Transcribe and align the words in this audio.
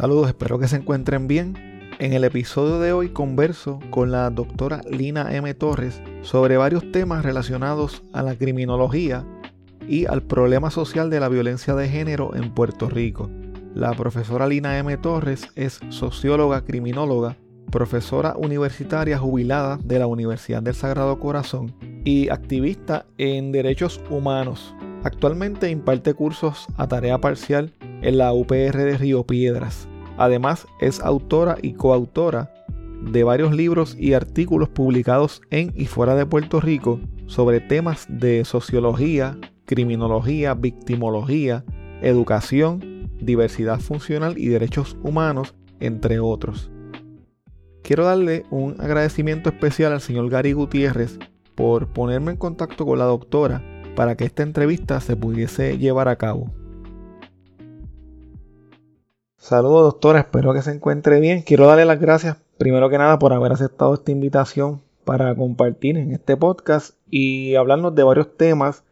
Saludos, 0.00 0.28
espero 0.28 0.58
que 0.58 0.66
se 0.66 0.76
encuentren 0.76 1.26
bien. 1.26 1.92
En 1.98 2.14
el 2.14 2.24
episodio 2.24 2.78
de 2.78 2.90
hoy 2.94 3.10
converso 3.10 3.80
con 3.90 4.10
la 4.10 4.30
doctora 4.30 4.80
Lina 4.90 5.36
M. 5.36 5.52
Torres 5.52 6.00
sobre 6.22 6.56
varios 6.56 6.90
temas 6.90 7.22
relacionados 7.22 8.02
a 8.14 8.22
la 8.22 8.34
criminología 8.34 9.26
y 9.86 10.06
al 10.06 10.22
problema 10.22 10.70
social 10.70 11.10
de 11.10 11.20
la 11.20 11.28
violencia 11.28 11.74
de 11.74 11.86
género 11.86 12.34
en 12.34 12.54
Puerto 12.54 12.88
Rico. 12.88 13.28
La 13.74 13.92
profesora 13.92 14.48
Lina 14.48 14.78
M. 14.78 14.96
Torres 14.96 15.48
es 15.54 15.80
socióloga 15.90 16.64
criminóloga, 16.64 17.36
profesora 17.70 18.34
universitaria 18.38 19.18
jubilada 19.18 19.78
de 19.84 19.98
la 19.98 20.06
Universidad 20.06 20.62
del 20.62 20.74
Sagrado 20.74 21.20
Corazón 21.20 21.74
y 22.06 22.30
activista 22.30 23.04
en 23.18 23.52
derechos 23.52 24.00
humanos. 24.08 24.74
Actualmente 25.04 25.68
imparte 25.68 26.14
cursos 26.14 26.68
a 26.78 26.88
tarea 26.88 27.18
parcial 27.18 27.74
en 28.00 28.16
la 28.16 28.32
UPR 28.32 28.78
de 28.78 28.96
Río 28.96 29.26
Piedras. 29.26 29.89
Además, 30.20 30.66
es 30.82 31.00
autora 31.00 31.56
y 31.62 31.72
coautora 31.72 32.52
de 33.10 33.24
varios 33.24 33.54
libros 33.54 33.96
y 33.98 34.12
artículos 34.12 34.68
publicados 34.68 35.40
en 35.48 35.72
y 35.74 35.86
fuera 35.86 36.14
de 36.14 36.26
Puerto 36.26 36.60
Rico 36.60 37.00
sobre 37.24 37.60
temas 37.60 38.06
de 38.06 38.44
sociología, 38.44 39.38
criminología, 39.64 40.52
victimología, 40.52 41.64
educación, 42.02 43.08
diversidad 43.18 43.80
funcional 43.80 44.36
y 44.36 44.48
derechos 44.48 44.94
humanos, 45.02 45.54
entre 45.80 46.20
otros. 46.20 46.70
Quiero 47.82 48.04
darle 48.04 48.44
un 48.50 48.76
agradecimiento 48.78 49.48
especial 49.48 49.94
al 49.94 50.02
señor 50.02 50.28
Gary 50.28 50.52
Gutiérrez 50.52 51.18
por 51.54 51.94
ponerme 51.94 52.32
en 52.32 52.36
contacto 52.36 52.84
con 52.84 52.98
la 52.98 53.06
doctora 53.06 53.64
para 53.96 54.18
que 54.18 54.26
esta 54.26 54.42
entrevista 54.42 55.00
se 55.00 55.16
pudiese 55.16 55.78
llevar 55.78 56.08
a 56.08 56.16
cabo. 56.16 56.59
Saludos 59.40 59.84
doctora, 59.84 60.18
espero 60.20 60.52
que 60.52 60.60
se 60.60 60.70
encuentre 60.70 61.18
bien. 61.18 61.40
Quiero 61.40 61.66
darle 61.66 61.86
las 61.86 61.98
gracias 61.98 62.36
primero 62.58 62.90
que 62.90 62.98
nada 62.98 63.18
por 63.18 63.32
haber 63.32 63.52
aceptado 63.52 63.94
esta 63.94 64.12
invitación 64.12 64.82
para 65.06 65.34
compartir 65.34 65.96
en 65.96 66.12
este 66.12 66.36
podcast 66.36 66.94
y 67.08 67.54
hablarnos 67.54 67.94
de 67.94 68.02
varios 68.02 68.36
temas 68.36 68.84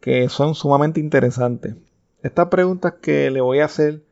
que 0.00 0.28
son 0.28 0.54
sumamente 0.54 1.00
interesantes. 1.00 1.76
Estas 2.22 2.48
preguntas 2.48 2.92
que 3.00 3.30
le 3.30 3.40
voy 3.40 3.60
a 3.60 3.64
hacer 3.64 4.02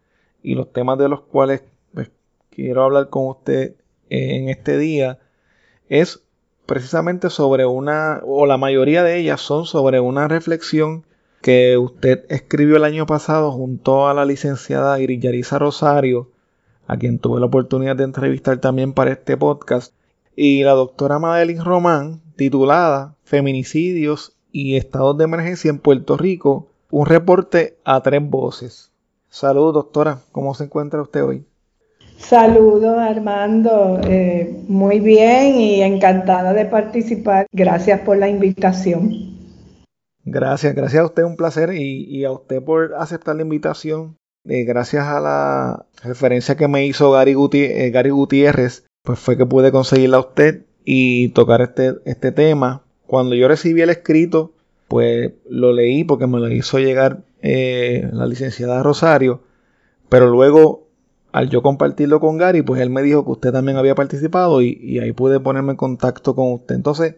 y 0.43 0.55
los 0.55 0.73
temas 0.73 0.99
de 0.99 1.11
los 1.11 1.21
cuales 1.21 1.63
pues, 1.93 2.11
quiero 2.49 2.83
hablar 2.83 3.11
con 3.11 3.29
usted 3.29 3.75
en 4.09 4.49
este 4.49 4.79
día 4.79 5.19
es 5.91 6.23
precisamente 6.65 7.29
sobre 7.29 7.67
una, 7.67 8.23
o 8.25 8.47
la 8.47 8.57
mayoría 8.57 9.03
de 9.03 9.19
ellas 9.19 9.43
son 9.43 9.67
sobre 9.67 10.01
una 10.01 10.29
reflexión 10.29 11.05
que 11.45 11.77
usted 11.77 12.25
escribió 12.31 12.79
el 12.79 12.85
año 12.85 13.05
pasado 13.05 13.53
junto 13.53 14.09
a 14.09 14.15
la 14.15 14.25
licenciada 14.25 14.99
Iris 14.99 15.53
Rosario, 15.53 16.31
a 16.87 16.97
quien 16.97 17.19
tuve 17.19 17.39
la 17.39 17.45
oportunidad 17.45 17.97
de 17.97 18.05
entrevistar 18.05 18.63
también 18.63 18.95
para 18.95 19.13
este 19.13 19.37
podcast, 19.37 19.93
y 20.35 20.63
la 20.63 20.71
doctora 20.71 21.19
Madeline 21.19 21.63
Román, 21.63 22.23
titulada 22.37 23.17
Feminicidios 23.25 24.39
y 24.53 24.77
estados 24.77 25.19
de 25.19 25.25
emergencia 25.25 25.69
en 25.69 25.81
Puerto 25.81 26.17
Rico, 26.17 26.71
un 26.91 27.05
reporte 27.05 27.77
a 27.85 28.03
tres 28.03 28.23
voces. 28.27 28.91
Saludos, 29.29 29.75
doctora, 29.75 30.21
¿cómo 30.33 30.55
se 30.55 30.65
encuentra 30.65 31.03
usted 31.03 31.25
hoy? 31.25 31.45
Saludos, 32.17 32.97
Armando, 32.97 34.01
eh, 34.03 34.65
muy 34.67 34.99
bien 34.99 35.61
y 35.61 35.83
encantada 35.83 36.55
de 36.55 36.65
participar. 36.65 37.47
Gracias 37.53 38.01
por 38.01 38.17
la 38.17 38.31
invitación. 38.31 39.44
Gracias, 40.27 40.75
gracias 40.75 41.03
a 41.03 41.07
usted, 41.07 41.23
un 41.25 41.37
placer 41.37 41.75
y, 41.75 42.25
a 42.25 42.33
usted 42.33 42.63
por 42.63 42.95
aceptar 42.95 43.37
la 43.37 43.43
invitación. 43.43 44.17
Eh, 44.47 44.65
gracias 44.65 45.05
a 45.05 45.21
la 45.21 45.87
referencia 46.03 46.57
que 46.57 46.69
me 46.69 46.87
hizo 46.87 47.11
Gary, 47.11 47.35
eh, 47.53 47.91
Gary, 47.91 48.11
Gutiérrez, 48.11 48.87
pues 49.03 49.19
fue 49.19 49.37
que 49.37 49.47
pude 49.47 49.71
conseguirla 49.71 50.19
a 50.19 50.21
usted 50.21 50.65
y 50.85 51.29
tocar 51.31 51.61
este, 51.61 51.97
este 52.07 52.33
tema. 52.33 52.83
Cuando 53.07 53.35
yo 53.35 53.49
recibí 53.49 53.83
el 53.83 53.91
escrito, 53.91 54.53
pues 54.89 55.33
lo 55.49 55.73
leí 55.73 56.05
porque 56.05 56.27
me 56.27 56.41
lo 56.41 56.49
hizo 56.49 56.79
llegar 56.79 57.23
eh, 57.43 58.09
la 58.13 58.27
licenciada 58.27 58.83
Rosario, 58.83 59.43
pero 60.09 60.29
luego 60.29 60.89
al 61.33 61.51
yo 61.51 61.63
compartirlo 61.63 62.21
con 62.21 62.39
Gary, 62.39 62.63
pues 62.63 62.81
él 62.81 62.91
me 62.91 63.03
dijo 63.03 63.25
que 63.25 63.33
usted 63.33 63.53
también 63.53 63.77
había 63.77 63.95
participado 63.95 64.63
y, 64.63 64.79
y 64.81 65.01
ahí 65.01 65.13
pude 65.13 65.41
ponerme 65.41 65.73
en 65.73 65.77
contacto 65.77 66.35
con 66.35 66.53
usted. 66.53 66.77
Entonces, 66.77 67.17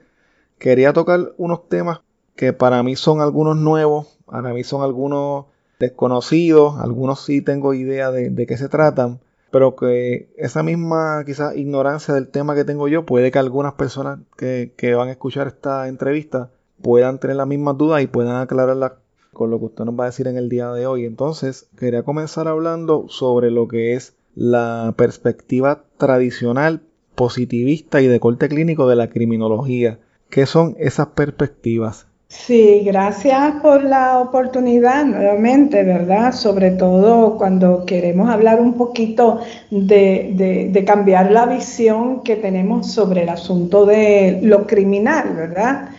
quería 0.59 0.93
tocar 0.93 1.34
unos 1.37 1.69
temas 1.69 2.00
que 2.36 2.52
para 2.52 2.82
mí 2.82 2.97
son 2.97 3.20
algunos 3.20 3.56
nuevos, 3.56 4.19
para 4.26 4.52
mí 4.52 4.62
son 4.62 4.82
algunos 4.82 5.47
desconocidos, 5.78 6.78
algunos 6.78 7.24
sí 7.24 7.42
tengo 7.42 7.74
idea 7.74 8.10
de, 8.10 8.47
qué 8.47 8.56
se 8.56 8.69
tratan, 8.69 9.20
pero 9.50 9.76
que 9.76 10.28
esa 10.36 10.62
misma 10.62 11.22
quizás 11.24 11.56
ignorancia 11.56 12.14
del 12.14 12.28
tema 12.28 12.54
que 12.54 12.64
tengo 12.64 12.88
yo 12.88 13.06
puede 13.06 13.30
que 13.30 13.38
algunas 13.38 13.74
personas 13.74 14.20
que, 14.36 14.72
que 14.76 14.94
van 14.94 15.08
a 15.08 15.12
escuchar 15.12 15.47
esta 15.47 15.88
entrevista 15.88 16.50
puedan 16.82 17.19
tener 17.19 17.36
las 17.36 17.47
mismas 17.47 17.78
dudas 17.78 18.02
y 18.02 18.06
puedan 18.06 18.36
aclararlas 18.36 18.92
con 19.32 19.50
lo 19.50 19.58
que 19.58 19.66
usted 19.66 19.84
nos 19.84 19.98
va 19.98 20.04
a 20.04 20.06
decir 20.06 20.26
en 20.28 20.36
el 20.36 20.48
día 20.48 20.72
de 20.72 20.86
hoy. 20.86 21.04
Entonces, 21.04 21.68
quería 21.78 22.03
comenzar 22.03 22.48
hablando 22.48 23.06
sobre 23.08 23.50
lo 23.50 23.68
que 23.68 23.94
es 23.94 24.14
la 24.34 24.94
perspectiva 24.97 25.84
tradicional, 25.98 26.82
positivista 27.14 28.00
y 28.00 28.06
de 28.06 28.20
corte 28.20 28.48
clínico 28.48 28.88
de 28.88 28.97
la 28.97 29.08
criminología. 29.08 29.98
¿Qué 30.30 30.47
son 30.47 30.74
esas 30.78 31.08
perspectivas? 31.08 32.06
Sí, 32.28 32.82
gracias 32.84 33.54
por 33.62 33.84
la 33.84 34.19
oportunidad 34.19 35.04
nuevamente, 35.04 35.84
¿verdad? 35.84 36.32
Sobre 36.32 36.72
todo 36.72 37.38
cuando 37.38 37.87
queremos 37.87 38.28
hablar 38.28 38.60
un 38.60 38.75
poquito 38.75 39.41
de, 39.70 40.84
cambiar 40.84 41.31
la 41.31 41.47
visión 41.47 42.25
que 42.25 42.34
tenemos 42.36 42.92
sobre 42.92 43.22
el 43.22 43.28
asunto 43.28 43.86
de 43.86 44.41
lo 44.42 44.66
criminal, 44.66 45.34
¿verdad? 45.36 45.91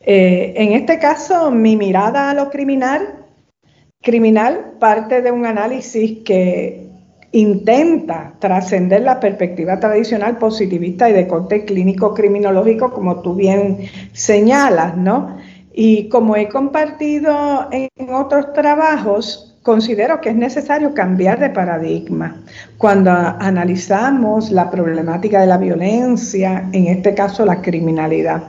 Eh, 0.00 0.54
en 0.56 0.72
este 0.72 0.98
caso, 0.98 1.50
mi 1.50 1.76
mirada 1.76 2.30
a 2.30 2.34
lo 2.34 2.48
criminal, 2.48 3.16
criminal 4.00 4.76
parte 4.78 5.20
de 5.20 5.30
un 5.30 5.44
análisis 5.44 6.20
que 6.24 6.90
intenta 7.32 8.34
trascender 8.38 9.02
la 9.02 9.20
perspectiva 9.20 9.78
tradicional 9.78 10.38
positivista 10.38 11.08
y 11.08 11.12
de 11.12 11.28
corte 11.28 11.64
clínico 11.64 12.14
criminológico, 12.14 12.92
como 12.92 13.20
tú 13.20 13.34
bien 13.34 13.78
señalas, 14.12 14.96
¿no? 14.96 15.38
Y 15.72 16.08
como 16.08 16.36
he 16.36 16.48
compartido 16.48 17.68
en 17.70 17.88
otros 18.12 18.52
trabajos, 18.52 19.50
considero 19.62 20.20
que 20.20 20.30
es 20.30 20.36
necesario 20.36 20.94
cambiar 20.94 21.38
de 21.38 21.50
paradigma 21.50 22.42
cuando 22.78 23.10
analizamos 23.10 24.50
la 24.50 24.70
problemática 24.70 25.40
de 25.40 25.46
la 25.46 25.58
violencia, 25.58 26.68
en 26.72 26.86
este 26.86 27.14
caso 27.14 27.44
la 27.44 27.60
criminalidad. 27.60 28.42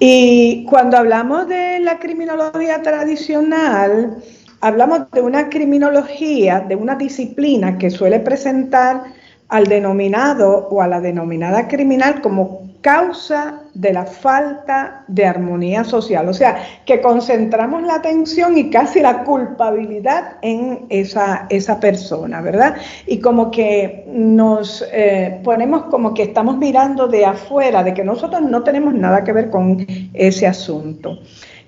Y 0.00 0.66
cuando 0.68 0.96
hablamos 0.96 1.48
de 1.48 1.78
la 1.78 1.98
criminología 1.98 2.82
tradicional, 2.82 4.16
hablamos 4.60 5.10
de 5.12 5.20
una 5.20 5.48
criminología, 5.48 6.60
de 6.60 6.74
una 6.74 6.96
disciplina 6.96 7.78
que 7.78 7.90
suele 7.90 8.18
presentar 8.18 9.04
al 9.48 9.66
denominado 9.66 10.68
o 10.68 10.82
a 10.82 10.88
la 10.88 11.00
denominada 11.00 11.68
criminal 11.68 12.20
como 12.20 12.63
causa 12.84 13.62
de 13.72 13.94
la 13.94 14.04
falta 14.04 15.04
de 15.08 15.24
armonía 15.24 15.84
social. 15.84 16.28
O 16.28 16.34
sea, 16.34 16.62
que 16.84 17.00
concentramos 17.00 17.82
la 17.82 17.94
atención 17.94 18.58
y 18.58 18.68
casi 18.68 19.00
la 19.00 19.24
culpabilidad 19.24 20.36
en 20.42 20.84
esa, 20.90 21.46
esa 21.48 21.80
persona, 21.80 22.42
¿verdad? 22.42 22.76
Y 23.06 23.20
como 23.20 23.50
que 23.50 24.04
nos 24.06 24.86
eh, 24.92 25.40
ponemos 25.42 25.84
como 25.84 26.12
que 26.12 26.24
estamos 26.24 26.58
mirando 26.58 27.08
de 27.08 27.24
afuera, 27.24 27.82
de 27.82 27.94
que 27.94 28.04
nosotros 28.04 28.42
no 28.42 28.62
tenemos 28.62 28.92
nada 28.92 29.24
que 29.24 29.32
ver 29.32 29.48
con 29.48 29.86
ese 30.12 30.46
asunto. 30.46 31.20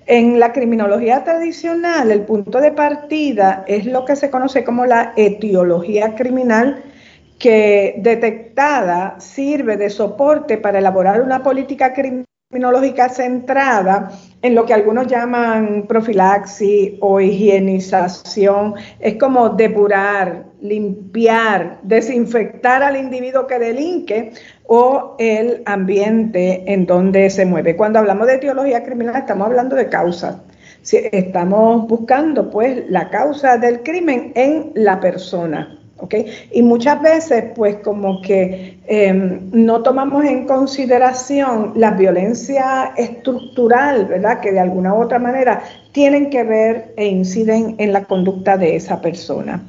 En 0.05 0.39
la 0.39 0.53
criminología 0.53 1.25
tradicional, 1.25 2.11
el 2.11 2.21
punto 2.27 2.61
de 2.61 2.73
partida 2.73 3.65
es 3.67 3.87
lo 3.87 4.05
que 4.05 4.17
se 4.17 4.31
conoce 4.31 4.65
como 4.65 4.85
la 4.85 5.15
etiología 5.17 6.15
criminal, 6.15 6.85
que 7.39 7.97
detectada 7.99 9.21
sirve 9.21 9.77
de 9.77 9.91
soporte 9.91 10.59
para 10.59 10.79
elaborar 10.79 11.21
una 11.21 11.43
política 11.43 11.93
criminológica 11.93 13.09
centrada 13.09 14.11
en 14.41 14.55
lo 14.55 14.65
que 14.65 14.73
algunos 14.73 15.07
llaman 15.07 15.85
profilaxis 15.87 16.95
o 17.01 17.21
higienización. 17.21 18.75
Es 19.01 19.17
como 19.17 19.51
depurar, 19.51 20.45
limpiar, 20.61 21.79
desinfectar 21.83 22.83
al 22.83 22.97
individuo 22.97 23.47
que 23.47 23.59
delinque 23.59 24.33
o 24.65 25.17
el 25.19 25.63
ambiente 25.67 26.65
en 26.73 26.87
donde 26.87 27.29
se 27.31 27.45
mueve. 27.45 27.77
Cuando 27.77 27.99
hablamos 27.99 28.27
de 28.27 28.37
etiología 28.37 28.83
criminal 28.83 29.17
estamos 29.17 29.47
hablando 29.49 29.77
de 29.77 29.89
causas. 29.89 30.37
Estamos 30.91 31.89
buscando 31.89 32.49
pues 32.49 32.89
la 32.89 33.11
causa 33.11 33.59
del 33.59 33.83
crimen 33.83 34.33
en 34.37 34.71
la 34.75 35.01
persona. 35.01 35.81
Y 36.53 36.63
muchas 36.63 37.01
veces, 37.01 37.45
pues 37.55 37.77
como 37.77 38.21
que 38.21 38.79
em, 38.87 39.51
no 39.51 39.83
tomamos 39.83 40.25
en 40.25 40.47
consideración 40.47 41.73
la 41.75 41.93
violencia 41.93 42.93
estructural, 42.97 44.05
¿verdad? 44.05 44.41
Que 44.41 44.53
de 44.53 44.61
alguna 44.61 44.95
u 44.95 45.03
otra 45.03 45.19
manera 45.19 45.63
tienen 45.93 46.31
que 46.31 46.45
ver 46.45 46.93
e 46.97 47.07
inciden 47.07 47.77
en 47.79 47.93
la 47.93 48.05
conducta 48.05 48.57
de 48.57 48.77
esa 48.77 49.01
persona. 49.01 49.63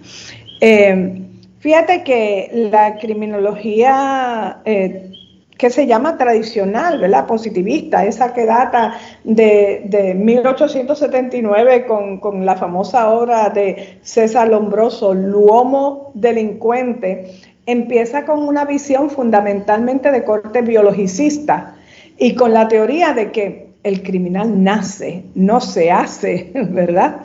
Em, 0.60 1.28
Fíjate 1.60 2.04
que 2.04 2.50
la 2.72 2.98
criminología 2.98 4.60
eh, 4.64 5.12
que 5.58 5.70
se 5.70 5.88
llama 5.88 6.18
tradicional, 6.18 7.00
¿verdad? 7.00 7.26
Positivista, 7.26 8.06
esa 8.06 8.34
que 8.34 8.46
data 8.46 8.94
de, 9.24 10.14
1879 10.16 11.86
con, 11.86 12.20
con, 12.20 12.46
la 12.46 12.56
famosa 12.56 13.10
obra 13.10 13.50
de 13.50 14.00
César 14.02 14.50
Lombroso, 14.50 15.14
L'uomo 15.14 16.12
delincuente, 16.14 17.32
empieza 17.66 18.26
con 18.26 18.48
una 18.48 18.66
visión 18.66 19.10
fundamentalmente 19.10 20.12
de 20.12 20.24
corte 20.24 20.62
biologicista 20.62 21.76
y 22.18 22.36
con 22.36 22.54
la 22.54 22.68
teoría 22.68 23.14
de 23.14 23.32
que 23.32 23.68
el 23.84 24.04
criminal 24.04 24.64
nace, 24.64 25.24
no 25.36 25.60
se 25.62 25.92
hace, 25.92 26.52
¿verdad? 26.70 27.22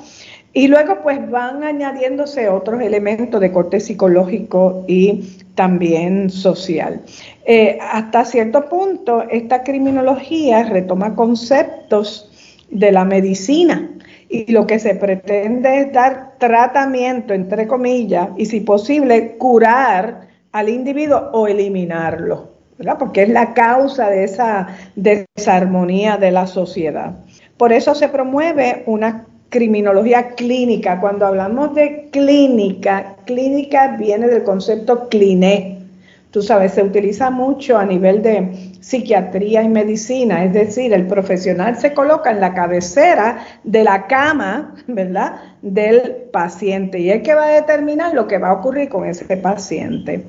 Y 0.55 0.69
luego 0.69 0.99
pues 1.03 1.31
van 1.31 1.65
añadiéndose 1.65 2.49
otros 2.49 2.83
elementos 2.83 3.41
de 3.41 3.53
corte 3.53 3.81
psicológico 3.81 4.85
y 4.87 5.39
también 5.55 6.29
social. 6.29 7.01
Eh, 7.45 7.79
hasta 7.81 8.25
cierto 8.25 8.69
punto, 8.69 9.23
esta 9.29 9.63
criminología 9.63 10.63
retoma 10.65 11.15
conceptos 11.15 12.31
de 12.71 12.93
la 12.93 13.05
medicina 13.05 13.91
y 14.29 14.51
lo 14.51 14.67
que 14.67 14.79
se 14.79 14.95
pretende 14.95 15.81
es 15.81 15.93
dar 15.93 16.39
tratamiento, 16.39 17.35
entre 17.35 17.67
comillas, 17.67 18.29
y 18.37 18.47
si 18.47 18.61
posible, 18.61 19.37
curar 19.37 20.29
al 20.53 20.69
individuo 20.69 21.31
o 21.33 21.47
eliminarlo, 21.47 22.53
¿verdad? 22.79 22.97
porque 22.99 23.25
es 23.25 23.29
la 23.29 23.53
causa 23.53 24.09
de 24.09 24.25
esa 24.25 24.69
desarmonía 24.97 26.17
de 26.17 26.31
la 26.31 26.47
sociedad. 26.47 27.15
Por 27.57 27.73
eso 27.73 27.95
se 27.95 28.09
promueve 28.09 28.85
una 28.87 29.27
criminología 29.51 30.31
clínica. 30.31 30.99
Cuando 30.99 31.27
hablamos 31.27 31.75
de 31.75 32.09
clínica, 32.11 33.17
clínica 33.27 33.97
viene 33.99 34.27
del 34.27 34.45
concepto 34.45 35.09
cliné. 35.09 35.82
Tú 36.33 36.43
sabes, 36.43 36.73
se 36.73 36.83
utiliza 36.83 37.31
mucho 37.31 37.79
a 37.79 37.85
nivel 37.85 38.23
de 38.23 38.73
psiquiatría 38.81 39.63
y 39.63 39.69
medicina, 39.69 40.45
es 40.45 40.53
decir, 40.53 40.93
el 40.93 41.07
profesional 41.07 41.79
se 41.79 41.93
coloca 41.93 42.31
en 42.31 42.41
la 42.41 42.55
cabecera 42.55 43.45
de 43.63 43.85
la 43.85 44.07
cama, 44.07 44.75
¿verdad?, 44.89 45.37
del 45.63 46.29
paciente 46.33 46.99
y 46.99 47.11
es 47.11 47.23
que 47.23 47.35
va 47.35 47.45
a 47.45 47.53
determinar 47.53 48.15
lo 48.15 48.27
que 48.27 48.39
va 48.39 48.49
a 48.49 48.55
ocurrir 48.55 48.89
con 48.89 49.05
ese 49.05 49.37
paciente. 49.37 50.25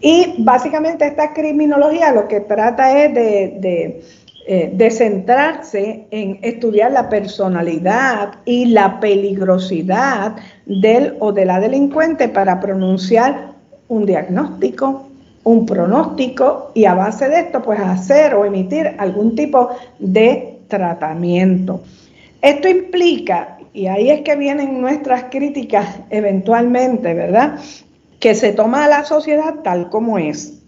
Y 0.00 0.36
básicamente 0.38 1.06
esta 1.06 1.32
criminología 1.32 2.12
lo 2.12 2.28
que 2.28 2.40
trata 2.40 3.04
es 3.04 3.14
de 3.14 4.02
eh, 4.50 4.70
de 4.72 4.90
centrarse 4.90 6.06
en 6.10 6.38
estudiar 6.40 6.90
la 6.92 7.10
personalidad 7.10 8.36
y 8.46 8.64
la 8.64 8.98
peligrosidad 8.98 10.36
del 10.64 11.16
o 11.18 11.32
de 11.32 11.44
la 11.44 11.60
delincuente 11.60 12.30
para 12.30 12.58
pronunciar 12.58 13.52
un 13.88 14.06
diagnóstico, 14.06 15.07
un 15.44 15.66
pronóstico 15.66 16.72
y 16.74 16.84
a 16.84 16.94
base 16.94 17.28
de 17.28 17.40
esto 17.40 17.62
pues 17.62 17.80
hacer 17.80 18.34
o 18.34 18.44
emitir 18.44 18.94
algún 18.98 19.34
tipo 19.34 19.70
de 19.98 20.58
tratamiento. 20.68 21.82
Esto 22.42 22.68
implica, 22.68 23.58
y 23.72 23.86
ahí 23.86 24.10
es 24.10 24.20
que 24.20 24.36
vienen 24.36 24.80
nuestras 24.80 25.24
críticas 25.24 26.00
eventualmente, 26.10 27.14
¿verdad? 27.14 27.58
Que 28.20 28.34
se 28.34 28.52
toma 28.52 28.84
a 28.84 28.88
la 28.88 29.04
sociedad 29.04 29.56
tal 29.62 29.88
como 29.90 30.18
es 30.18 30.58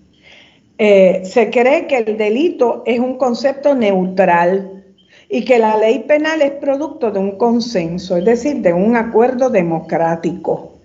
eh, 0.82 1.26
se 1.26 1.50
cree 1.50 1.86
que 1.86 1.98
el 1.98 2.16
delito 2.16 2.82
es 2.86 2.98
un 3.00 3.18
concepto 3.18 3.74
neutral 3.74 4.82
y 5.28 5.44
que 5.44 5.58
la 5.58 5.76
ley 5.76 6.04
penal 6.08 6.40
es 6.40 6.52
producto 6.52 7.10
de 7.10 7.18
un 7.18 7.36
consenso, 7.36 8.16
es 8.16 8.24
decir, 8.24 8.62
de 8.62 8.72
un 8.72 8.96
acuerdo 8.96 9.50
democrático. 9.50 10.78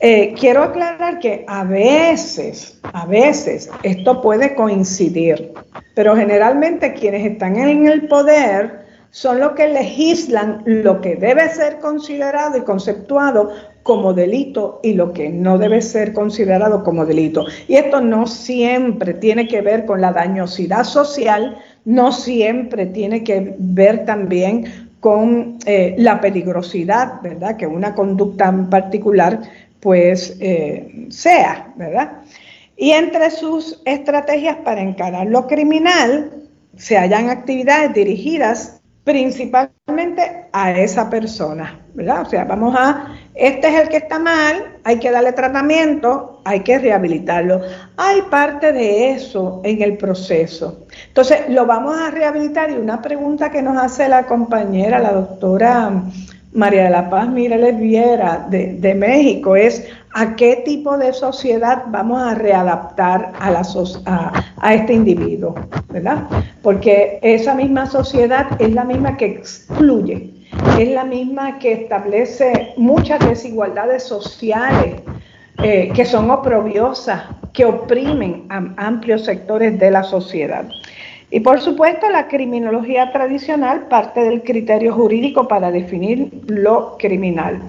Eh, 0.00 0.34
quiero 0.38 0.62
aclarar 0.62 1.18
que 1.18 1.44
a 1.48 1.64
veces, 1.64 2.78
a 2.92 3.04
veces 3.04 3.68
esto 3.82 4.22
puede 4.22 4.54
coincidir, 4.54 5.52
pero 5.94 6.14
generalmente 6.14 6.94
quienes 6.94 7.26
están 7.26 7.56
en 7.56 7.88
el 7.88 8.06
poder 8.06 8.86
son 9.10 9.40
los 9.40 9.52
que 9.52 9.66
legislan 9.66 10.62
lo 10.66 11.00
que 11.00 11.16
debe 11.16 11.48
ser 11.48 11.78
considerado 11.80 12.58
y 12.58 12.60
conceptuado 12.60 13.50
como 13.82 14.12
delito 14.12 14.78
y 14.84 14.92
lo 14.92 15.12
que 15.12 15.30
no 15.30 15.58
debe 15.58 15.82
ser 15.82 16.12
considerado 16.12 16.84
como 16.84 17.04
delito. 17.04 17.46
Y 17.66 17.74
esto 17.74 18.00
no 18.00 18.26
siempre 18.26 19.14
tiene 19.14 19.48
que 19.48 19.62
ver 19.62 19.84
con 19.84 20.00
la 20.00 20.12
dañosidad 20.12 20.84
social, 20.84 21.56
no 21.84 22.12
siempre 22.12 22.86
tiene 22.86 23.24
que 23.24 23.56
ver 23.58 24.04
también 24.04 24.88
con 25.00 25.58
eh, 25.64 25.94
la 25.96 26.20
peligrosidad, 26.20 27.22
¿verdad? 27.22 27.56
Que 27.56 27.66
una 27.66 27.94
conducta 27.94 28.48
en 28.48 28.68
particular 28.68 29.40
pues 29.80 30.36
eh, 30.40 31.06
sea, 31.10 31.72
¿verdad? 31.76 32.22
Y 32.76 32.92
entre 32.92 33.30
sus 33.30 33.80
estrategias 33.84 34.56
para 34.64 34.80
encarar 34.80 35.26
lo 35.26 35.46
criminal 35.46 36.32
se 36.76 36.96
hallan 36.96 37.28
actividades 37.28 37.92
dirigidas 37.92 38.80
principalmente 39.08 40.48
a 40.52 40.70
esa 40.72 41.08
persona, 41.08 41.80
¿verdad? 41.94 42.22
O 42.22 42.24
sea, 42.26 42.44
vamos 42.44 42.76
a, 42.78 43.16
este 43.34 43.68
es 43.68 43.80
el 43.80 43.88
que 43.88 43.96
está 43.96 44.18
mal, 44.18 44.76
hay 44.84 44.98
que 44.98 45.10
darle 45.10 45.32
tratamiento, 45.32 46.42
hay 46.44 46.60
que 46.60 46.78
rehabilitarlo. 46.78 47.62
Hay 47.96 48.20
parte 48.30 48.70
de 48.70 49.12
eso 49.12 49.62
en 49.64 49.80
el 49.80 49.96
proceso. 49.96 50.86
Entonces, 51.06 51.48
lo 51.48 51.64
vamos 51.64 51.98
a 51.98 52.10
rehabilitar 52.10 52.70
y 52.70 52.74
una 52.74 53.00
pregunta 53.00 53.50
que 53.50 53.62
nos 53.62 53.82
hace 53.82 54.10
la 54.10 54.26
compañera, 54.26 54.98
la 54.98 55.12
doctora 55.12 56.02
María 56.58 56.84
de 56.84 56.90
la 56.90 57.08
Paz 57.08 57.28
Mireles 57.28 57.78
Viera 57.78 58.44
de, 58.50 58.74
de 58.74 58.92
México 58.92 59.54
es 59.54 59.88
a 60.12 60.34
qué 60.34 60.56
tipo 60.64 60.98
de 60.98 61.12
sociedad 61.12 61.84
vamos 61.86 62.20
a 62.20 62.34
readaptar 62.34 63.32
a, 63.38 63.52
la 63.52 63.62
a, 64.56 64.74
este 64.74 64.92
individuo, 64.92 65.54
¿verdad? 65.88 66.24
Porque 66.60 67.20
esa 67.22 67.54
misma 67.54 67.86
sociedad 67.86 68.48
es 68.58 68.72
la 68.72 68.82
misma 68.82 69.16
que 69.16 69.26
excluye, 69.26 70.30
es 70.76 70.88
la 70.88 71.04
misma 71.04 71.60
que 71.60 71.74
establece 71.74 72.72
muchas 72.76 73.20
desigualdades 73.20 74.02
sociales 74.02 74.96
eh, 75.62 75.92
que 75.94 76.04
son 76.04 76.28
oprobiosas, 76.28 77.22
que 77.52 77.66
oprimen 77.66 78.46
a 78.48 78.86
amplios 78.88 79.24
sectores 79.24 79.78
de 79.78 79.92
la 79.92 80.02
sociedad. 80.02 80.68
Y 81.30 81.40
por 81.40 81.60
supuesto, 81.60 82.08
la 82.08 82.26
criminología 82.26 83.12
tradicional 83.12 83.86
parte 83.88 84.20
del 84.20 84.42
criterio 84.42 84.94
jurídico 84.94 85.46
para 85.46 85.70
definir 85.70 86.30
lo 86.46 86.96
criminal. 86.96 87.60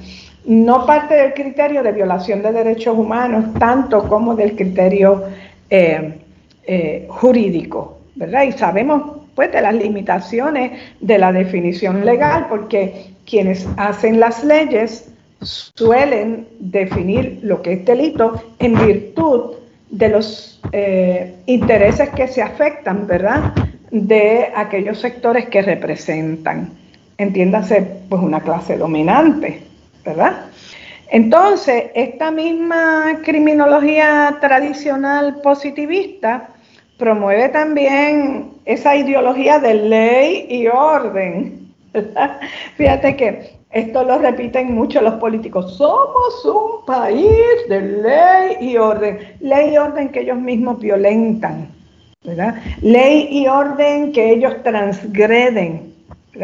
No 0.46 0.86
parte 0.86 1.16
del 1.16 1.34
criterio 1.34 1.84
de 1.84 1.92
violación 1.92 2.42
de 2.42 2.54
derechos 2.54 2.98
humanos, 2.98 3.54
tanto 3.60 4.08
como 4.08 4.36
del 4.36 4.56
criterio 4.56 5.26
eh, 5.70 6.20
eh, 6.66 7.06
jurídico, 7.10 7.98
¿verdad? 8.16 8.44
Y 8.44 8.54
sabemos 8.54 9.18
pues 9.36 9.52
de 9.52 9.62
las 9.62 9.74
limitaciones 9.74 10.72
de 11.02 11.18
la 11.18 11.32
definición 11.32 12.06
legal, 12.06 12.48
porque 12.50 13.08
quienes 13.26 13.68
hacen 13.78 14.20
las 14.20 14.44
leyes 14.44 15.14
suelen 15.42 16.48
definir 16.60 17.40
lo 17.42 17.62
que 17.62 17.74
es 17.74 17.86
delito 17.86 18.42
en 18.60 18.76
virtud 18.86 19.59
de 19.90 20.10
los 20.10 20.62
eh, 20.72 21.36
intereses 21.46 22.10
que 22.10 22.28
se 22.28 22.42
afectan, 22.42 23.08
¿verdad? 23.08 23.54
De 23.92 24.52
aquellos 24.56 25.00
sectores 25.00 25.48
que 25.50 25.62
representan. 25.62 26.70
Entiéndase, 27.18 27.82
pues 28.08 28.22
una 28.22 28.40
clase 28.40 28.78
dominante, 28.78 29.62
¿verdad? 30.06 30.46
Entonces, 31.12 31.86
esta 31.96 32.30
misma 32.32 33.20
criminología 33.24 34.38
tradicional 34.40 35.42
positivista 35.42 36.50
promueve 36.98 37.50
también 37.50 38.52
esa 38.66 38.96
ideología 38.96 39.58
de 39.58 39.74
ley 39.74 40.46
y 40.50 40.68
orden. 40.68 41.74
¿verdad? 41.94 42.40
Fíjate 42.76 43.16
que 43.16 43.59
esto 43.72 44.04
lo 44.04 44.18
repiten 44.18 44.74
mucho 44.74 45.02
los 45.02 45.16
políticos. 45.16 45.76
Somos 45.76 46.44
un 46.46 46.86
país 46.86 47.30
de 47.70 47.82
ley 47.82 48.58
y 48.62 48.78
orden. 48.78 49.20
Ley 49.42 49.74
y 49.74 49.78
orden 49.78 50.10
que 50.10 50.22
ellos 50.22 50.40
mismos 50.40 50.80
violentan. 50.80 51.70
¿verdad? 52.24 52.56
Ley 52.82 53.28
y 53.30 53.48
orden 53.48 54.12
que 54.12 54.32
ellos 54.32 54.56
transgreden. 54.64 55.94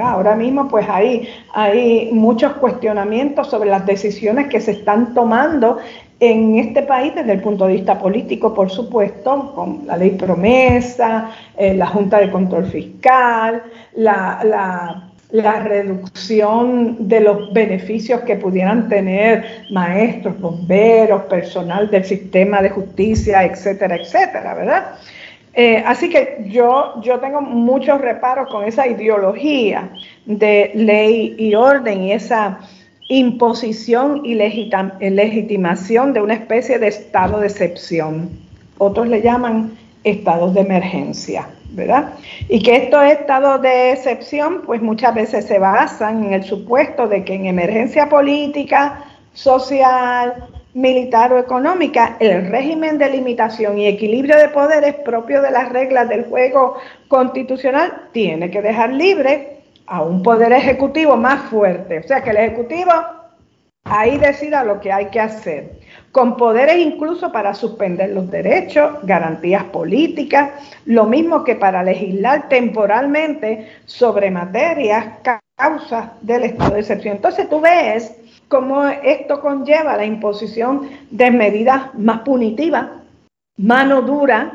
Ahora 0.01 0.36
mismo 0.36 0.67
pues 0.67 0.88
hay, 0.89 1.27
hay 1.53 2.10
muchos 2.12 2.53
cuestionamientos 2.53 3.50
sobre 3.50 3.70
las 3.70 3.86
decisiones 3.86 4.48
que 4.48 4.60
se 4.60 4.72
están 4.72 5.13
tomando 5.13 5.77
en 6.20 6.60
este 6.60 6.84
país 6.84 7.13
desde 7.15 7.34
el 7.34 7.41
punto 7.41 7.65
de 7.65 7.74
vista 7.74 7.98
político, 7.98 8.53
por 8.53 8.70
supuesto, 8.70 9.53
con 9.53 9.86
la 9.86 9.98
ley 9.98 10.12
promesa, 10.12 11.32
eh, 11.58 11.74
la 11.74 11.88
Junta 11.88 12.20
de 12.20 12.32
Control 12.32 12.65
Fiscal, 12.65 13.63
la, 13.96 14.39
la 14.44 15.10
la 15.32 15.60
reducción 15.60 17.08
de 17.08 17.20
los 17.20 17.51
beneficios 17.51 18.22
que 18.22 18.36
pudieran 18.36 18.88
tener 18.89 19.65
maestros, 19.72 20.39
bomberos, 20.39 21.24
personal 21.24 21.89
del 21.89 22.05
sistema 22.05 22.62
de 22.62 22.70
justicia, 22.70 23.44
etcétera, 23.44 23.96
etcétera, 23.96 24.53
¿verdad? 24.53 24.96
Eh, 25.53 25.82
así 25.86 26.10
que 26.10 26.46
yo, 26.50 27.01
yo 27.01 27.20
tengo 27.20 27.41
muchos 27.41 28.01
reparos 28.01 28.50
con 28.50 28.65
esa 28.65 28.88
ideología 28.88 29.89
de 30.25 30.72
ley 30.75 31.36
y 31.38 31.55
orden 31.55 32.03
y 32.03 32.12
esa 32.12 32.60
imposición 33.08 34.22
y 34.25 34.36
legitimación 34.36 36.13
de 36.13 36.22
una 36.22 36.34
especie 36.34 36.77
de 36.77 36.88
estado 36.88 37.39
de 37.39 37.48
excepción. 37.48 38.29
Otros 38.77 39.08
le 39.08 39.22
llaman 39.22 39.77
estados 40.03 40.53
de 40.53 40.62
emergencia, 40.62 41.48
¿verdad? 41.75 42.13
Y 42.50 42.63
que 42.63 42.75
estos 42.75 43.03
estados 43.03 43.62
de 43.62 43.91
excepción, 43.91 44.62
pues 44.65 44.82
muchas 44.82 45.13
veces 45.13 45.46
se 45.46 45.60
basan 45.60 46.25
en 46.25 46.34
el 46.34 46.44
supuesto 46.44 47.08
de 47.08 47.24
que 47.24 47.34
en 47.34 47.46
emergencia 47.46 48.10
política, 48.10 49.03
social, 49.34 50.48
militar 50.74 51.32
o 51.32 51.39
económica, 51.39 52.17
el 52.20 52.48
régimen 52.48 52.98
de 52.98 53.10
limitación 53.10 53.77
y 53.77 53.88
equilibrio 53.88 54.38
de 54.38 54.50
poderes 54.50 54.96
propio 54.96 55.41
de 55.41 55.51
las 55.51 55.72
reglas 55.72 56.10
del 56.10 56.25
juego 56.25 56.77
constitucional 57.08 58.10
tiene 58.12 58.51
que 58.51 58.62
dejar 58.62 58.91
libre 58.91 59.62
a 59.88 60.01
un 60.01 60.22
poder 60.22 60.51
ejecutivo 60.51 61.15
más 61.15 61.50
fuerte. 61.50 62.00
O 62.00 62.03
sea, 62.03 62.22
que 62.22 62.32
el 62.32 62.38
ejecutivo 62.38 62.91
ahí 63.86 64.17
decida 64.17 64.63
lo 64.63 64.79
que 64.82 64.91
hay 64.91 65.05
que 65.05 65.20
hacer, 65.20 65.79
con 66.15 66.38
poderes 66.38 66.77
incluso 66.77 67.29
para 67.29 67.53
suspender 67.53 68.12
los 68.12 68.31
derechos, 68.31 69.00
garantías 69.03 69.65
políticas, 69.65 70.51
lo 70.86 71.03
mismo 71.03 71.43
que 71.43 71.55
para 71.55 71.84
legislar 71.84 72.48
temporalmente 72.48 73.67
sobre 73.84 74.31
materias, 74.31 75.07
causas 75.57 76.12
del 76.22 76.45
estado 76.45 76.75
de 76.75 76.79
excepción. 76.79 77.17
Entonces 77.17 77.50
tú 77.50 77.60
ves 77.60 78.15
cómo 78.48 78.86
esto 78.86 79.41
conlleva 79.41 79.98
la 79.98 80.05
imposición 80.05 80.89
de 81.12 81.31
medidas 81.31 81.93
más 81.95 82.22
punitivas, 82.22 82.86
mano 83.57 84.01
dura, 84.01 84.53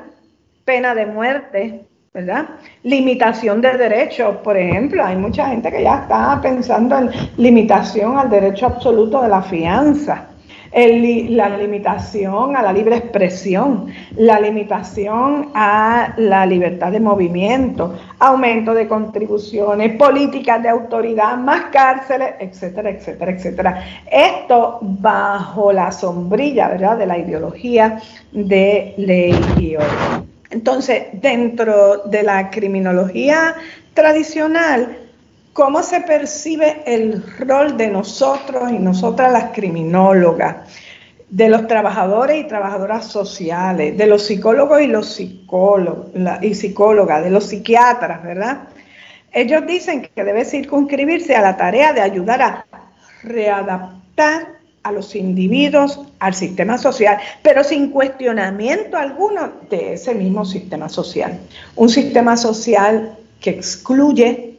pena 0.64 0.94
de 0.94 1.04
muerte, 1.04 1.84
¿verdad? 2.14 2.46
Limitación 2.84 3.60
de 3.60 3.76
derechos, 3.76 4.36
por 4.36 4.56
ejemplo, 4.56 5.04
hay 5.04 5.16
mucha 5.16 5.48
gente 5.48 5.70
que 5.70 5.82
ya 5.82 6.04
está 6.04 6.40
pensando 6.40 6.96
en 6.96 7.10
limitación 7.36 8.16
al 8.16 8.30
derecho 8.30 8.64
absoluto 8.64 9.20
de 9.20 9.28
la 9.28 9.42
fianza, 9.42 10.30
la 10.72 11.48
limitación 11.56 12.56
a 12.56 12.62
la 12.62 12.72
libre 12.72 12.96
expresión, 12.96 13.86
la 14.16 14.38
limitación 14.38 15.50
a 15.54 16.14
la 16.16 16.46
libertad 16.46 16.92
de 16.92 17.00
movimiento, 17.00 17.98
aumento 18.18 18.72
de 18.72 18.86
contribuciones, 18.86 19.96
políticas 19.96 20.62
de 20.62 20.68
autoridad, 20.68 21.36
más 21.36 21.66
cárceles, 21.72 22.34
etcétera, 22.38 22.90
etcétera, 22.90 23.32
etcétera. 23.32 23.84
Esto 24.10 24.78
bajo 24.80 25.72
la 25.72 25.90
sombrilla, 25.90 26.68
¿verdad?, 26.68 26.98
de 26.98 27.06
la 27.06 27.18
ideología 27.18 28.00
de 28.30 28.94
ley 28.96 29.38
y 29.58 29.76
orden. 29.76 30.30
Entonces, 30.50 31.04
dentro 31.12 31.98
de 32.04 32.22
la 32.22 32.50
criminología 32.50 33.54
tradicional, 33.94 34.96
¿cómo 35.52 35.82
se 35.82 36.00
percibe 36.00 36.82
el 36.86 37.22
rol 37.38 37.76
de 37.76 37.88
nosotros 37.88 38.70
y 38.70 38.78
nosotras 38.78 39.32
las 39.32 39.52
criminólogas? 39.52 40.56
de 41.30 41.48
los 41.48 41.68
trabajadores 41.68 42.40
y 42.40 42.48
trabajadoras 42.48 43.06
sociales, 43.06 43.96
de 43.96 44.06
los 44.06 44.24
psicólogos 44.24 44.82
y 44.82 44.88
los 44.88 45.06
psicólogos 45.06 46.08
y 46.42 46.54
psicólogas, 46.54 47.22
de 47.22 47.30
los 47.30 47.44
psiquiatras, 47.44 48.22
¿verdad? 48.24 48.68
Ellos 49.32 49.64
dicen 49.64 50.08
que 50.12 50.24
debe 50.24 50.44
circunscribirse 50.44 51.36
a 51.36 51.40
la 51.40 51.56
tarea 51.56 51.92
de 51.92 52.00
ayudar 52.00 52.42
a 52.42 52.66
readaptar 53.22 54.58
a 54.82 54.92
los 54.92 55.14
individuos, 55.14 56.00
al 56.18 56.34
sistema 56.34 56.78
social, 56.78 57.18
pero 57.42 57.62
sin 57.62 57.90
cuestionamiento 57.90 58.96
alguno 58.96 59.52
de 59.68 59.94
ese 59.94 60.14
mismo 60.14 60.44
sistema 60.44 60.88
social. 60.88 61.38
Un 61.76 61.90
sistema 61.90 62.36
social 62.36 63.16
que 63.40 63.50
excluye, 63.50 64.49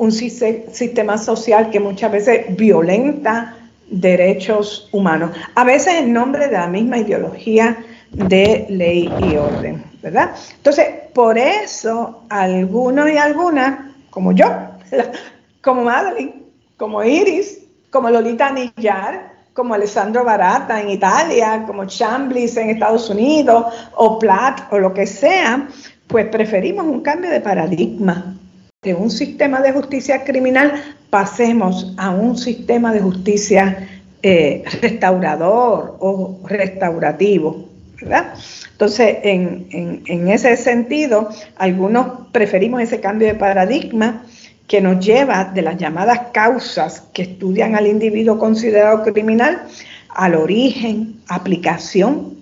un 0.00 0.12
sistema 0.12 1.18
social 1.18 1.68
que 1.68 1.78
muchas 1.78 2.10
veces 2.10 2.56
violenta 2.56 3.54
derechos 3.86 4.88
humanos, 4.92 5.32
a 5.54 5.62
veces 5.62 5.96
en 5.96 6.14
nombre 6.14 6.46
de 6.46 6.52
la 6.52 6.68
misma 6.68 6.96
ideología 6.96 7.84
de 8.10 8.64
ley 8.70 9.12
y 9.20 9.36
orden, 9.36 9.84
¿verdad? 10.02 10.30
Entonces, 10.56 10.86
por 11.12 11.36
eso 11.36 12.22
algunos 12.30 13.10
y 13.10 13.18
algunas, 13.18 13.92
como 14.08 14.32
yo, 14.32 14.46
como 15.62 15.82
Madeline, 15.82 16.46
como 16.78 17.04
Iris, 17.04 17.58
como 17.90 18.08
Lolita 18.08 18.50
Nillar, 18.52 19.34
como 19.52 19.74
Alessandro 19.74 20.24
Barata 20.24 20.80
en 20.80 20.88
Italia, 20.88 21.64
como 21.66 21.84
Chamblis 21.84 22.56
en 22.56 22.70
Estados 22.70 23.10
Unidos, 23.10 23.66
o 23.96 24.18
Platt 24.18 24.72
o 24.72 24.78
lo 24.78 24.94
que 24.94 25.06
sea, 25.06 25.68
pues 26.06 26.24
preferimos 26.28 26.86
un 26.86 27.02
cambio 27.02 27.30
de 27.30 27.42
paradigma. 27.42 28.39
De 28.82 28.94
un 28.94 29.10
sistema 29.10 29.60
de 29.60 29.72
justicia 29.72 30.24
criminal 30.24 30.96
pasemos 31.10 31.92
a 31.98 32.12
un 32.12 32.38
sistema 32.38 32.94
de 32.94 33.00
justicia 33.00 33.86
eh, 34.22 34.62
restaurador 34.80 35.98
o 36.00 36.40
restaurativo. 36.46 37.68
¿verdad? 38.00 38.32
Entonces, 38.72 39.18
en, 39.22 39.66
en 40.06 40.28
ese 40.28 40.56
sentido, 40.56 41.28
algunos 41.56 42.28
preferimos 42.32 42.80
ese 42.80 43.00
cambio 43.00 43.28
de 43.28 43.34
paradigma 43.34 44.24
que 44.66 44.80
nos 44.80 45.04
lleva 45.04 45.44
de 45.44 45.60
las 45.60 45.76
llamadas 45.76 46.28
causas 46.32 47.02
que 47.12 47.20
estudian 47.20 47.74
al 47.74 47.86
individuo 47.86 48.38
considerado 48.38 49.02
criminal 49.02 49.60
al 50.08 50.36
origen, 50.36 51.20
aplicación 51.28 52.38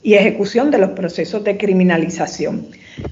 y 0.00 0.14
ejecución 0.14 0.70
de 0.70 0.78
los 0.78 0.90
procesos 0.90 1.42
de 1.42 1.56
criminalización, 1.58 2.68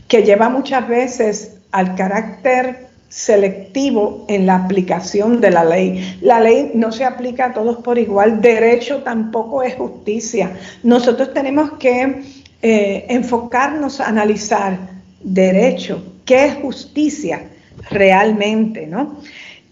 que 0.06 0.22
lleva 0.22 0.48
muchas 0.48 0.86
veces 0.86 1.56
al 1.72 1.94
carácter 1.94 2.90
selectivo 3.08 4.24
en 4.28 4.46
la 4.46 4.54
aplicación 4.54 5.40
de 5.40 5.50
la 5.50 5.64
ley. 5.64 6.18
La 6.22 6.40
ley 6.40 6.70
no 6.74 6.92
se 6.92 7.04
aplica 7.04 7.46
a 7.46 7.52
todos 7.52 7.78
por 7.78 7.98
igual, 7.98 8.40
derecho 8.40 9.02
tampoco 9.02 9.62
es 9.62 9.74
justicia. 9.74 10.52
Nosotros 10.84 11.34
tenemos 11.34 11.72
que 11.72 12.22
eh, 12.62 13.06
enfocarnos 13.08 14.00
a 14.00 14.08
analizar 14.08 14.78
derecho, 15.22 16.02
qué 16.24 16.46
es 16.46 16.54
justicia, 16.54 17.42
realmente, 17.90 18.86
¿no? 18.86 19.16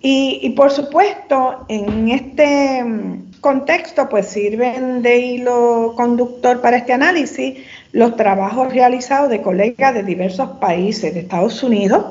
Y, 0.00 0.50
por 0.50 0.70
supuesto, 0.70 1.64
en 1.68 2.08
este 2.08 2.84
mm, 2.84 3.40
contexto, 3.40 4.08
pues 4.08 4.26
sirven 4.26 5.02
de 5.02 5.18
hilo 5.18 5.94
conductor 5.96 6.60
para 6.60 6.76
este 6.76 6.92
análisis 6.92 7.58
los 7.92 8.16
trabajos 8.16 8.72
realizados 8.72 9.30
de 9.30 9.40
colegas 9.42 9.94
de 9.94 10.02
diversos 10.02 10.50
países, 10.60 11.14
de 11.14 11.20
Estados 11.20 11.62
Unidos, 11.62 12.04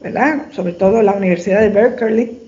¿verdad? 0.00 0.46
Sobre 0.52 0.72
todo 0.72 1.02
la 1.02 1.12
Universidad 1.12 1.60
de 1.60 1.68
Berkeley, 1.68 2.38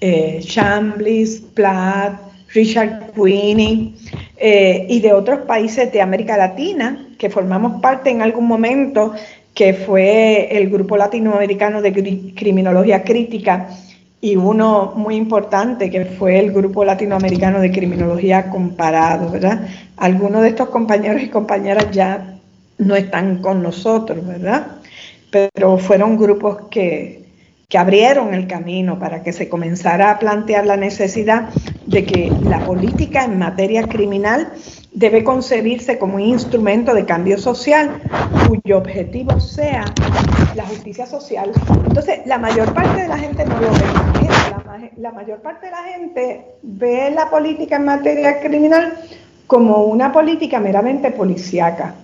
eh, 0.00 0.40
Chamblis, 0.42 1.42
Platt, 1.54 2.20
Richard 2.54 3.12
Queenie 3.12 3.94
eh, 4.36 4.86
y 4.88 5.00
de 5.00 5.12
otros 5.12 5.40
países 5.40 5.92
de 5.92 6.00
América 6.00 6.36
Latina 6.36 7.08
que 7.18 7.28
formamos 7.28 7.80
parte 7.80 8.10
en 8.10 8.22
algún 8.22 8.46
momento 8.46 9.12
que 9.54 9.74
fue 9.74 10.56
el 10.56 10.68
Grupo 10.70 10.96
Latinoamericano 10.96 11.80
de 11.80 11.92
Criminología 12.34 13.02
Crítica 13.02 13.68
y 14.20 14.36
uno 14.36 14.94
muy 14.96 15.16
importante 15.16 15.90
que 15.90 16.06
fue 16.06 16.38
el 16.38 16.50
Grupo 16.50 16.84
Latinoamericano 16.84 17.60
de 17.60 17.70
Criminología 17.70 18.48
Comparado, 18.48 19.30
¿verdad? 19.30 19.68
Algunos 19.96 20.42
de 20.42 20.48
estos 20.48 20.68
compañeros 20.70 21.22
y 21.22 21.28
compañeras 21.28 21.90
ya 21.92 22.38
no 22.78 22.96
están 22.96 23.40
con 23.40 23.62
nosotros, 23.62 24.26
¿verdad? 24.26 24.78
Pero 25.30 25.78
fueron 25.78 26.16
grupos 26.16 26.68
que, 26.70 27.24
que 27.68 27.78
abrieron 27.78 28.34
el 28.34 28.46
camino 28.46 28.98
para 28.98 29.22
que 29.22 29.32
se 29.32 29.48
comenzara 29.48 30.10
a 30.10 30.18
plantear 30.18 30.66
la 30.66 30.76
necesidad 30.76 31.48
de 31.86 32.04
que 32.04 32.32
la 32.44 32.60
política 32.64 33.24
en 33.24 33.38
materia 33.38 33.84
criminal 33.84 34.52
debe 34.92 35.24
concebirse 35.24 35.98
como 35.98 36.16
un 36.16 36.20
instrumento 36.20 36.94
de 36.94 37.04
cambio 37.04 37.36
social 37.36 38.00
cuyo 38.46 38.78
objetivo 38.78 39.40
sea 39.40 39.84
la 40.54 40.64
justicia 40.66 41.06
social. 41.06 41.50
Entonces, 41.88 42.20
la 42.26 42.38
mayor 42.38 42.72
parte 42.72 43.02
de 43.02 43.08
la 43.08 43.18
gente 43.18 43.44
no 43.44 43.60
lo 43.60 43.72
ve. 43.72 44.28
La, 44.66 44.90
la 44.96 45.12
mayor 45.12 45.42
parte 45.42 45.66
de 45.66 45.72
la 45.72 45.82
gente 45.82 46.44
ve 46.62 47.10
la 47.10 47.28
política 47.28 47.76
en 47.76 47.84
materia 47.84 48.40
criminal 48.40 48.92
como 49.46 49.84
una 49.84 50.12
política 50.12 50.60
meramente 50.60 51.10
policíaca. 51.10 51.94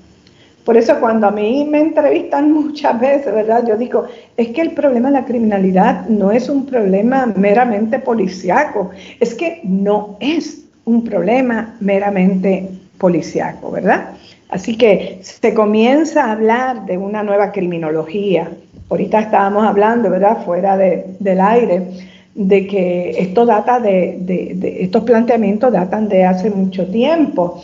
Por 0.64 0.76
eso 0.76 1.00
cuando 1.00 1.26
a 1.26 1.30
mí 1.30 1.66
me 1.68 1.80
entrevistan 1.80 2.52
muchas 2.52 3.00
veces, 3.00 3.34
¿verdad? 3.34 3.64
Yo 3.66 3.76
digo, 3.76 4.04
es 4.36 4.48
que 4.48 4.60
el 4.60 4.72
problema 4.72 5.08
de 5.08 5.14
la 5.14 5.24
criminalidad 5.24 6.06
no 6.08 6.30
es 6.30 6.48
un 6.48 6.66
problema 6.66 7.26
meramente 7.26 7.98
policiaco, 7.98 8.90
es 9.18 9.34
que 9.34 9.60
no 9.64 10.16
es 10.20 10.64
un 10.84 11.04
problema 11.04 11.76
meramente 11.80 12.68
policiaco, 12.98 13.70
¿verdad? 13.70 14.10
Así 14.50 14.76
que 14.76 15.20
se 15.22 15.54
comienza 15.54 16.24
a 16.24 16.32
hablar 16.32 16.84
de 16.84 16.98
una 16.98 17.22
nueva 17.22 17.52
criminología. 17.52 18.50
Ahorita 18.88 19.20
estábamos 19.20 19.64
hablando, 19.64 20.10
¿verdad? 20.10 20.44
Fuera 20.44 20.76
del 20.76 21.40
aire, 21.40 21.86
de 22.34 22.66
que 22.66 23.10
esto 23.18 23.44
data 23.44 23.80
de, 23.80 24.78
estos 24.80 25.04
planteamientos 25.04 25.72
datan 25.72 26.08
de 26.08 26.24
hace 26.24 26.50
mucho 26.50 26.86
tiempo. 26.86 27.62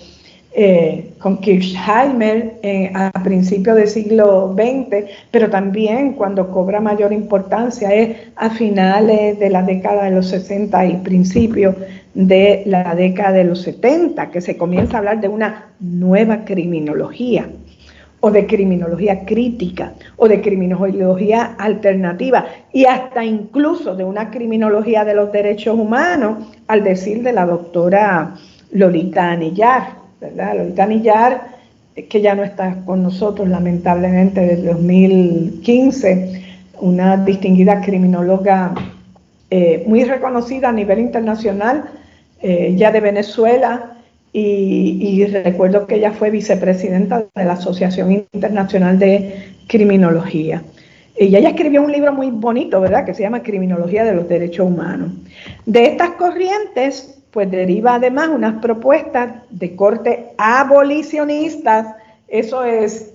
Eh, 0.59 1.11
con 1.19 1.37
Kirchheimer 1.37 2.55
eh, 2.63 2.91
a 2.95 3.11
principios 3.23 3.77
del 3.77 3.89
siglo 3.89 4.55
XX, 4.57 5.05
pero 5.31 5.51
también 5.51 6.15
cuando 6.15 6.51
cobra 6.51 6.81
mayor 6.81 7.13
importancia 7.13 7.93
es 7.93 8.17
a 8.37 8.49
finales 8.49 9.39
de 9.39 9.51
la 9.51 9.63
década 9.63 10.05
de 10.05 10.13
los 10.13 10.29
60 10.29 10.87
y 10.87 10.97
principios 10.97 11.77
de 12.15 12.63
la 12.65 12.95
década 12.95 13.33
de 13.33 13.45
los 13.45 13.61
70, 13.61 14.31
que 14.31 14.41
se 14.41 14.57
comienza 14.57 14.97
a 14.97 15.01
hablar 15.01 15.21
de 15.21 15.29
una 15.29 15.73
nueva 15.79 16.47
criminología 16.47 17.51
o 18.21 18.31
de 18.31 18.47
criminología 18.47 19.25
crítica 19.25 19.93
o 20.17 20.29
de 20.29 20.41
criminología 20.41 21.55
alternativa 21.59 22.47
y 22.73 22.85
hasta 22.87 23.25
incluso 23.25 23.95
de 23.95 24.05
una 24.05 24.31
criminología 24.31 25.05
de 25.05 25.15
los 25.15 25.31
derechos 25.33 25.79
humanos, 25.79 26.47
al 26.67 26.83
decir 26.83 27.23
de 27.23 27.33
la 27.33 27.47
doctora 27.47 28.35
Lolita 28.73 29.31
Anillar. 29.31 30.07
¿verdad? 30.21 30.57
Lolita 30.57 30.87
Millar, 30.87 31.49
que 32.09 32.21
ya 32.21 32.35
no 32.35 32.43
está 32.43 32.85
con 32.85 33.03
nosotros 33.03 33.49
lamentablemente 33.49 34.41
desde 34.41 34.73
2015, 34.73 36.43
una 36.81 37.17
distinguida 37.17 37.81
criminóloga 37.81 38.75
eh, 39.51 39.85
muy 39.87 40.05
reconocida 40.05 40.69
a 40.69 40.73
nivel 40.73 40.99
internacional, 40.99 41.85
eh, 42.43 42.75
ya 42.77 42.91
de 42.91 43.01
Venezuela, 43.01 43.96
y, 44.39 45.25
recuerdo 45.27 45.87
que 45.87 45.95
ella 45.95 46.13
fue 46.13 46.31
vicepresidenta 46.31 47.25
de 47.35 47.45
la 47.45 47.55
Asociación 47.55 48.13
Internacional 48.13 48.99
de 48.99 49.55
Criminología. 49.67 50.63
Y 51.19 51.35
ella 51.35 51.49
escribió 51.49 51.83
un 51.83 51.91
libro 51.91 52.13
muy 52.13 52.31
bonito, 52.31 52.79
¿verdad?, 52.81 53.07
que 53.07 53.15
se 53.15 53.23
llama 53.23 53.43
Criminología 53.43 54.05
de 54.05 54.15
los 54.15 54.29
Derechos 54.29 54.67
Humanos. 54.67 55.13
De 55.65 55.87
estas 55.87 56.11
corrientes 56.11 57.19
pues 57.31 57.51
deriva 57.51 57.97
además 57.97 58.29
unas 58.29 58.61
propuestas 58.63 59.43
de 59.51 59.77
corte 59.77 60.33
abolicionistas. 60.39 61.95
Eso 62.29 62.65
es 62.65 63.13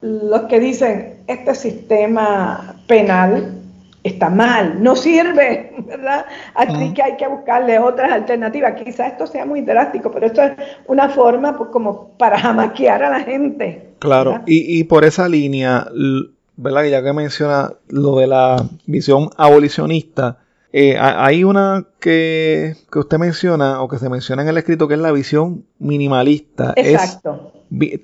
los 0.00 0.42
que 0.42 0.60
dicen, 0.60 1.14
este 1.26 1.54
sistema 1.54 2.76
penal 2.86 3.61
está 4.02 4.30
mal, 4.30 4.82
no 4.82 4.96
sirve, 4.96 5.72
¿verdad? 5.86 6.26
Así 6.54 6.92
que 6.94 7.02
hay 7.02 7.16
que 7.16 7.26
buscarle 7.28 7.78
otras 7.78 8.12
alternativas. 8.12 8.74
Quizás 8.82 9.12
esto 9.12 9.26
sea 9.26 9.46
muy 9.46 9.60
drástico, 9.60 10.10
pero 10.10 10.26
esto 10.26 10.42
es 10.42 10.52
una 10.86 11.08
forma 11.08 11.56
pues, 11.56 11.70
como 11.70 12.08
para 12.18 12.38
jamaquear 12.38 13.02
a 13.02 13.10
la 13.10 13.20
gente. 13.20 13.90
Claro, 13.98 14.40
y, 14.46 14.80
y, 14.80 14.84
por 14.84 15.04
esa 15.04 15.28
línea, 15.28 15.86
¿verdad? 16.56 16.84
Ya 16.84 17.02
que 17.02 17.12
menciona 17.12 17.72
lo 17.88 18.16
de 18.16 18.26
la 18.26 18.64
visión 18.86 19.30
abolicionista, 19.36 20.38
eh, 20.72 20.96
hay 20.98 21.44
una 21.44 21.86
que, 22.00 22.74
usted 22.94 23.18
menciona 23.18 23.82
o 23.82 23.88
que 23.88 23.98
se 23.98 24.08
menciona 24.08 24.42
en 24.42 24.48
el 24.48 24.56
escrito 24.56 24.88
que 24.88 24.94
es 24.94 25.00
la 25.00 25.12
visión 25.12 25.66
minimalista. 25.78 26.72
Exacto. 26.76 27.52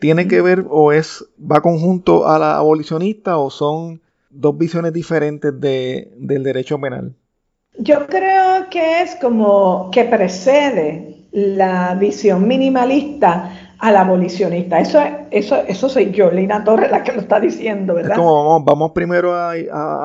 ¿Tiene 0.00 0.28
que 0.28 0.42
ver 0.42 0.66
o 0.68 0.92
es 0.92 1.24
va 1.40 1.60
conjunto 1.60 2.28
a 2.28 2.38
la 2.38 2.56
abolicionista 2.56 3.38
o 3.38 3.50
son 3.50 4.00
dos 4.30 4.56
visiones 4.56 4.92
diferentes 4.92 5.58
de, 5.60 6.12
del 6.16 6.42
derecho 6.42 6.80
penal? 6.80 7.14
Yo 7.78 8.06
creo 8.06 8.68
que 8.70 9.02
es 9.02 9.16
como 9.16 9.90
que 9.92 10.04
precede 10.04 11.26
la 11.32 11.94
visión 11.94 12.48
minimalista 12.48 13.52
al 13.78 13.96
abolicionista. 13.96 14.80
Eso, 14.80 15.00
eso, 15.30 15.56
eso 15.68 15.88
soy 15.88 16.10
yo, 16.10 16.30
Lina 16.30 16.64
Torres, 16.64 16.90
la 16.90 17.04
que 17.04 17.12
lo 17.12 17.20
está 17.20 17.38
diciendo, 17.38 17.94
¿verdad? 17.94 18.12
Es 18.12 18.18
como 18.18 18.60
vamos, 18.64 18.90
primero 18.90 19.34
a, 19.34 19.54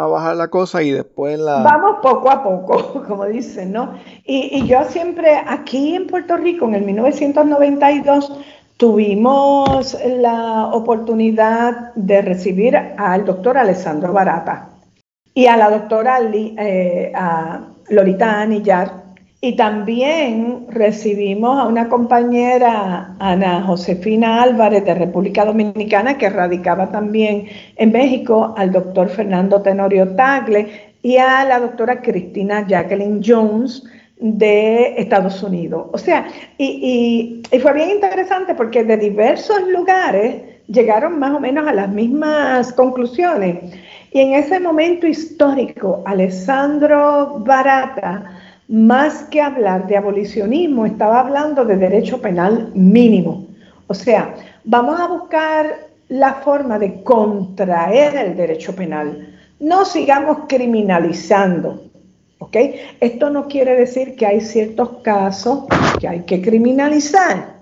bajar 0.07 0.35
la 0.35 0.49
cosa 0.49 0.83
y 0.83 0.91
después 0.91 1.39
la... 1.39 1.63
Vamos 1.63 1.97
poco 2.01 2.29
a 2.29 2.43
poco, 2.43 3.03
como 3.07 3.25
dicen, 3.25 3.71
¿no? 3.71 3.93
Y, 4.25 4.59
y 4.59 4.67
yo 4.67 4.83
siempre, 4.85 5.35
aquí 5.47 5.95
en 5.95 6.07
Puerto 6.07 6.37
Rico, 6.37 6.65
en 6.65 6.75
el 6.75 6.83
1992, 6.83 8.31
tuvimos 8.77 9.97
la 10.05 10.67
oportunidad 10.67 11.93
de 11.95 12.21
recibir 12.21 12.75
al 12.75 13.25
doctor 13.25 13.57
Alessandro 13.57 14.13
Barata 14.13 14.69
y 15.33 15.47
a 15.47 15.57
la 15.57 15.69
doctora 15.69 16.19
eh, 16.33 17.11
a 17.15 17.61
Lolita 17.89 18.41
Anillar, 18.41 19.03
y 19.43 19.57
también 19.57 20.67
recibimos 20.69 21.59
a 21.59 21.67
una 21.67 21.89
compañera, 21.89 23.13
Ana 23.19 23.61
Josefina 23.63 24.41
Álvarez, 24.41 24.85
de 24.85 24.93
República 24.93 25.43
Dominicana, 25.43 26.17
que 26.17 26.29
radicaba 26.29 26.89
también 26.91 27.47
en 27.75 27.91
México, 27.91 28.53
al 28.57 28.71
doctor 28.71 29.09
Fernando 29.09 29.61
Tenorio 29.61 30.15
Tagle 30.15 30.95
y 31.01 31.17
a 31.17 31.43
la 31.43 31.59
doctora 31.59 32.01
Cristina 32.01 32.65
Jacqueline 32.65 33.19
Jones 33.21 33.83
de 34.23 34.95
Estados 34.97 35.43
Unidos. 35.43 35.87
O 35.91 35.97
sea, 35.97 36.25
y, 36.57 37.41
y 37.51 37.59
fue 37.59 37.73
bien 37.73 37.89
interesante 37.89 38.55
porque 38.55 38.85
de 38.85 38.95
diversos 38.95 39.67
lugares 39.67 40.41
llegaron 40.67 41.19
más 41.19 41.35
o 41.35 41.41
menos 41.41 41.67
a 41.67 41.73
las 41.73 41.89
mismas 41.89 42.71
conclusiones. 42.71 43.57
Y 44.11 44.21
en 44.21 44.33
ese 44.33 44.61
momento 44.61 45.07
histórico, 45.07 46.03
Alessandro 46.05 47.39
Barata, 47.39 48.31
más 48.69 49.23
que 49.25 49.41
hablar 49.41 49.87
de 49.87 49.97
abolicionismo, 49.97 50.85
estaba 50.85 51.19
hablando 51.19 51.65
de 51.65 51.75
derecho 51.75 52.21
penal 52.21 52.71
mínimo. 52.73 53.45
O 53.87 53.93
sea, 53.93 54.35
vamos 54.63 55.01
a 55.01 55.07
buscar 55.07 55.89
la 56.07 56.35
forma 56.35 56.79
de 56.79 57.03
contraer 57.03 58.15
el 58.15 58.37
derecho 58.37 58.73
penal. 58.73 59.35
No 59.59 59.83
sigamos 59.83 60.45
criminalizando. 60.47 61.92
¿Ok? 62.43 62.57
Esto 62.99 63.29
no 63.29 63.47
quiere 63.47 63.75
decir 63.75 64.15
que 64.15 64.25
hay 64.25 64.41
ciertos 64.41 65.01
casos 65.01 65.65
que 65.99 66.07
hay 66.07 66.21
que 66.21 66.41
criminalizar, 66.41 67.55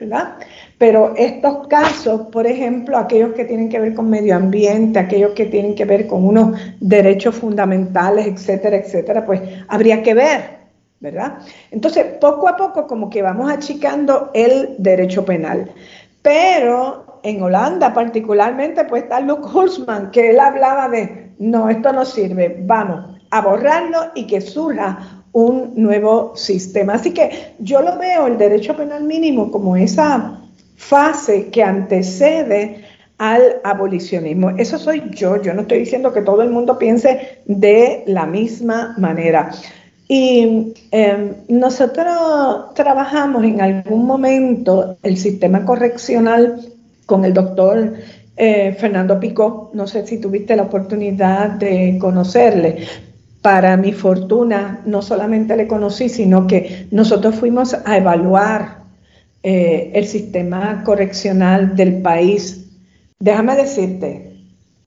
¿verdad? 0.00 0.36
Pero 0.78 1.14
estos 1.16 1.68
casos, 1.68 2.22
por 2.32 2.46
ejemplo, 2.46 2.96
aquellos 2.96 3.34
que 3.34 3.44
tienen 3.44 3.68
que 3.68 3.78
ver 3.78 3.94
con 3.94 4.08
medio 4.08 4.34
ambiente, 4.34 4.98
aquellos 4.98 5.32
que 5.32 5.46
tienen 5.46 5.74
que 5.74 5.84
ver 5.84 6.06
con 6.06 6.26
unos 6.26 6.58
derechos 6.80 7.36
fundamentales, 7.36 8.26
etcétera, 8.26 8.78
etcétera, 8.78 9.24
pues 9.24 9.40
habría 9.68 10.02
que 10.02 10.14
ver, 10.14 10.40
¿verdad? 10.98 11.38
Entonces, 11.70 12.04
poco 12.20 12.48
a 12.48 12.56
poco 12.56 12.86
como 12.86 13.10
que 13.10 13.22
vamos 13.22 13.50
achicando 13.50 14.30
el 14.34 14.76
derecho 14.78 15.24
penal. 15.24 15.70
Pero 16.22 17.20
en 17.22 17.42
Holanda 17.42 17.92
particularmente, 17.92 18.84
pues 18.84 19.04
está 19.04 19.20
Luke 19.20 19.46
Holzman, 19.52 20.10
que 20.10 20.30
él 20.30 20.40
hablaba 20.40 20.88
de, 20.88 21.32
no, 21.38 21.68
esto 21.68 21.92
no 21.92 22.04
sirve, 22.04 22.56
vamos 22.60 23.11
a 23.32 23.40
borrarlo 23.40 24.12
y 24.14 24.26
que 24.26 24.42
surja 24.42 25.24
un 25.32 25.72
nuevo 25.74 26.36
sistema. 26.36 26.94
Así 26.94 27.12
que 27.12 27.54
yo 27.58 27.80
lo 27.80 27.98
veo 27.98 28.26
el 28.26 28.36
derecho 28.36 28.76
penal 28.76 29.04
mínimo 29.04 29.50
como 29.50 29.74
esa 29.74 30.38
fase 30.76 31.48
que 31.48 31.62
antecede 31.62 32.84
al 33.16 33.60
abolicionismo. 33.64 34.50
Eso 34.50 34.78
soy 34.78 35.02
yo, 35.12 35.40
yo 35.40 35.54
no 35.54 35.62
estoy 35.62 35.78
diciendo 35.78 36.12
que 36.12 36.20
todo 36.20 36.42
el 36.42 36.50
mundo 36.50 36.78
piense 36.78 37.38
de 37.46 38.04
la 38.06 38.26
misma 38.26 38.94
manera. 38.98 39.50
Y 40.08 40.74
em, 40.90 41.32
nosotros 41.48 42.74
trabajamos 42.74 43.44
en 43.44 43.62
algún 43.62 44.04
momento 44.04 44.98
el 45.02 45.16
sistema 45.16 45.64
correccional 45.64 46.60
con 47.06 47.24
el 47.24 47.32
doctor 47.32 47.94
eh, 48.36 48.76
Fernando 48.78 49.18
Picó. 49.18 49.70
No 49.72 49.86
sé 49.86 50.06
si 50.06 50.18
tuviste 50.18 50.54
la 50.54 50.64
oportunidad 50.64 51.52
de 51.52 51.96
conocerle. 51.98 52.86
Para 53.42 53.76
mi 53.76 53.92
fortuna, 53.92 54.80
no 54.86 55.02
solamente 55.02 55.56
le 55.56 55.66
conocí, 55.66 56.08
sino 56.08 56.46
que 56.46 56.86
nosotros 56.90 57.34
fuimos 57.34 57.74
a 57.84 57.96
evaluar 57.96 58.82
eh, 59.42 59.90
el 59.94 60.06
sistema 60.06 60.82
correccional 60.84 61.74
del 61.74 62.00
país. 62.00 62.70
Déjame 63.18 63.56
decirte 63.56 64.36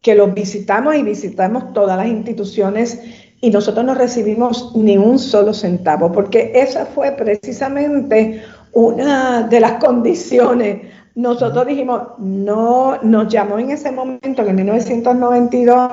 que 0.01 0.15
los 0.15 0.33
visitamos 0.33 0.95
y 0.95 1.03
visitamos 1.03 1.73
todas 1.73 1.97
las 1.97 2.07
instituciones 2.07 2.99
y 3.41 3.49
nosotros 3.49 3.85
no 3.85 3.93
recibimos 3.93 4.73
ni 4.75 4.97
un 4.97 5.19
solo 5.19 5.53
centavo, 5.53 6.11
porque 6.11 6.51
esa 6.55 6.85
fue 6.85 7.11
precisamente 7.11 8.41
una 8.71 9.43
de 9.43 9.59
las 9.59 9.73
condiciones. 9.73 10.81
Nosotros 11.15 11.65
dijimos, 11.67 12.01
no, 12.19 12.97
nos 13.03 13.27
llamó 13.31 13.59
en 13.59 13.71
ese 13.71 13.91
momento, 13.91 14.41
en 14.41 14.55
1992, 14.55 15.91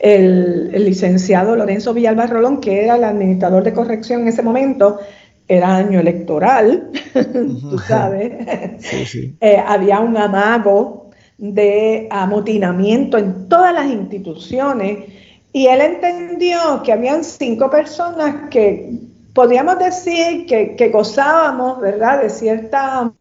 el, 0.00 0.70
el 0.72 0.84
licenciado 0.84 1.54
Lorenzo 1.54 1.94
Villalba 1.94 2.26
Rolón, 2.26 2.60
que 2.60 2.84
era 2.84 2.96
el 2.96 3.04
administrador 3.04 3.62
de 3.62 3.72
corrección 3.72 4.22
en 4.22 4.28
ese 4.28 4.42
momento, 4.42 4.98
era 5.46 5.76
año 5.76 6.00
electoral, 6.00 6.90
tú 7.12 7.78
sabes, 7.78 8.32
eh, 9.40 9.62
había 9.66 10.00
un 10.00 10.16
amago 10.16 11.10
de 11.36 12.06
amotinamiento 12.10 13.18
en 13.18 13.48
todas 13.48 13.74
las 13.74 13.86
instituciones 13.86 15.06
y 15.52 15.66
él 15.66 15.80
entendió 15.80 16.82
que 16.84 16.92
habían 16.92 17.24
cinco 17.24 17.68
personas 17.68 18.48
que 18.50 19.00
podríamos 19.34 19.78
decir 19.78 20.46
que, 20.46 20.90
gozábamos, 20.92 21.80
¿verdad?, 21.80 22.22
de 22.22 22.30
cierta, 22.30 23.12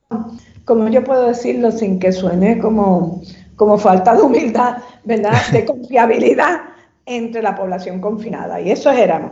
como 0.65 0.87
yo 0.89 1.03
puedo 1.03 1.27
decirlo 1.27 1.71
sin 1.71 1.99
que 1.99 2.11
suene 2.11 2.59
como, 2.59 3.23
como 3.59 3.77
falta 3.77 4.15
de 4.15 4.21
humildad, 4.21 4.77
¿verdad?, 5.03 5.33
de 5.51 5.65
confiabilidad 5.65 6.61
entre 7.05 7.41
la 7.41 7.55
población 7.57 7.99
confinada. 7.99 8.61
Y 8.61 8.71
eso 8.71 8.89
éramos 8.89 9.31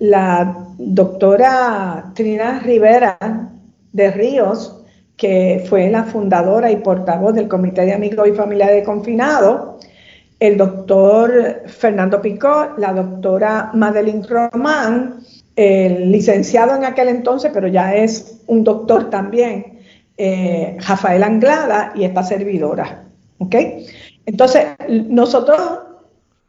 la 0.00 0.66
doctora 0.78 2.10
Trina 2.12 2.58
Rivera 2.58 3.16
de 3.92 4.10
Ríos, 4.10 4.82
que 5.16 5.64
fue 5.68 5.88
la 5.90 6.02
fundadora 6.02 6.72
y 6.72 6.76
portavoz 6.76 7.34
del 7.34 7.46
Comité 7.46 7.82
de 7.82 7.92
Amigos 7.92 8.26
y 8.26 8.32
Familia 8.32 8.66
de 8.66 8.82
Confinados, 8.82 9.86
el 10.40 10.56
doctor 10.56 11.62
Fernando 11.66 12.20
Picó, 12.20 12.70
la 12.78 12.92
doctora 12.92 13.70
Madeline 13.74 14.24
Román, 14.28 15.20
el 15.54 16.10
licenciado 16.10 16.74
en 16.74 16.84
aquel 16.84 17.06
entonces, 17.06 17.52
pero 17.54 17.68
ya 17.68 17.94
es 17.94 18.42
un 18.48 18.64
doctor 18.64 19.08
también, 19.08 19.78
eh, 20.16 20.76
Rafael 20.84 21.22
Anglada 21.22 21.92
y 21.94 22.02
esta 22.02 22.24
servidora. 22.24 23.01
¿Ok? 23.42 23.56
Entonces, 24.26 24.66
nosotros 24.88 25.60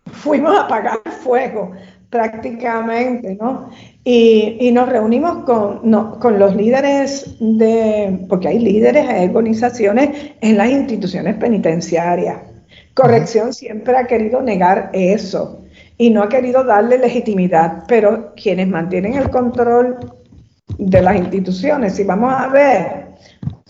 fuimos 0.06 0.56
a 0.56 0.62
apagar 0.62 1.00
fuego 1.24 1.72
prácticamente, 2.10 3.36
¿no? 3.42 3.72
Y, 4.04 4.70
nos 4.72 4.88
reunimos 4.88 5.44
con, 5.46 5.92
con, 6.20 6.38
los 6.38 6.56
líderes 6.56 7.36
de, 7.40 8.26
porque 8.30 8.50
hay 8.50 8.60
líderes, 8.60 9.08
hay 9.08 9.28
organizaciones 9.30 10.34
en 10.40 10.58
las 10.58 10.70
instituciones 10.70 11.36
penitenciarias. 11.38 12.38
Corrección 12.94 13.54
siempre 13.54 13.98
ha 13.98 14.06
querido 14.06 14.42
negar 14.42 14.92
eso 14.94 15.62
y 15.98 16.12
no 16.12 16.22
ha 16.22 16.30
querido 16.30 16.64
darle 16.64 17.00
legitimidad, 17.00 17.86
pero 17.88 18.34
quienes 18.36 18.68
mantienen 18.68 19.16
el 19.16 19.32
control 19.32 19.98
de 20.78 21.02
las 21.02 21.16
instituciones, 21.16 21.96
si 21.96 22.04
vamos 22.04 22.32
a 22.32 22.48
ver, 22.50 23.08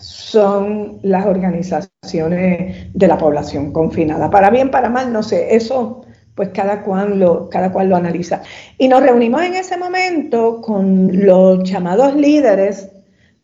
son 0.04 1.00
las 1.02 1.26
organizaciones 1.26 2.94
de 2.94 3.08
la 3.08 3.18
población 3.18 3.72
confinada. 3.72 4.30
Para 4.30 4.50
bien, 4.50 4.70
para 4.70 4.90
mal, 4.90 5.14
no 5.14 5.24
sé, 5.24 5.56
eso 5.56 6.02
pues 6.36 6.50
cada 6.50 6.82
cual 6.82 7.20
lo, 7.20 7.50
cada 7.50 7.72
cual 7.72 7.90
lo 7.90 7.96
analiza. 7.96 8.42
Y 8.78 8.88
nos 8.88 9.02
reunimos 9.02 9.44
en 9.44 9.56
ese 9.56 9.78
momento 9.78 10.62
con 10.62 11.26
los 11.26 11.64
llamados 11.64 12.16
líderes 12.16 12.90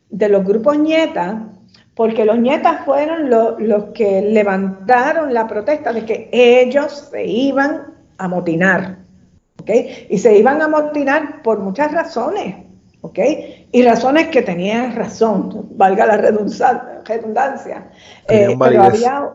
de 0.10 0.28
los 0.28 0.43
grupos 0.43 0.78
ñeta, 0.78 1.50
porque 1.93 2.26
los 2.26 2.39
nietas 2.39 2.86
fueron 2.86 3.30
los 3.30 3.86
que 3.93 4.22
levantaron 4.22 5.34
la 5.34 5.48
protesta 5.48 5.93
de 5.93 6.06
que 6.06 6.30
ellos 6.32 7.10
se 7.12 7.26
iban 7.26 7.93
a 8.17 8.28
motinar, 8.28 8.98
¿ok? 9.62 9.69
Y 10.10 10.17
se 10.17 10.38
iban 10.38 10.62
a 10.62 10.67
motinar 10.67 11.41
por 11.41 11.60
muchas 11.60 11.91
razones, 11.91 12.56
¿ok? 13.02 13.19
Y 13.71 13.84
razones 13.84 14.27
que 14.27 14.41
tenían 14.41 14.95
razón, 14.95 15.69
valga 15.75 16.05
la 16.05 16.17
redundancia. 16.17 17.91
Eh, 18.27 18.55
pero 18.60 18.84
había, 18.84 19.29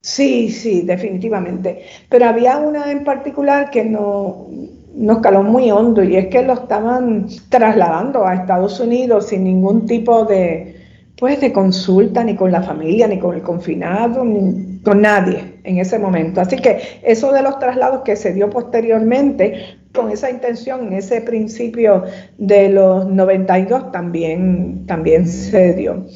sí, 0.00 0.50
sí, 0.50 0.82
definitivamente. 0.82 1.84
Pero 2.08 2.26
había 2.26 2.58
una 2.58 2.90
en 2.90 3.04
particular 3.04 3.70
que 3.70 3.84
no, 3.84 4.48
nos 4.94 5.18
caló 5.20 5.42
muy 5.42 5.70
hondo 5.70 6.02
y 6.02 6.16
es 6.16 6.26
que 6.26 6.42
lo 6.42 6.54
estaban 6.54 7.26
trasladando 7.48 8.26
a 8.26 8.34
Estados 8.34 8.80
Unidos 8.80 9.28
sin 9.28 9.44
ningún 9.44 9.86
tipo 9.86 10.24
de 10.24 10.76
pues 11.18 11.38
de 11.40 11.52
consulta 11.52 12.24
ni 12.24 12.34
con 12.34 12.50
la 12.50 12.62
familia, 12.62 13.06
ni 13.06 13.18
con 13.18 13.34
el 13.34 13.42
confinado, 13.42 14.24
ni 14.24 14.80
con 14.80 15.02
nadie 15.02 15.60
en 15.64 15.78
ese 15.78 15.98
momento. 15.98 16.40
Así 16.40 16.56
que 16.56 16.80
eso 17.02 17.30
de 17.30 17.42
los 17.42 17.58
traslados 17.58 18.00
que 18.02 18.16
se 18.16 18.32
dio 18.32 18.48
posteriormente, 18.48 19.79
con 19.92 20.10
esa 20.10 20.30
intención, 20.30 20.88
en 20.88 20.92
ese 20.94 21.20
principio 21.20 22.04
de 22.38 22.68
los 22.68 23.06
92 23.06 23.92
también, 23.92 24.86
también 24.86 25.26
se 25.26 25.74
dio. 25.74 26.06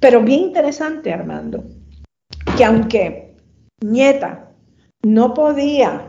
Pero 0.00 0.22
bien 0.22 0.40
interesante, 0.40 1.12
Armando, 1.12 1.64
que 2.56 2.64
aunque 2.64 3.34
Nieta 3.80 4.50
no 5.02 5.34
podía 5.34 6.08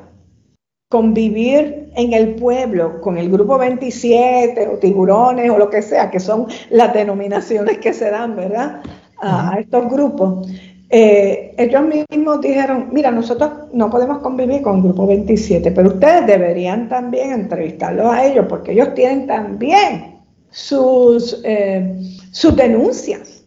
convivir 0.90 1.92
en 1.96 2.14
el 2.14 2.36
pueblo 2.36 3.00
con 3.02 3.18
el 3.18 3.30
grupo 3.30 3.58
27 3.58 4.68
o 4.68 4.78
tiburones 4.80 5.50
o 5.52 5.58
lo 5.58 5.70
que 5.70 5.82
sea, 5.82 6.10
que 6.10 6.20
son 6.20 6.48
las 6.72 6.94
denominaciones 6.94 7.78
que 7.78 7.94
se 7.94 8.10
dan, 8.10 8.36
¿verdad? 8.36 8.82
A, 9.22 9.58
estos 9.60 9.90
grupos. 9.92 10.48
Eh, 10.92 11.54
ellos 11.58 11.84
mismos 12.10 12.42
dijeron, 12.42 12.90
mira, 12.92 13.12
nosotros 13.12 13.52
no 13.74 13.90
podemos 13.92 14.20
convivir 14.20 14.64
con 14.64 14.78
el 14.78 14.84
grupo 14.84 15.06
27, 15.06 15.72
pero 15.72 15.90
ustedes 15.90 16.26
deberían 16.26 16.90
también 16.90 17.32
entrevistarlos 17.32 18.12
a 18.12 18.26
ellos 18.26 18.46
porque 18.50 18.72
ellos 18.72 18.96
tienen 18.96 19.28
también 19.28 20.20
sus, 20.50 21.42
eh, 21.44 21.96
sus 22.32 22.56
denuncias. 22.56 23.44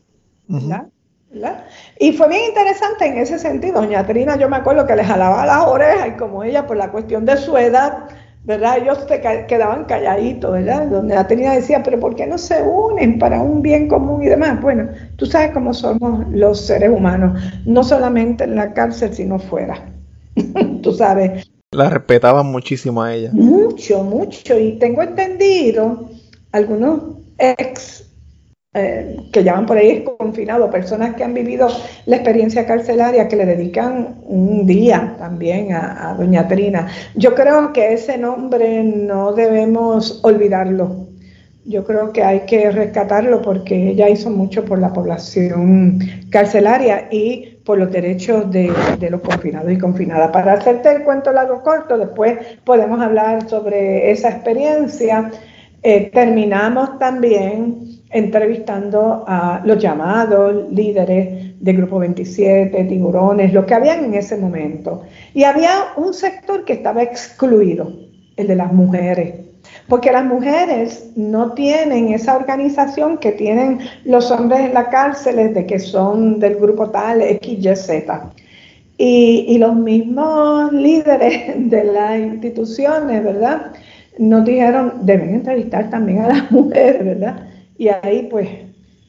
¿verdad? 0.47 1.65
Y 1.99 2.13
fue 2.13 2.29
bien 2.29 2.45
interesante 2.49 3.07
en 3.07 3.19
ese 3.19 3.39
sentido. 3.39 3.81
Doña 3.81 4.07
Trina, 4.07 4.37
yo 4.37 4.49
me 4.49 4.57
acuerdo 4.57 4.87
que 4.87 4.95
les 4.95 5.07
jalaba 5.07 5.45
las 5.47 5.67
orejas 5.67 6.09
y 6.09 6.17
como 6.19 6.45
ella, 6.45 6.67
por 6.67 6.77
la 6.77 6.93
cuestión 6.93 7.25
de 7.25 7.37
su 7.39 7.57
edad, 7.57 8.09
¿verdad? 8.45 8.79
Ellos 8.79 8.99
se 9.09 9.21
quedaban 9.21 9.85
calladitos, 9.85 10.53
¿verdad? 10.53 10.89
Donde 10.89 11.15
la 11.15 11.27
Trina 11.27 11.55
decía, 11.55 11.83
pero 11.83 12.01
¿por 12.01 12.17
qué 12.17 12.27
no 12.27 12.39
se 12.39 12.63
unen 12.63 13.19
para 13.19 13.41
un 13.41 13.63
bien 13.63 13.89
común 13.89 14.23
y 14.23 14.27
demás? 14.27 14.61
Bueno, 14.61 14.89
tú 15.17 15.27
sabes 15.27 15.53
cómo 15.53 15.73
somos 15.73 16.27
los 16.31 16.61
seres 16.61 16.91
humanos, 16.91 17.41
no 17.65 17.85
solamente 17.85 18.45
en 18.45 18.57
la 18.57 18.73
cárcel, 18.73 19.15
sino 19.15 19.39
fuera. 19.39 19.85
tú 20.83 20.93
sabes. 20.93 21.49
La 21.71 21.89
respetaban 21.89 22.47
muchísimo 22.47 23.03
a 23.03 23.15
ella. 23.15 23.31
Mucho, 23.33 24.03
mucho. 24.03 24.59
Y 24.59 24.79
tengo 24.79 25.03
entendido, 25.03 26.11
algunos 26.51 27.17
ex 27.39 28.12
eh, 28.75 29.19
que 29.31 29.45
llaman 29.45 29.67
por 29.67 29.77
ahí 29.77 30.03
confinado, 30.03 30.71
personas 30.71 31.15
que 31.15 31.23
han 31.23 31.35
vivido 31.35 31.69
la 32.07 32.17
experiencia 32.17 32.65
carcelaria, 32.65 33.29
que 33.29 33.37
le 33.37 33.45
dedican 33.45 34.17
un 34.23 34.65
día 34.67 35.15
también 35.19 35.75
a, 35.75 36.15
Doña 36.19 36.49
Trina. 36.49 36.89
Yo 37.15 37.35
creo 37.35 37.75
que 37.75 37.93
ese 37.93 38.17
nombre 38.17 38.83
no 38.83 39.35
debemos 39.35 40.21
olvidarlo. 40.25 41.07
Yo 41.67 41.85
creo 41.85 42.15
que 42.15 42.25
hay 42.25 42.41
que 42.47 42.71
rescatarlo 42.71 43.43
porque 43.43 43.91
ella 43.91 44.09
hizo 44.09 44.31
mucho 44.31 44.65
por 44.65 44.79
la 44.79 44.91
población 44.95 45.99
carcelaria 46.31 47.09
y 47.11 47.59
por 47.67 47.77
los 47.77 47.93
derechos 47.93 48.51
de, 48.51 48.73
los 49.11 49.21
confinados 49.21 49.71
y 49.71 49.77
confinadas. 49.77 50.31
Para 50.31 50.55
hacerte 50.55 50.91
el 50.91 51.03
cuento 51.03 51.31
largo 51.31 51.63
corto, 51.63 51.99
después 51.99 52.39
podemos 52.65 53.03
hablar 53.03 53.47
sobre 53.51 54.11
esa 54.11 54.31
experiencia. 54.31 55.31
Eh, 55.83 56.11
terminamos 56.11 56.99
también 56.99 58.02
entrevistando 58.13 59.25
a 59.27 59.63
los 59.65 59.79
llamados 59.79 60.71
líderes 60.71 61.59
de 61.59 61.73
Grupo 61.73 61.99
27, 61.99 62.85
tiburones, 62.85 63.53
lo 63.53 63.65
que 63.65 63.75
habían 63.75 64.05
en 64.05 64.15
ese 64.15 64.37
momento. 64.37 65.03
Y 65.33 65.45
había 65.45 65.71
un 65.97 66.13
sector 66.13 66.65
que 66.65 66.75
estaba 66.75 67.03
excluido, 67.03 67.93
el 68.37 68.49
de 68.49 68.57
las 68.57 68.73
mujeres, 68.73 69.35
porque 69.89 70.13
las 70.13 70.25
mujeres 70.25 71.11
no 71.17 71.53
tienen 71.53 72.13
esa 72.13 72.37
organización 72.37 73.19
que 73.19 73.33
tienen 73.33 73.79
los 74.05 74.31
hombres 74.31 74.61
en 74.61 74.75
la 74.75 74.89
cárcel 74.89 75.55
de 75.55 75.67
que 75.67 75.79
son 75.79 76.41
del 76.41 76.57
grupo 76.57 76.91
tal, 76.91 77.23
X, 77.23 77.59
Y, 77.65 77.77
Z. 77.77 78.31
Y 78.99 79.59
los 79.59 79.75
mismos 79.75 80.73
líderes 80.73 81.55
de 81.57 81.85
las 81.85 82.19
instituciones, 82.19 83.25
¿verdad? 83.25 83.73
Nos 84.19 84.45
dijeron, 84.45 84.93
deben 85.03 85.35
entrevistar 85.35 85.91
también 85.91 86.21
a 86.21 86.29
las 86.29 86.51
mujeres, 86.51 87.05
¿verdad? 87.05 87.52
Y 87.83 87.89
ahí 87.89 88.29
pues 88.31 88.49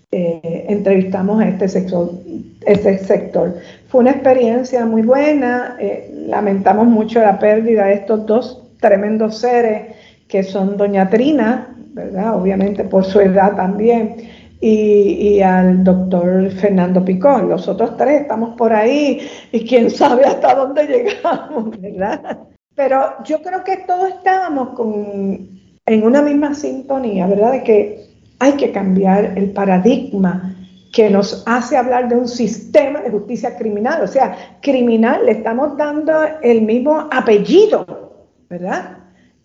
eh, 0.09 0.65
entrevistamos 0.67 1.39
a 1.39 1.47
este 1.47 1.67
sector, 1.67 2.09
este 2.65 2.97
sector. 2.97 3.55
Fue 3.88 4.01
una 4.01 4.09
experiencia 4.09 4.83
muy 4.88 5.03
buena, 5.03 5.77
eh, 5.79 6.12
lamentamos 6.25 6.88
mucho 6.88 7.19
la 7.19 7.38
pérdida 7.38 7.86
de 7.86 7.93
estos 7.93 8.25
dos 8.25 8.63
tremendos 8.79 9.38
seres 9.38 9.95
que 10.27 10.41
son 10.41 10.75
Doña 10.75 11.07
Trina, 11.07 11.75
¿verdad? 11.93 12.36
Obviamente 12.36 12.83
por 12.83 13.05
su 13.05 13.19
edad 13.19 13.55
también, 13.55 14.15
y, 14.59 15.39
al 15.41 15.83
doctor 15.83 16.49
Fernando 16.53 17.05
Picón. 17.05 17.49
Los 17.49 17.67
otros 17.67 17.95
tres 17.95 18.21
estamos 18.21 18.57
por 18.57 18.73
ahí 18.73 19.21
y 19.51 19.67
quién 19.67 19.91
sabe 19.91 20.25
hasta 20.25 20.55
dónde 20.55 20.88
llegamos, 20.88 21.79
¿verdad? 21.79 22.39
Pero 22.73 23.23
yo 23.23 23.39
creo 23.43 23.63
que 23.63 23.77
todos 23.86 24.09
estábamos 24.09 24.69
con, 24.69 25.47
en 25.86 26.03
una 26.03 26.23
misma 26.23 26.55
sintonía, 26.55 27.27
¿verdad? 27.27 27.51
De 27.51 27.63
que 27.63 28.12
hay 28.43 28.53
que 28.53 28.73
cambiar 28.73 29.38
el 29.38 29.51
paradigma 29.53 30.53
que 30.91 31.10
nos 31.10 31.43
hace 31.47 31.77
hablar 31.77 32.10
de 32.10 32.17
un 32.17 32.27
sistema 32.27 32.99
de 32.99 33.10
justicia 33.10 33.56
criminal. 33.56 34.03
O 34.03 34.08
sea, 34.08 34.36
criminal 34.62 35.25
le 35.25 35.32
estamos 35.32 35.77
dando 35.77 36.13
el 36.41 36.62
mismo 36.63 37.08
apellido, 37.10 37.86
¿verdad? 38.49 38.97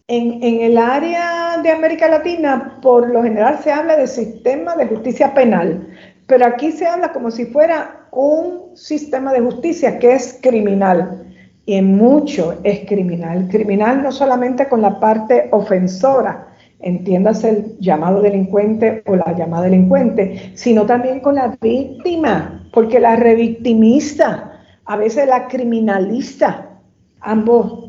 En, 0.09 0.43
el 0.43 0.77
área 0.77 1.59
de 1.63 1.71
América 1.71 2.09
Latina, 2.09 2.79
por 2.83 3.09
lo 3.09 3.23
general 3.23 3.61
se 3.63 3.71
habla 3.71 3.97
de 3.97 4.09
sistema 4.09 4.75
de 4.75 4.87
justicia 4.87 5.33
penal, 5.33 5.87
pero 6.27 6.47
aquí 6.47 6.73
se 6.73 6.87
habla 6.87 7.13
como 7.13 7.31
si 7.31 7.47
fuera 7.47 8.09
un 8.11 8.77
sistema 8.77 9.33
de 9.33 9.41
justicia 9.43 10.01
que 10.01 10.15
es 10.15 10.41
criminal. 10.43 11.25
Y 11.67 11.75
en 11.75 11.97
mucho 11.97 12.59
es 12.65 12.81
criminal. 12.89 13.47
Criminal 13.49 14.03
no 14.03 14.11
solamente 14.11 14.69
con 14.69 14.83
la 14.83 14.99
parte 14.99 15.49
ofensora, 15.53 16.48
entiéndase 16.81 17.49
el 17.51 17.79
llamado 17.79 18.21
delincuente 18.23 19.03
o 19.07 19.17
la 19.17 19.35
llamada 19.37 19.65
delincuente, 19.65 20.53
sino 20.55 20.87
también 20.87 21.21
con 21.21 21.35
la 21.35 21.57
víctima, 21.61 22.69
porque 22.73 23.01
la 23.01 23.17
revictimista, 23.17 24.61
a 24.85 24.97
veces 24.97 25.27
la 25.29 25.49
criminalista, 25.49 26.79
ambos 27.21 27.89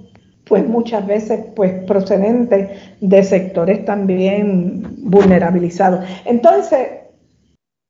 pues 0.50 0.68
muchas 0.68 1.06
veces 1.06 1.40
pues 1.56 1.72
procedentes 1.84 2.70
de 3.00 3.24
sectores 3.24 3.86
también 3.86 4.84
vulnerabilizados. 4.98 6.04
Entonces, 6.26 6.88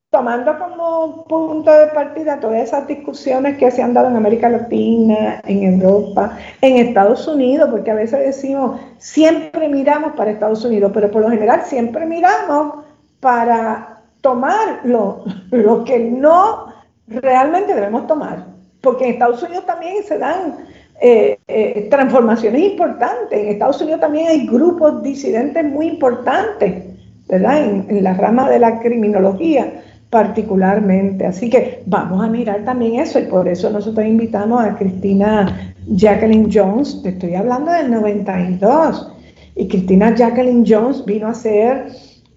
tomando 0.10 0.58
como 0.58 1.24
punto 1.26 1.72
de 1.72 1.88
partida 1.88 2.40
todas 2.40 2.64
esas 2.64 2.88
discusiones 2.88 3.58
que 3.58 3.70
se 3.70 3.84
han 3.84 3.94
dado 3.94 4.08
en 4.08 4.16
América 4.16 4.50
Latina, 4.50 5.40
en 5.46 5.64
Europa, 5.64 6.36
en 6.62 6.78
Estados 6.78 7.28
Unidos, 7.28 7.70
porque 7.70 7.92
a 7.92 7.96
veces 7.96 8.20
decimos, 8.20 8.80
siempre 8.98 9.70
miramos 9.70 10.14
para 10.14 10.32
Estados 10.32 10.66
Unidos, 10.66 10.92
pero 10.96 11.12
por 11.12 11.22
lo 11.22 11.30
general 11.30 11.62
siempre 11.64 12.08
miramos 12.08 12.86
para 13.20 14.02
tomar 14.22 14.80
lo, 14.84 15.24
lo 15.52 15.84
que 15.84 16.00
no 16.00 16.74
realmente 17.08 17.76
debemos 17.76 18.08
tomar, 18.08 18.46
porque 18.82 19.06
en 19.06 19.14
Estados 19.14 19.44
Unidos 19.44 19.68
también 19.68 20.04
se 20.04 20.18
dan 20.18 20.58
eh, 21.02 21.38
eh, 21.48 21.88
transformaciones 21.92 22.64
importantes, 22.64 23.40
en 23.40 23.50
Estados 23.50 23.80
Unidos 23.80 24.00
también 24.00 24.28
hay 24.28 24.48
grupos 24.48 25.04
disidentes 25.04 25.64
muy 25.66 25.86
importantes, 25.88 26.84
¿verdad? 27.28 27.64
En, 27.64 27.86
en 27.90 28.04
la 28.04 28.16
rama 28.16 28.50
de 28.50 28.58
la 28.58 28.80
criminología 28.80 29.84
particularmente. 30.10 31.26
Así 31.26 31.50
que 31.50 31.84
vamos 31.86 32.24
a 32.24 32.28
mirar 32.28 32.64
también 32.66 33.00
eso 33.00 33.20
y 33.20 33.24
por 33.24 33.48
eso 33.48 33.70
nosotros 33.70 34.06
invitamos 34.06 34.64
a 34.64 34.76
Cristina 34.76 35.74
Jacqueline 35.88 36.50
Jones, 36.52 37.02
te 37.04 37.10
estoy 37.10 37.36
hablando 37.36 37.72
del 37.72 37.92
92, 37.92 39.12
y 39.56 39.68
Cristina 39.68 40.16
Jacqueline 40.16 40.64
Jones 40.68 41.04
vino 41.06 41.28
a 41.28 41.32
hacer 41.32 41.88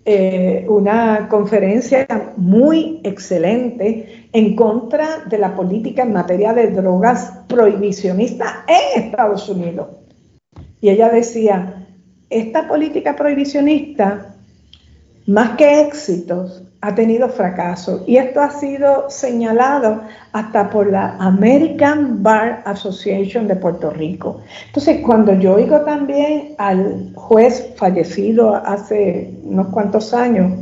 eh, 0.05 0.67
una 0.69 1.29
conferencia 1.29 2.07
muy 2.37 3.01
excelente 3.05 4.27
en 4.33 4.57
contra 4.57 5.25
de 5.27 5.39
la 5.39 5.55
política 5.55 6.03
en 6.03 6.13
materia 6.13 6.53
de 6.53 6.71
drogas 6.71 7.33
prohibicionista 7.47 8.65
en 8.67 9.05
Estados 9.05 9.49
Unidos. 9.49 9.89
Y 10.81 10.89
ella 10.89 11.09
decía, 11.09 11.87
esta 12.29 12.67
política 12.67 13.15
prohibicionista, 13.15 14.35
más 15.27 15.57
que 15.57 15.83
éxitos, 15.83 16.62
ha 16.83 16.95
tenido 16.97 17.29
fracaso 17.29 18.03
y 18.09 18.17
esto 18.17 18.41
ha 18.41 18.51
sido 18.51 19.09
señalado 19.09 20.03
hasta 20.33 20.69
por 20.69 20.91
la 20.91 21.17
American 21.21 22.23
Bar 22.25 22.63
Association 22.67 23.47
de 23.47 23.55
Puerto 23.55 23.91
Rico. 23.91 24.41
Entonces, 24.67 25.01
cuando 25.01 25.33
yo 25.35 25.55
oigo 25.55 25.81
también 25.83 26.55
al 26.59 27.13
juez 27.15 27.73
fallecido 27.77 28.57
hace 28.57 29.33
unos 29.45 29.69
cuantos 29.69 30.13
años, 30.13 30.53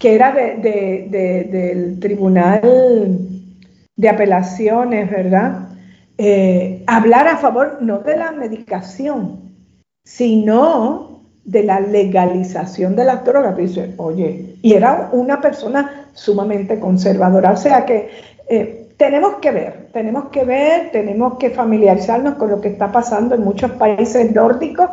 que 0.00 0.16
era 0.16 0.32
del 0.32 2.00
Tribunal 2.00 3.18
de 3.96 4.08
Apelaciones, 4.08 5.08
¿verdad? 5.08 5.68
Eh, 6.18 6.82
hablar 6.88 7.28
a 7.28 7.36
favor 7.36 7.78
no 7.80 8.00
de 8.00 8.16
la 8.16 8.32
medicación, 8.32 9.54
sino 10.04 11.13
de 11.44 11.62
la 11.62 11.80
legalización 11.80 12.96
de 12.96 13.04
las 13.04 13.24
drogas. 13.24 13.56
Dice, 13.56 13.94
oye, 13.96 14.56
y 14.62 14.72
era 14.74 15.10
una 15.12 15.40
persona 15.40 16.08
sumamente 16.12 16.78
conservadora. 16.78 17.52
O 17.52 17.56
sea 17.56 17.84
que 17.84 18.08
eh, 18.48 18.88
tenemos 18.96 19.34
que 19.34 19.50
ver, 19.50 19.88
tenemos 19.92 20.26
que 20.30 20.44
ver, 20.44 20.90
tenemos 20.90 21.38
que 21.38 21.50
familiarizarnos 21.50 22.34
con 22.34 22.50
lo 22.50 22.60
que 22.60 22.68
está 22.68 22.92
pasando 22.92 23.34
en 23.34 23.42
muchos 23.42 23.70
países 23.72 24.34
nórdicos. 24.34 24.88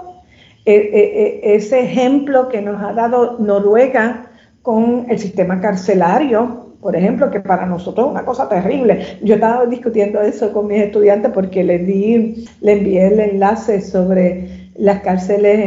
Eh, 0.66 0.90
eh, 0.94 1.56
ese 1.56 1.80
ejemplo 1.80 2.50
que 2.50 2.62
nos 2.62 2.82
ha 2.84 2.94
dado 2.94 3.40
Noruega 3.40 4.28
con 4.62 5.08
el 5.10 5.18
sistema 5.18 5.60
carcelario, 5.60 6.68
por 6.82 6.96
ejemplo, 6.96 7.30
que 7.30 7.40
para 7.40 7.66
nosotros 7.66 8.08
es 8.08 8.12
una 8.12 8.26
cosa 8.26 8.50
terrible. 8.50 9.18
Yo 9.22 9.36
estaba 9.36 9.66
discutiendo 9.68 10.22
eso 10.22 10.52
con 10.52 10.68
mis 10.68 10.82
estudiantes 10.82 11.32
porque 11.32 11.64
les 11.64 11.86
di, 11.86 12.46
le 12.62 12.72
envié 12.74 13.08
el 13.08 13.20
enlace 13.20 13.82
sobre 13.82 14.61
las 14.76 15.02
cárceles 15.02 15.60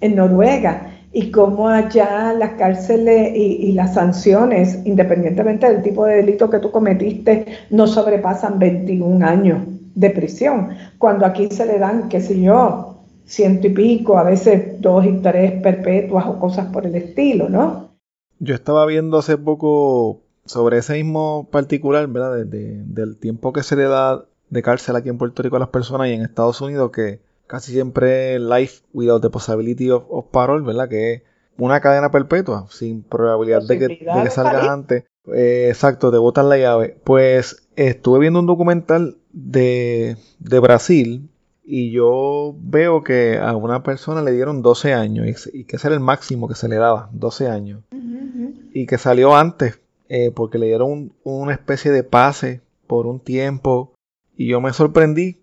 en, 0.00 0.14
Noruega 0.14 0.90
y 1.12 1.30
cómo 1.30 1.68
allá 1.68 2.32
las 2.34 2.50
cárceles 2.52 3.32
y, 3.34 3.72
las 3.72 3.94
sanciones, 3.94 4.80
independientemente 4.84 5.70
del 5.70 5.82
tipo 5.82 6.04
de 6.04 6.16
delito 6.16 6.50
que 6.50 6.58
tú 6.58 6.70
cometiste, 6.70 7.46
no 7.70 7.86
sobrepasan 7.86 8.58
21 8.58 9.24
años 9.24 9.62
de 9.94 10.10
prisión, 10.10 10.70
cuando 10.98 11.24
aquí 11.24 11.48
se 11.50 11.66
le 11.66 11.78
dan, 11.78 12.08
qué 12.08 12.20
sé 12.20 12.40
yo, 12.40 12.94
ciento 13.24 13.68
y 13.68 13.70
pico, 13.70 14.18
a 14.18 14.24
veces 14.24 14.80
dos 14.80 15.06
y 15.06 15.12
tres 15.18 15.62
perpetuas 15.62 16.26
o 16.26 16.38
cosas 16.38 16.66
por 16.66 16.84
el 16.84 16.96
estilo, 16.96 17.48
¿no? 17.48 17.90
Yo 18.40 18.54
estaba 18.54 18.84
viendo 18.86 19.18
hace 19.18 19.38
poco 19.38 20.20
sobre 20.44 20.78
ese 20.78 20.94
mismo 20.94 21.48
particular, 21.50 22.06
¿verdad? 22.08 22.44
del 22.44 23.16
tiempo 23.16 23.52
que 23.52 23.62
se 23.62 23.76
le 23.76 23.84
da 23.84 24.24
de 24.50 24.62
cárcel 24.62 24.96
aquí 24.96 25.08
en 25.08 25.18
Puerto 25.18 25.42
Rico 25.42 25.56
a 25.56 25.60
las 25.60 25.68
personas 25.68 26.08
y 26.08 26.12
en 26.12 26.22
Estados 26.22 26.60
Unidos 26.60 26.90
que 26.90 27.20
casi 27.46 27.72
siempre 27.72 28.38
life 28.38 28.82
without 28.92 29.22
the 29.22 29.30
possibility 29.30 29.90
of, 29.90 30.26
parole, 30.30 30.64
¿verdad? 30.64 30.88
Que 30.88 31.12
es 31.12 31.22
una 31.58 31.80
cadena 31.80 32.10
perpetua, 32.10 32.66
sin 32.70 33.02
probabilidad 33.02 33.62
de 33.66 33.78
que, 33.78 33.88
de 33.88 34.30
salgas 34.30 34.68
antes. 34.68 35.04
Eh, 35.34 35.68
exacto, 35.68 36.10
te 36.10 36.18
botan 36.18 36.48
la 36.48 36.58
llave. 36.58 36.98
Pues 37.04 37.68
estuve 37.76 38.20
viendo 38.20 38.40
un 38.40 38.46
documental 38.46 39.18
de, 39.32 40.16
de 40.38 40.58
Brasil 40.58 41.30
y 41.64 41.90
yo 41.90 42.54
veo 42.58 43.02
que 43.02 43.38
a 43.38 43.56
una 43.56 43.82
persona 43.82 44.20
le 44.20 44.32
dieron 44.32 44.60
12 44.60 44.92
años 44.92 45.48
y, 45.52 45.64
que 45.64 45.76
ese 45.76 45.88
era 45.88 45.94
el 45.94 46.00
máximo 46.00 46.46
que 46.46 46.54
se 46.54 46.68
le 46.68 46.76
daba, 46.76 47.08
12 47.12 47.48
años. 47.48 47.82
Y 48.72 48.86
que 48.86 48.98
salió 48.98 49.34
antes 49.34 49.80
eh, 50.08 50.30
porque 50.30 50.58
le 50.58 50.66
dieron 50.66 51.12
una 51.22 51.52
especie 51.52 51.90
de 51.90 52.02
pase 52.02 52.60
por 52.86 53.06
un 53.06 53.20
tiempo 53.20 53.94
y 54.36 54.48
yo 54.48 54.60
me 54.60 54.72
sorprendí 54.72 55.40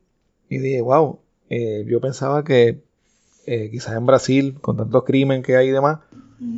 y 0.48 0.60
dije, 0.60 0.82
wow, 0.82 1.21
eh, 1.54 1.84
yo 1.86 2.00
pensaba 2.00 2.46
que 2.46 2.80
eh, 3.46 3.70
quizás 3.70 3.98
en 3.98 4.06
Brasil, 4.06 4.58
con 4.62 4.78
tanto 4.78 5.04
crimen 5.04 5.44
que 5.44 5.58
hay 5.58 5.68
y 5.68 5.72
demás, 5.72 6.00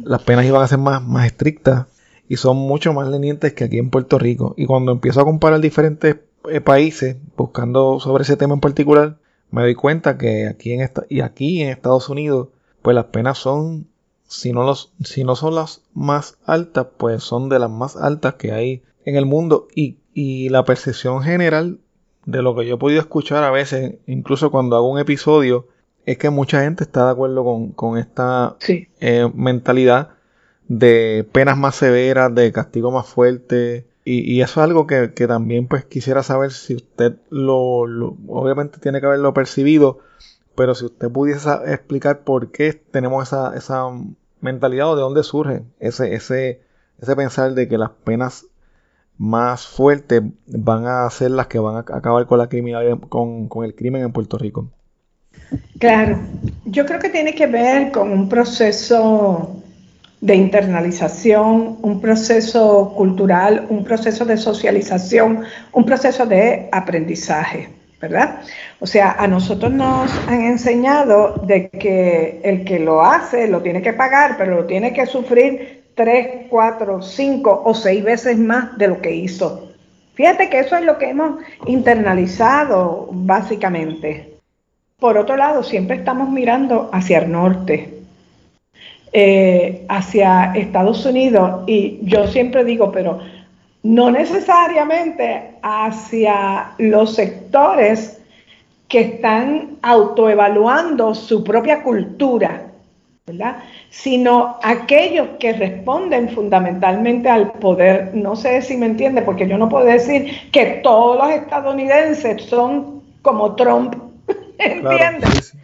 las 0.04 0.22
penas 0.22 0.46
iban 0.46 0.62
a 0.62 0.68
ser 0.68 0.78
más, 0.78 1.02
más 1.02 1.26
estrictas 1.26 1.88
y 2.30 2.38
son 2.38 2.58
mucho 2.58 2.94
más 2.94 3.08
lenientes 3.08 3.54
que 3.54 3.64
aquí 3.64 3.80
en 3.80 3.90
Puerto 3.90 4.20
Rico. 4.20 4.54
Y 4.56 4.68
cuando 4.68 4.92
empiezo 4.92 5.20
a 5.20 5.26
comparar 5.26 5.62
diferentes 5.62 6.18
eh, 6.48 6.62
países, 6.62 7.18
buscando 7.36 8.00
sobre 8.00 8.22
ese 8.22 8.38
tema 8.38 8.54
en 8.54 8.60
particular, 8.60 9.18
me 9.50 9.64
doy 9.64 9.74
cuenta 9.74 10.20
que 10.20 10.48
aquí 10.48 10.74
en 10.74 10.82
esta, 10.82 11.06
y 11.10 11.22
aquí 11.22 11.64
en 11.64 11.70
Estados 11.70 12.08
Unidos, 12.10 12.50
pues 12.84 12.94
las 12.94 13.06
penas 13.06 13.40
son, 13.40 13.88
si 14.28 14.54
no, 14.54 14.64
los, 14.64 14.94
si 15.04 15.24
no 15.24 15.36
son 15.36 15.56
las 15.56 15.82
más 15.96 16.38
altas, 16.46 16.86
pues 16.98 17.24
son 17.24 17.50
de 17.50 17.58
las 17.58 17.72
más 17.72 17.98
altas 17.98 18.36
que 18.36 18.52
hay 18.52 18.84
en 19.06 19.16
el 19.16 19.26
mundo. 19.26 19.68
Y, 19.74 19.98
y 20.14 20.50
la 20.50 20.66
percepción 20.66 21.24
general 21.24 21.80
de 22.26 22.42
lo 22.42 22.56
que 22.56 22.66
yo 22.66 22.76
he 22.76 22.78
podido 22.78 23.02
escuchar 23.02 23.44
a 23.44 23.52
veces, 23.52 23.96
incluso 24.08 24.52
cuando 24.52 24.76
hago 24.76 24.90
un 24.90 25.00
episodio, 25.00 25.68
es 26.06 26.18
que 26.18 26.30
mucha 26.30 26.62
gente 26.62 26.84
está 26.84 27.06
de 27.06 27.12
acuerdo 27.12 27.72
con, 27.76 27.98
esta 27.98 28.58
eh, 29.00 29.30
mentalidad 29.34 30.10
de 30.68 31.28
penas 31.32 31.58
más 31.58 31.76
severas, 31.76 32.34
de 32.34 32.52
castigo 32.52 32.92
más 32.92 33.08
fuerte. 33.08 33.88
Y, 34.06 34.42
eso 34.42 34.60
es 34.60 34.66
algo 34.66 34.86
que, 34.86 35.08
también 35.28 35.68
pues 35.68 35.86
quisiera 35.86 36.24
saber 36.24 36.52
si 36.52 36.76
usted 36.76 37.16
lo, 37.30 37.84
obviamente 38.28 38.80
tiene 38.80 39.00
que 39.00 39.06
haberlo 39.06 39.34
percibido, 39.34 40.00
pero 40.56 40.76
si 40.76 40.86
usted 40.86 41.10
pudiese 41.10 41.50
explicar 41.68 42.24
por 42.24 42.52
qué 42.52 42.74
tenemos 42.74 43.28
esa, 43.28 43.56
esa 43.56 43.86
mentalidad 44.42 44.92
o 44.92 44.96
de 44.98 45.02
dónde 45.02 45.24
surge 45.24 45.64
ese, 45.80 46.16
ese, 46.16 46.62
ese 47.00 47.16
pensar 47.16 47.54
de 47.54 47.70
que 47.70 47.78
las 47.78 47.92
penas 47.92 48.48
más 49.18 49.68
fuertes 49.68 50.24
van 50.48 50.86
a 50.88 51.10
ser 51.10 51.32
las 51.32 51.48
que 51.48 51.60
van 51.60 51.78
a 51.78 51.80
acabar 51.80 52.26
con 52.26 52.38
la 52.38 52.50
criminalidad, 52.50 52.98
con, 53.10 53.50
el 53.64 53.76
crimen 53.76 54.04
en 54.04 54.12
Puerto 54.12 54.38
Rico. 54.38 54.70
Claro, 55.80 56.20
yo 56.66 56.86
creo 56.86 57.00
que 57.00 57.10
tiene 57.10 57.36
que 57.36 57.48
ver 57.48 57.92
con 57.92 58.12
un 58.12 58.30
proceso 58.30 59.62
de 60.22 60.36
internalización, 60.36 61.80
un 61.82 62.00
proceso 62.00 62.94
cultural, 62.96 63.68
un 63.70 63.84
proceso 63.84 64.24
de 64.26 64.38
socialización, 64.38 65.44
un 65.74 65.86
proceso 65.86 66.26
de 66.26 66.70
aprendizaje, 66.72 67.70
¿verdad? 68.00 68.40
O 68.80 68.88
sea, 68.88 69.12
a 69.20 69.28
nosotros 69.28 69.72
nos 69.72 70.10
han 70.28 70.44
enseñado 70.44 71.36
de 71.46 71.70
que 71.70 72.40
el 72.44 72.64
que 72.64 72.80
lo 72.80 73.02
hace 73.04 73.48
lo 73.48 73.62
tiene 73.62 73.82
que 73.82 73.94
pagar, 73.94 74.36
pero 74.38 74.56
lo 74.56 74.66
tiene 74.66 74.94
que 74.94 75.06
sufrir 75.06 75.73
tres, 75.96 76.48
cuatro, 76.50 77.02
cinco 77.02 77.62
o 77.66 77.74
seis 77.74 78.04
veces 78.04 78.38
más 78.38 78.78
de 78.78 78.88
lo 78.88 79.02
que 79.02 79.16
hizo. 79.16 79.70
Fíjate 80.14 80.50
que 80.50 80.60
eso 80.60 80.76
es 80.76 80.84
lo 80.84 80.98
que 80.98 81.10
hemos 81.10 81.40
internalizado 81.66 83.08
básicamente. 83.12 84.34
Por 85.00 85.18
otro 85.18 85.36
lado, 85.36 85.64
siempre 85.64 85.98
estamos 85.98 86.30
mirando 86.30 86.90
hacia 86.94 87.20
el 87.20 87.32
norte, 87.32 88.00
eh, 89.12 89.86
hacia 89.90 90.54
Estados 90.56 91.06
Unidos, 91.06 91.64
y 91.68 92.00
yo 92.04 92.28
siempre 92.28 92.64
digo, 92.64 92.92
pero 92.92 93.20
no 93.84 94.12
necesariamente 94.12 95.56
hacia 95.62 96.72
los 96.78 97.16
sectores 97.16 98.22
que 98.88 99.02
están 99.02 99.78
autoevaluando 99.82 101.16
su 101.16 101.44
propia 101.44 101.84
cultura, 101.84 102.73
¿verdad? 103.26 103.56
sino 103.90 104.58
aquellos 104.64 105.30
que 105.40 105.54
responden 105.54 106.28
fundamentalmente 106.30 107.30
al 107.30 107.54
poder. 107.54 108.12
No 108.14 108.36
sé 108.36 108.62
si 108.62 108.76
me 108.76 108.86
entiende, 108.86 109.22
porque 109.22 109.48
yo 109.48 109.58
no 109.58 109.70
puedo 109.70 109.86
decir 109.86 110.30
que 110.52 110.82
todos 110.84 111.18
los 111.18 111.30
estadounidenses 111.30 112.44
son 112.44 113.02
como 113.22 113.56
Trump, 113.56 113.96
¿entiendes? 114.58 115.56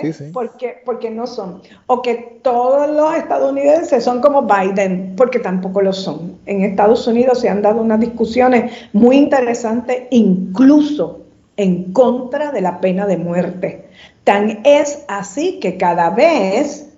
Sí, 0.00 0.12
sí. 0.12 0.30
Porque, 0.32 0.82
porque 0.84 1.10
no 1.10 1.26
son. 1.26 1.62
O 1.86 2.02
que 2.02 2.40
todos 2.42 2.88
los 2.90 3.14
estadounidenses 3.16 4.04
son 4.04 4.20
como 4.20 4.42
Biden, 4.42 5.14
porque 5.16 5.40
tampoco 5.40 5.80
lo 5.80 5.92
son. 5.92 6.38
En 6.46 6.62
Estados 6.62 7.06
Unidos 7.08 7.40
se 7.40 7.48
han 7.48 7.62
dado 7.62 7.80
unas 7.80 7.98
discusiones 7.98 8.70
muy 8.92 9.16
interesantes, 9.16 10.02
incluso 10.10 11.22
en 11.56 11.92
contra 11.92 12.52
de 12.52 12.60
la 12.60 12.80
pena 12.80 13.06
de 13.06 13.16
muerte. 13.16 13.88
Tan 14.22 14.60
es 14.64 15.04
así 15.08 15.58
que 15.58 15.78
cada 15.78 16.10
vez 16.10 16.88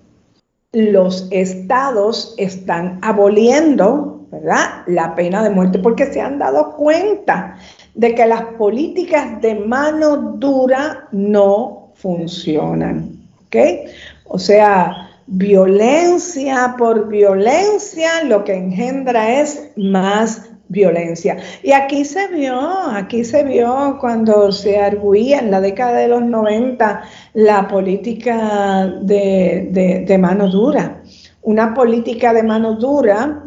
los 0.73 1.27
estados 1.31 2.33
están 2.37 2.99
aboliendo, 3.01 4.25
¿verdad? 4.31 4.83
La 4.87 5.15
pena 5.15 5.43
de 5.43 5.49
muerte 5.49 5.79
porque 5.79 6.05
se 6.05 6.21
han 6.21 6.39
dado 6.39 6.75
cuenta 6.75 7.57
de 7.93 8.15
que 8.15 8.25
las 8.25 8.43
políticas 8.57 9.41
de 9.41 9.55
mano 9.55 10.15
dura 10.37 11.07
no 11.11 11.91
funcionan. 11.95 13.19
O 14.25 14.39
sea, 14.39 15.09
violencia 15.27 16.75
por 16.77 17.09
violencia 17.09 18.23
lo 18.23 18.45
que 18.45 18.53
engendra 18.53 19.41
es 19.41 19.71
más 19.75 20.50
violencia. 20.71 21.37
Y 21.61 21.73
aquí 21.73 22.05
se 22.05 22.27
vio, 22.29 22.59
aquí 22.89 23.23
se 23.23 23.43
vio 23.43 23.97
cuando 23.99 24.51
se 24.51 24.79
arguía 24.79 25.39
en 25.39 25.51
la 25.51 25.61
década 25.61 25.97
de 25.97 26.07
los 26.07 26.23
90 26.23 27.03
la 27.33 27.67
política 27.67 28.87
de, 29.01 30.05
de 30.07 30.17
mano 30.17 30.47
dura. 30.47 31.03
Una 31.41 31.73
política 31.73 32.33
de 32.33 32.43
mano 32.43 32.75
dura 32.75 33.43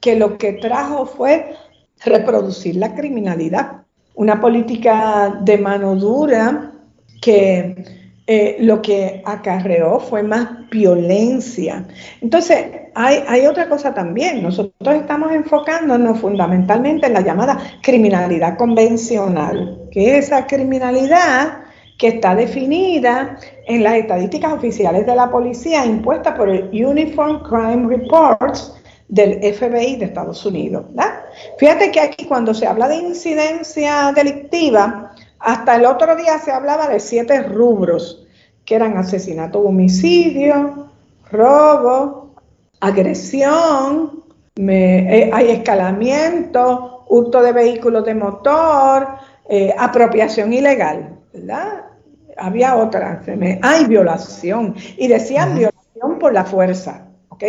que 0.00 0.16
lo 0.16 0.38
que 0.38 0.52
trajo 0.54 1.06
fue 1.06 1.54
reproducir 2.04 2.76
la 2.76 2.94
criminalidad. 2.94 3.82
Una 4.14 4.40
política 4.40 5.38
de 5.42 5.58
mano 5.58 5.96
dura 5.96 6.72
que 7.20 7.98
eh, 8.30 8.56
lo 8.60 8.82
que 8.82 9.22
acarreó 9.24 9.98
fue 10.00 10.22
más 10.22 10.68
violencia. 10.70 11.86
Entonces, 12.20 12.66
hay, 13.00 13.46
otra 13.46 13.68
cosa 13.68 13.94
también. 13.94 14.42
Nosotros 14.42 14.96
estamos 14.96 15.30
enfocándonos 15.30 16.18
fundamentalmente 16.18 17.06
en 17.06 17.12
la 17.12 17.20
llamada 17.20 17.56
criminalidad 17.80 18.58
convencional, 18.58 19.78
que 19.92 20.18
es 20.18 20.26
esa 20.26 20.48
criminalidad 20.48 21.60
que 21.96 22.08
está 22.08 22.34
definida 22.34 23.38
en 23.66 23.84
las 23.84 23.94
estadísticas 23.94 24.52
oficiales 24.52 25.06
de 25.06 25.14
la 25.14 25.30
policía 25.30 25.86
impuestas 25.86 26.34
por 26.36 26.48
el 26.48 26.70
Uniform 26.72 27.42
Crime 27.44 27.86
Reports 27.88 28.74
del 29.06 29.38
FBI 29.54 29.96
de 29.96 30.06
Estados 30.06 30.44
Unidos. 30.44 30.86
Fíjate 31.56 31.92
que 31.92 32.00
aquí 32.00 32.24
cuando 32.24 32.52
se 32.52 32.66
habla 32.66 32.88
de 32.88 32.96
incidencia 32.96 34.12
delictiva, 34.12 35.12
hasta 35.38 35.76
el 35.76 35.86
otro 35.86 36.16
día 36.16 36.38
se 36.40 36.50
hablaba 36.50 36.88
de 36.88 36.98
siete 36.98 37.44
rubros, 37.44 38.26
que 38.64 38.74
eran 38.74 38.96
asesinato, 38.96 39.60
homicidio, 39.60 40.88
robo, 41.30 42.27
agresión, 42.80 44.24
eh, 44.56 45.30
hay 45.32 45.50
escalamiento, 45.50 47.04
hurto 47.08 47.42
de 47.42 47.52
vehículos 47.52 48.04
de 48.04 48.14
motor, 48.14 49.08
eh, 49.48 49.74
apropiación 49.76 50.52
ilegal, 50.52 51.18
¿verdad? 51.32 51.84
Había 52.36 52.76
otra, 52.76 53.22
hay 53.62 53.86
violación, 53.86 54.74
y 54.96 55.08
decían 55.08 55.56
violación 55.56 56.18
por 56.18 56.32
la 56.32 56.44
fuerza, 56.44 57.08
¿ok? 57.28 57.44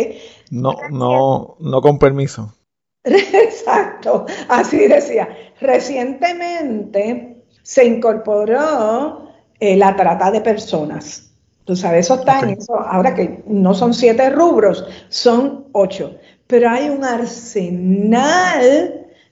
No, 0.50 0.74
no, 0.90 1.56
no 1.60 1.80
con 1.80 1.98
permiso. 1.98 2.54
Exacto, 3.04 4.26
así 4.48 4.88
decía. 4.88 5.28
Recientemente 5.60 7.44
se 7.62 7.84
incorporó 7.84 9.28
eh, 9.58 9.76
la 9.76 9.94
trata 9.94 10.30
de 10.30 10.40
personas. 10.40 11.29
Tú 11.70 11.76
sabes, 11.76 12.06
eso 12.06 12.16
está 12.16 12.40
en 12.40 12.58
eso. 12.58 12.74
Ahora 12.74 13.14
que 13.14 13.44
no 13.46 13.74
son 13.74 13.94
siete 13.94 14.28
rubros, 14.30 14.84
son 15.08 15.66
ocho. 15.70 16.16
Pero 16.48 16.68
hay 16.68 16.88
un 16.88 17.04
arsenal 17.04 18.26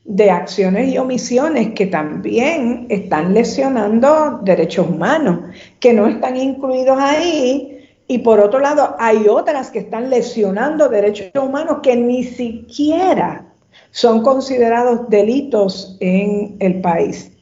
de 0.04 0.30
acciones 0.30 0.94
y 0.94 0.98
omisiones 0.98 1.72
que 1.74 1.86
también 1.86 2.86
están 2.90 3.34
lesionando 3.34 4.38
derechos 4.44 4.88
humanos, 4.88 5.50
que 5.80 5.92
no 5.92 6.06
están 6.06 6.36
incluidos 6.36 6.96
ahí. 7.00 7.90
Y 8.06 8.18
por 8.18 8.38
otro 8.38 8.60
lado, 8.60 8.94
hay 9.00 9.26
otras 9.26 9.72
que 9.72 9.80
están 9.80 10.08
lesionando 10.08 10.88
derechos 10.88 11.32
humanos 11.34 11.78
que 11.82 11.96
ni 11.96 12.22
siquiera 12.22 13.46
son 13.90 14.22
considerados 14.22 15.10
delitos 15.10 15.96
en 15.98 16.54
el 16.60 16.80
país. 16.82 17.32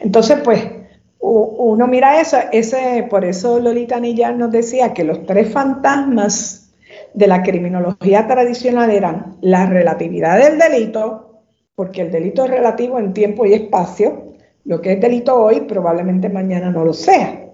Entonces, 0.00 0.38
pues, 0.44 0.81
uno 1.22 1.86
mira 1.86 2.20
eso, 2.20 2.36
ese, 2.50 3.06
por 3.08 3.24
eso 3.24 3.60
Lolita 3.60 4.00
Nillar 4.00 4.36
nos 4.36 4.50
decía 4.50 4.92
que 4.92 5.04
los 5.04 5.24
tres 5.24 5.52
fantasmas 5.52 6.74
de 7.14 7.26
la 7.28 7.42
criminología 7.42 8.26
tradicional 8.26 8.90
eran 8.90 9.36
la 9.40 9.66
relatividad 9.66 10.38
del 10.38 10.58
delito, 10.58 11.42
porque 11.76 12.02
el 12.02 12.10
delito 12.10 12.44
es 12.44 12.50
relativo 12.50 12.98
en 12.98 13.12
tiempo 13.12 13.46
y 13.46 13.52
espacio, 13.52 14.34
lo 14.64 14.80
que 14.80 14.94
es 14.94 15.00
delito 15.00 15.40
hoy 15.40 15.60
probablemente 15.60 16.28
mañana 16.28 16.70
no 16.70 16.84
lo 16.84 16.92
sea, 16.92 17.46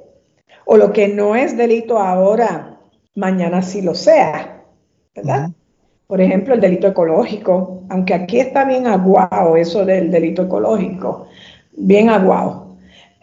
o 0.64 0.76
lo 0.78 0.90
que 0.92 1.08
no 1.08 1.36
es 1.36 1.56
delito 1.56 1.98
ahora, 1.98 2.80
mañana 3.14 3.60
sí 3.60 3.82
lo 3.82 3.94
sea, 3.94 4.64
¿verdad? 5.14 5.50
Por 6.06 6.22
ejemplo, 6.22 6.54
el 6.54 6.60
delito 6.60 6.86
ecológico, 6.86 7.82
aunque 7.90 8.14
aquí 8.14 8.40
está 8.40 8.64
bien 8.64 8.86
aguado 8.86 9.56
eso 9.56 9.84
del 9.84 10.10
delito 10.10 10.44
ecológico, 10.44 11.26
bien 11.76 12.08
aguado. 12.08 12.67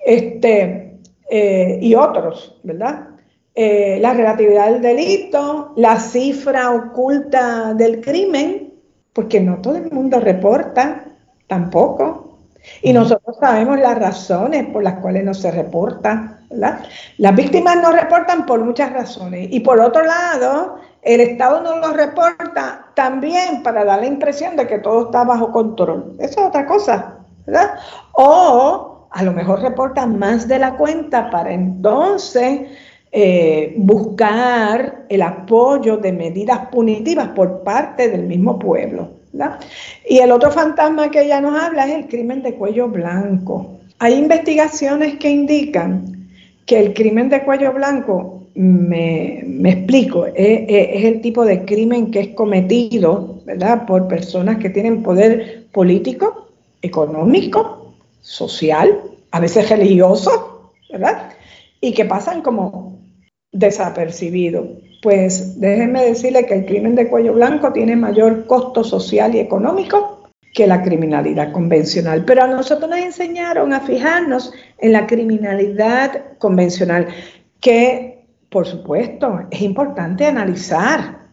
Este, 0.06 1.00
eh, 1.32 1.80
y 1.82 1.96
otros, 1.96 2.60
¿verdad? 2.62 3.08
Eh, 3.56 3.98
la 4.00 4.14
relatividad 4.14 4.70
del 4.70 4.82
delito, 4.82 5.74
la 5.78 6.00
cifra 6.00 6.70
oculta 6.72 7.74
del 7.74 8.02
crimen, 8.02 8.72
porque 9.14 9.42
no 9.42 9.58
todo 9.62 9.78
el 9.78 9.92
mundo 9.92 10.20
reporta, 10.20 11.06
tampoco. 11.48 12.38
Y 12.84 12.94
nosotros 12.94 13.38
sabemos 13.40 13.80
las 13.80 13.98
razones 13.98 14.68
por 14.68 14.84
las 14.84 15.00
cuales 15.00 15.24
no 15.24 15.34
se 15.34 15.50
reporta, 15.50 16.40
¿verdad? 16.52 16.86
Las 17.18 17.36
víctimas 17.36 17.78
no 17.82 17.92
reportan 17.92 18.46
por 18.46 18.64
muchas 18.64 18.94
razones. 18.94 19.48
Y 19.52 19.62
por 19.62 19.80
otro 19.80 20.04
lado, 20.04 20.76
el 21.02 21.22
Estado 21.22 21.62
no 21.62 21.78
lo 21.78 21.94
reporta 21.94 22.88
también 22.94 23.64
para 23.64 23.84
dar 23.84 24.02
la 24.02 24.06
impresión 24.06 24.56
de 24.56 24.68
que 24.68 24.78
todo 24.78 25.06
está 25.06 25.24
bajo 25.24 25.52
control. 25.52 26.16
Eso 26.20 26.42
es 26.42 26.48
otra 26.48 26.68
cosa, 26.68 27.18
¿verdad? 27.48 27.80
O 28.14 28.95
a 29.16 29.24
lo 29.24 29.32
mejor 29.32 29.62
reportan 29.62 30.20
más 30.20 30.46
de 30.46 30.60
la 30.60 30.76
cuenta 30.76 31.30
para 31.30 31.54
entonces 31.54 32.64
eh, 33.14 33.74
buscar 33.78 35.06
el 35.08 35.22
apoyo 35.22 35.96
de 35.96 36.12
medidas 36.12 36.68
punitivas 36.68 37.30
por 37.30 37.64
parte 37.64 38.10
del 38.10 38.24
mismo 38.24 38.60
pueblo. 38.60 39.12
¿verdad? 39.32 39.62
Y 40.08 40.18
el 40.18 40.34
otro 40.34 40.52
fantasma 40.52 41.10
que 41.12 41.22
ella 41.22 41.40
nos 41.40 41.58
habla 41.58 41.88
es 41.88 41.96
el 41.96 42.08
crimen 42.08 42.44
de 42.44 42.56
cuello 42.56 42.90
blanco. 42.90 43.80
Hay 44.00 44.16
investigaciones 44.16 45.16
que 45.16 45.30
indican 45.30 46.28
que 46.66 46.78
el 46.78 46.94
crimen 46.94 47.30
de 47.30 47.42
cuello 47.44 47.72
blanco 47.72 48.44
me, 48.56 49.40
explico, 49.64 50.26
es, 50.26 51.06
el 51.06 51.22
tipo 51.22 51.46
de 51.46 51.64
crimen 51.64 52.12
que 52.12 52.20
es 52.20 52.28
cometido, 52.30 53.40
¿verdad?, 53.46 53.86
por 53.86 54.10
personas 54.10 54.58
que 54.58 54.70
tienen 54.70 55.04
poder 55.04 55.68
político, 55.72 56.50
económico, 56.82 57.85
social, 58.26 59.02
a 59.32 59.40
veces 59.40 59.70
religioso, 59.70 60.74
¿verdad? 60.92 61.30
Y 61.80 61.94
que 61.94 62.06
pasan 62.06 62.42
como 62.42 63.00
desapercibidos. 63.52 64.68
Pues 65.02 65.60
déjenme 65.60 66.04
decirle 66.04 66.48
que 66.48 66.56
el 66.56 66.66
crimen 66.66 66.96
de 66.96 67.08
cuello 67.08 67.34
blanco 67.34 67.72
tiene 67.72 67.96
mayor 67.96 68.48
costo 68.48 68.84
social 68.84 69.36
y 69.36 69.40
económico 69.40 70.24
que 70.54 70.66
la 70.66 70.82
criminalidad 70.82 71.52
convencional. 71.52 72.26
Pero 72.26 72.44
a 72.44 72.48
nosotros 72.48 72.90
nos 72.90 73.00
enseñaron 73.00 73.74
a 73.74 73.82
fijarnos 73.82 74.52
en 74.80 74.94
la 74.94 75.06
criminalidad 75.06 76.38
convencional, 76.40 77.08
que 77.60 78.16
por 78.56 78.66
supuesto, 78.66 79.42
es 79.52 79.62
importante 79.64 80.26
analizar, 80.26 81.25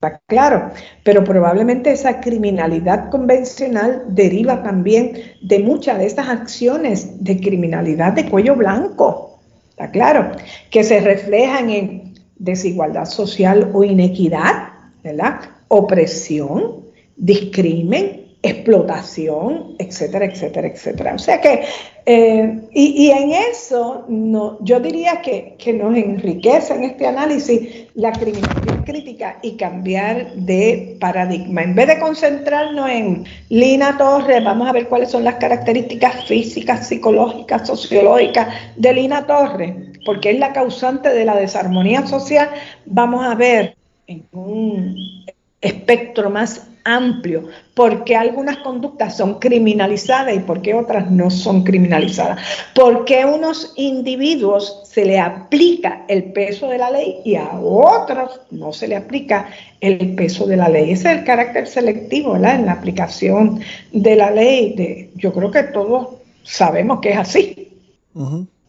está 0.00 0.18
claro, 0.26 0.70
pero 1.04 1.24
probablemente 1.24 1.92
esa 1.92 2.20
criminalidad 2.20 3.10
convencional 3.10 4.04
deriva 4.08 4.62
también 4.62 5.12
de 5.42 5.58
muchas 5.58 5.98
de 5.98 6.06
estas 6.06 6.30
acciones 6.30 7.22
de 7.22 7.38
criminalidad 7.38 8.14
de 8.14 8.24
cuello 8.24 8.56
blanco, 8.56 9.40
está 9.68 9.90
claro, 9.90 10.32
que 10.70 10.84
se 10.84 11.00
reflejan 11.00 11.68
en 11.68 12.14
desigualdad 12.36 13.04
social 13.04 13.70
o 13.74 13.84
inequidad, 13.84 14.70
¿verdad? 15.04 15.40
Opresión, 15.68 16.86
discrimen, 17.16 18.19
explotación, 18.42 19.74
etcétera, 19.78 20.24
etcétera, 20.24 20.68
etcétera. 20.68 21.14
O 21.14 21.18
sea 21.18 21.40
que, 21.40 21.62
eh, 22.06 22.60
y, 22.72 23.10
en 23.10 23.32
eso 23.32 24.06
no, 24.08 24.56
yo 24.62 24.80
diría 24.80 25.20
que, 25.20 25.56
que, 25.58 25.74
nos 25.74 25.94
enriquece 25.94 26.74
en 26.74 26.84
este 26.84 27.06
análisis 27.06 27.88
la 27.94 28.12
criminalidad 28.12 28.84
crítica 28.84 29.38
y 29.42 29.56
cambiar 29.56 30.32
de 30.34 30.96
paradigma. 30.98 31.62
En 31.62 31.74
vez 31.74 31.88
de 31.88 31.98
concentrarnos 31.98 32.88
en 32.88 33.24
Lina 33.50 33.98
Torres, 33.98 34.42
vamos 34.42 34.68
a 34.68 34.72
ver 34.72 34.88
cuáles 34.88 35.10
son 35.10 35.22
las 35.24 35.34
características 35.34 36.24
físicas, 36.26 36.88
psicológicas, 36.88 37.66
sociológicas 37.66 38.48
de 38.76 38.94
Lina 38.94 39.26
Torres. 39.26 39.74
porque 40.06 40.30
es 40.30 40.38
la 40.38 40.54
causante 40.54 41.10
de 41.10 41.26
la 41.26 41.36
desarmonía 41.36 42.06
social, 42.06 42.48
vamos 42.86 43.22
a 43.22 43.34
ver 43.34 43.76
en 44.06 44.26
un 44.32 45.19
espectro 45.60 46.30
más 46.30 46.70
amplio, 46.84 47.48
por 47.74 48.04
qué 48.04 48.16
algunas 48.16 48.58
conductas 48.58 49.16
son 49.16 49.38
criminalizadas 49.38 50.34
y 50.34 50.40
por 50.40 50.62
qué 50.62 50.74
otras 50.74 51.10
no 51.10 51.30
son 51.30 51.62
criminalizadas, 51.62 52.40
por 52.74 53.04
qué 53.04 53.22
a 53.22 53.26
unos 53.26 53.72
individuos 53.76 54.82
se 54.84 55.04
le 55.04 55.18
aplica 55.18 56.04
el 56.08 56.32
peso 56.32 56.68
de 56.68 56.78
la 56.78 56.90
ley 56.90 57.20
y 57.24 57.36
a 57.36 57.58
otros 57.60 58.40
no 58.50 58.72
se 58.72 58.88
le 58.88 58.96
aplica 58.96 59.50
el 59.80 60.14
peso 60.14 60.46
de 60.46 60.56
la 60.56 60.68
ley. 60.68 60.92
Ese 60.92 61.12
es 61.12 61.18
el 61.18 61.24
carácter 61.24 61.66
selectivo 61.66 62.34
en 62.36 62.66
la 62.66 62.72
aplicación 62.72 63.60
de 63.92 64.16
la 64.16 64.30
ley. 64.30 64.74
De, 64.74 65.10
yo 65.16 65.32
creo 65.32 65.50
que 65.50 65.64
todos 65.64 66.08
sabemos 66.42 67.00
que 67.00 67.10
es 67.10 67.18
así. 67.18 67.68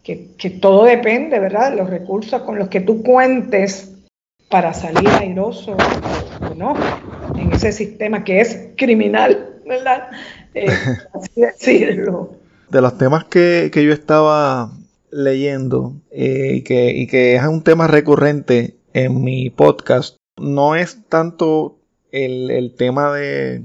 que, 0.04 0.50
todo 0.62 0.84
depende, 0.84 1.40
¿verdad?, 1.40 1.72
de 1.72 1.78
los 1.78 1.90
recursos 1.90 2.42
con 2.42 2.58
los 2.58 2.68
que 2.68 2.82
tú 2.82 3.02
cuentes 3.02 3.94
para 4.50 4.74
salir 4.74 5.08
airoso 5.08 5.78
no 6.62 6.76
en 7.36 7.52
ese 7.52 7.72
sistema 7.72 8.24
que 8.24 8.40
es 8.40 8.70
criminal, 8.78 9.62
¿verdad? 9.66 10.10
Eh, 10.54 10.68
así 11.14 11.42
decirlo. 11.42 12.36
De 12.70 12.82
los 12.82 12.98
temas 12.98 13.26
que, 13.26 13.72
yo 13.74 13.92
estaba 13.92 14.72
leyendo 15.10 15.96
eh, 16.12 16.54
y, 16.58 16.62
que, 16.62 16.92
y 16.92 17.08
que 17.08 17.36
es 17.36 17.44
un 17.44 17.64
tema 17.64 17.88
recurrente 17.88 18.78
en 18.94 19.24
mi 19.24 19.50
podcast, 19.50 20.18
no 20.38 20.76
es 20.76 21.00
tanto 21.10 21.80
el, 22.12 22.76
tema 22.78 23.12
de, 23.14 23.64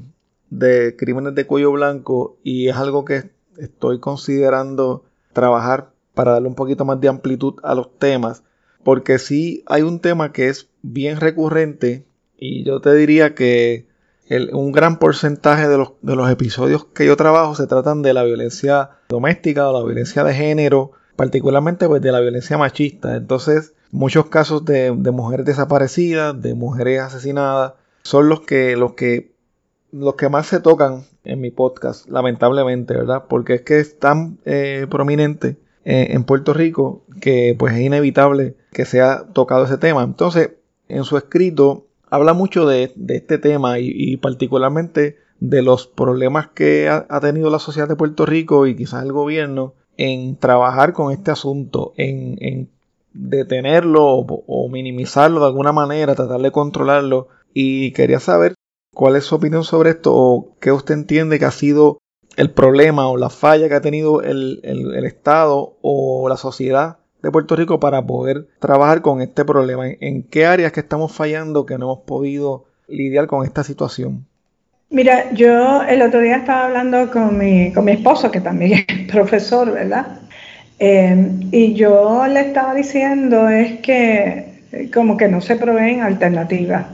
de 0.50 0.96
crímenes 0.96 1.34
de 1.34 1.46
cuello 1.46 1.72
blanco 1.72 2.38
y 2.42 2.68
es 2.68 2.76
algo 2.76 3.04
que 3.04 3.30
estoy 3.58 4.00
considerando 4.00 5.04
trabajar 5.32 5.90
para 6.14 6.32
darle 6.32 6.48
un 6.48 6.54
poquito 6.54 6.84
más 6.86 7.00
de 7.00 7.08
amplitud 7.08 7.56
a 7.62 7.74
los 7.74 7.98
temas, 7.98 8.42
porque 8.82 9.18
sí 9.18 9.62
hay 9.66 9.82
un 9.82 10.00
tema 10.00 10.32
que 10.32 10.48
es 10.48 10.70
bien 10.82 11.20
recurrente 11.20 12.06
y 12.38 12.64
yo 12.64 12.80
te 12.80 12.94
diría 12.94 13.34
que 13.34 13.86
un 14.52 14.72
gran 14.72 14.98
porcentaje 14.98 15.68
de 15.68 15.78
los, 15.78 15.92
de 16.02 16.16
los 16.16 16.30
episodios 16.30 16.84
que 16.86 17.06
yo 17.06 17.16
trabajo 17.16 17.54
se 17.54 17.66
tratan 17.66 18.02
de 18.02 18.12
la 18.12 18.24
violencia 18.24 18.90
doméstica 19.08 19.68
o 19.68 19.72
la 19.72 19.84
violencia 19.84 20.24
de 20.24 20.34
género, 20.34 20.92
particularmente 21.14 21.86
pues, 21.86 22.02
de 22.02 22.12
la 22.12 22.20
violencia 22.20 22.58
machista. 22.58 23.16
Entonces, 23.16 23.74
muchos 23.92 24.26
casos 24.26 24.64
de, 24.64 24.92
mujeres 24.92 25.46
desaparecidas, 25.46 26.40
de 26.40 26.54
mujeres 26.54 27.02
asesinadas, 27.02 27.74
son 28.02 28.28
los 28.28 28.40
que, 28.40 28.76
los 28.76 28.94
que, 28.94 29.32
los 29.92 30.14
que 30.16 30.28
más 30.28 30.46
se 30.46 30.60
tocan 30.60 31.04
en 31.24 31.40
mi 31.40 31.50
podcast, 31.50 32.08
lamentablemente, 32.08 32.94
¿verdad? 32.94 33.24
Porque 33.28 33.54
es 33.54 33.62
que 33.62 33.78
es 33.78 33.98
tan 33.98 34.38
eh, 34.44 34.86
prominente 34.90 35.56
eh, 35.84 36.08
en 36.10 36.24
Puerto 36.24 36.52
Rico 36.52 37.04
que 37.20 37.54
pues 37.58 37.74
es 37.74 37.80
inevitable 37.80 38.56
que 38.72 38.84
sea 38.84 39.24
tocado 39.32 39.64
ese 39.64 39.78
tema. 39.78 40.02
Entonces, 40.02 40.50
en 40.88 41.04
su 41.04 41.16
escrito, 41.16 41.85
habla 42.16 42.32
mucho 42.32 42.66
de, 42.66 42.92
este 43.08 43.38
tema 43.38 43.78
y, 43.78 44.16
particularmente 44.16 45.18
de 45.38 45.62
los 45.62 45.86
problemas 45.86 46.48
que 46.48 46.88
ha, 46.88 47.20
tenido 47.20 47.50
la 47.50 47.58
sociedad 47.58 47.88
de 47.88 47.96
Puerto 47.96 48.26
Rico 48.26 48.66
y 48.66 48.74
quizás 48.74 49.04
el 49.04 49.12
gobierno 49.12 49.74
en 49.96 50.36
trabajar 50.36 50.92
con 50.92 51.12
este 51.12 51.30
asunto, 51.30 51.92
en, 51.96 52.70
detenerlo 53.12 54.04
o, 54.06 54.68
minimizarlo 54.68 55.40
de 55.40 55.46
alguna 55.46 55.72
manera, 55.72 56.14
tratar 56.14 56.40
de 56.40 56.50
controlarlo. 56.50 57.28
Y 57.54 57.92
quería 57.92 58.20
saber 58.20 58.54
cuál 58.94 59.16
es 59.16 59.24
su 59.24 59.34
opinión 59.34 59.64
sobre 59.64 59.90
esto 59.90 60.12
o 60.14 60.56
qué 60.60 60.72
usted 60.72 60.94
entiende 60.94 61.38
que 61.38 61.46
ha 61.46 61.50
sido 61.50 61.98
el 62.36 62.50
problema 62.50 63.08
o 63.08 63.16
la 63.16 63.30
falla 63.30 63.68
que 63.68 63.74
ha 63.74 63.80
tenido 63.80 64.22
el 64.22 65.04
Estado 65.04 65.76
o 65.80 66.28
la 66.28 66.36
sociedad 66.36 66.98
de 67.22 67.30
Puerto 67.30 67.56
Rico 67.56 67.80
para 67.80 68.04
poder 68.06 68.46
trabajar 68.60 69.02
con 69.02 69.20
este 69.20 69.44
problema? 69.44 69.86
¿En 69.88 70.22
qué 70.22 70.46
áreas 70.46 70.72
que 70.72 70.80
estamos 70.80 71.12
fallando 71.12 71.66
que 71.66 71.78
no 71.78 71.86
hemos 71.86 72.04
podido 72.04 72.64
lidiar 72.88 73.26
con 73.26 73.44
esta 73.44 73.64
situación? 73.64 74.26
Mira, 74.90 75.32
yo 75.32 75.82
el 75.82 76.00
otro 76.02 76.20
día 76.20 76.36
estaba 76.36 76.66
hablando 76.66 77.10
con 77.10 77.36
mi, 77.36 77.72
con 77.72 77.84
mi 77.84 77.92
esposo, 77.92 78.30
que 78.30 78.40
también 78.40 78.84
es 78.88 79.10
profesor, 79.10 79.72
¿verdad? 79.72 80.20
Eh, 80.78 81.30
y 81.50 81.74
yo 81.74 82.26
le 82.26 82.40
estaba 82.40 82.74
diciendo 82.74 83.48
es 83.48 83.80
que 83.80 84.60
eh, 84.72 84.90
como 84.92 85.16
que 85.16 85.26
no 85.26 85.40
se 85.40 85.56
proveen 85.56 86.02
alternativas 86.02 86.86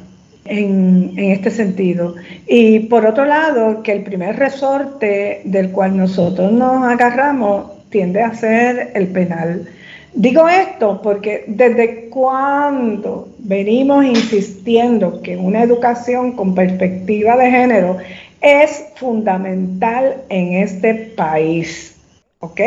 en, 0.44 1.12
en, 1.16 1.30
este 1.32 1.50
sentido. 1.50 2.14
Y 2.46 2.80
por 2.80 3.04
otro 3.04 3.24
lado, 3.24 3.82
que 3.82 3.92
el 3.92 4.02
primer 4.04 4.36
resorte 4.36 5.42
del 5.44 5.70
cual 5.70 5.96
nosotros 5.96 6.52
nos 6.52 6.84
agarramos 6.84 7.88
tiende 7.90 8.22
a 8.22 8.34
ser 8.34 8.92
el 8.94 9.08
penal. 9.08 9.68
Digo 10.14 10.46
esto 10.46 11.00
porque 11.02 11.44
desde 11.46 12.10
cuando 12.10 13.28
venimos 13.38 14.04
insistiendo 14.04 15.22
que 15.22 15.38
una 15.38 15.62
educación 15.62 16.32
con 16.32 16.54
perspectiva 16.54 17.34
de 17.36 17.50
género 17.50 17.96
es 18.42 18.84
fundamental 18.96 20.22
en 20.28 20.54
este 20.54 20.94
país. 21.16 21.96
¿Ok? 22.40 22.60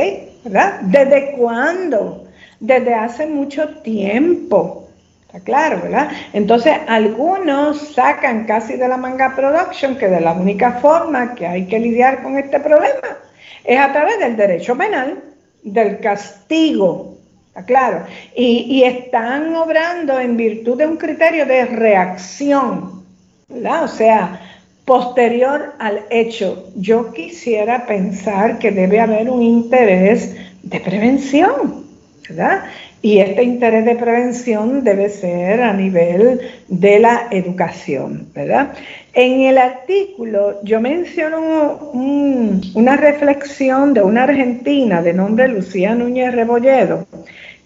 ¿Verdad? 0.43 0.81
¿Desde 0.81 1.33
cuándo? 1.33 2.25
Desde 2.59 2.95
hace 2.95 3.27
mucho 3.27 3.69
tiempo. 3.83 4.87
Está 5.27 5.39
claro, 5.41 5.81
¿verdad? 5.83 6.09
Entonces, 6.33 6.73
algunos 6.87 7.93
sacan 7.93 8.45
casi 8.45 8.75
de 8.75 8.87
la 8.87 8.97
manga 8.97 9.35
production 9.35 9.97
que 9.97 10.07
de 10.07 10.21
la 10.21 10.33
única 10.33 10.79
forma 10.79 11.35
que 11.35 11.45
hay 11.45 11.67
que 11.67 11.77
lidiar 11.77 12.23
con 12.23 12.39
este 12.39 12.59
problema 12.59 13.19
es 13.63 13.79
a 13.79 13.91
través 13.91 14.17
del 14.17 14.35
derecho 14.35 14.75
penal, 14.75 15.21
del 15.61 15.99
castigo 15.99 17.14
claro. 17.64 18.06
Y, 18.36 18.84
están 18.84 19.56
obrando 19.56 20.20
en 20.20 20.36
virtud 20.36 20.78
de 20.78 20.88
un 20.88 20.97
criterio 20.97 21.45
de 21.45 21.66
reacción, 21.66 23.06
¿verdad? 23.47 23.84
O 23.86 23.88
sea, 23.88 24.41
posterior 24.84 25.74
al 25.80 26.01
hecho. 26.10 26.70
Yo 26.76 27.14
quisiera 27.14 27.86
pensar 27.86 28.60
que 28.60 28.72
debe 28.72 28.99
haber 28.99 29.30
un 29.30 29.41
interés 29.41 30.36
de 30.64 30.80
prevención, 30.80 31.86
¿verdad? 32.28 32.66
Y 33.06 33.20
este 33.20 33.43
interés 33.43 33.86
de 33.86 33.95
prevención 33.95 34.84
debe 34.84 35.10
ser 35.10 35.62
a 35.62 35.74
nivel 35.74 36.41
de 36.68 36.99
la 36.99 37.28
educación, 37.30 38.30
¿verdad? 38.34 38.74
En 39.14 39.41
el 39.41 39.60
artículo 39.60 40.60
yo 40.64 40.82
menciono 40.82 41.91
una 41.93 42.97
reflexión 42.97 43.93
de 43.93 44.01
una 44.01 44.24
argentina 44.24 45.03
de 45.03 45.14
nombre 45.14 45.47
Lucía 45.47 45.93
Núñez 45.93 46.34
Rebolledo, 46.34 47.06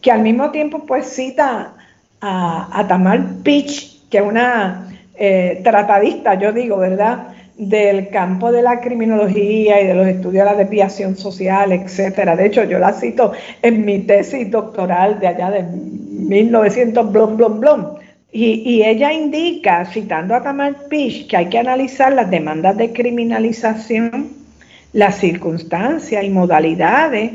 que 0.01 0.11
al 0.11 0.23
mismo 0.23 0.51
tiempo 0.51 0.85
pues 0.85 1.05
cita 1.05 1.73
a, 2.19 2.85
Tamar 2.89 3.23
Pitch, 3.41 4.09
que 4.09 4.17
es 4.17 4.23
una 4.25 4.89
eh, 5.15 5.61
tratadista, 5.63 6.33
yo 6.37 6.51
digo, 6.51 6.75
¿verdad?, 6.75 7.27
del 7.59 8.07
campo 8.07 8.53
de 8.53 8.61
la 8.61 8.79
criminología 8.79 9.81
y 9.81 9.87
de 9.87 9.93
los 9.93 10.07
estudios 10.07 10.45
de 10.45 10.51
la 10.51 10.55
desviación 10.55 11.17
social, 11.17 11.73
etcétera. 11.73 12.37
De 12.37 12.45
hecho, 12.45 12.63
yo 12.63 12.79
la 12.79 12.93
cito 12.93 13.33
en 13.61 13.83
mi 13.83 13.99
tesis 13.99 14.49
doctoral 14.49 15.19
de 15.19 15.27
allá 15.27 15.51
de 15.51 15.63
1900, 15.63 17.11
blom, 17.11 17.35
blom, 17.35 17.59
blom. 17.59 17.85
Y, 18.31 18.61
y 18.65 18.83
ella 18.83 19.11
indica, 19.11 19.83
citando 19.85 20.35
a 20.35 20.41
Tamar 20.41 20.87
Pitch, 20.89 21.27
que 21.27 21.35
hay 21.35 21.47
que 21.47 21.59
analizar 21.59 22.13
las 22.13 22.31
demandas 22.31 22.77
de 22.77 22.93
criminalización, 22.93 24.29
las 24.93 25.17
circunstancias 25.17 26.23
y 26.23 26.29
modalidades 26.29 27.31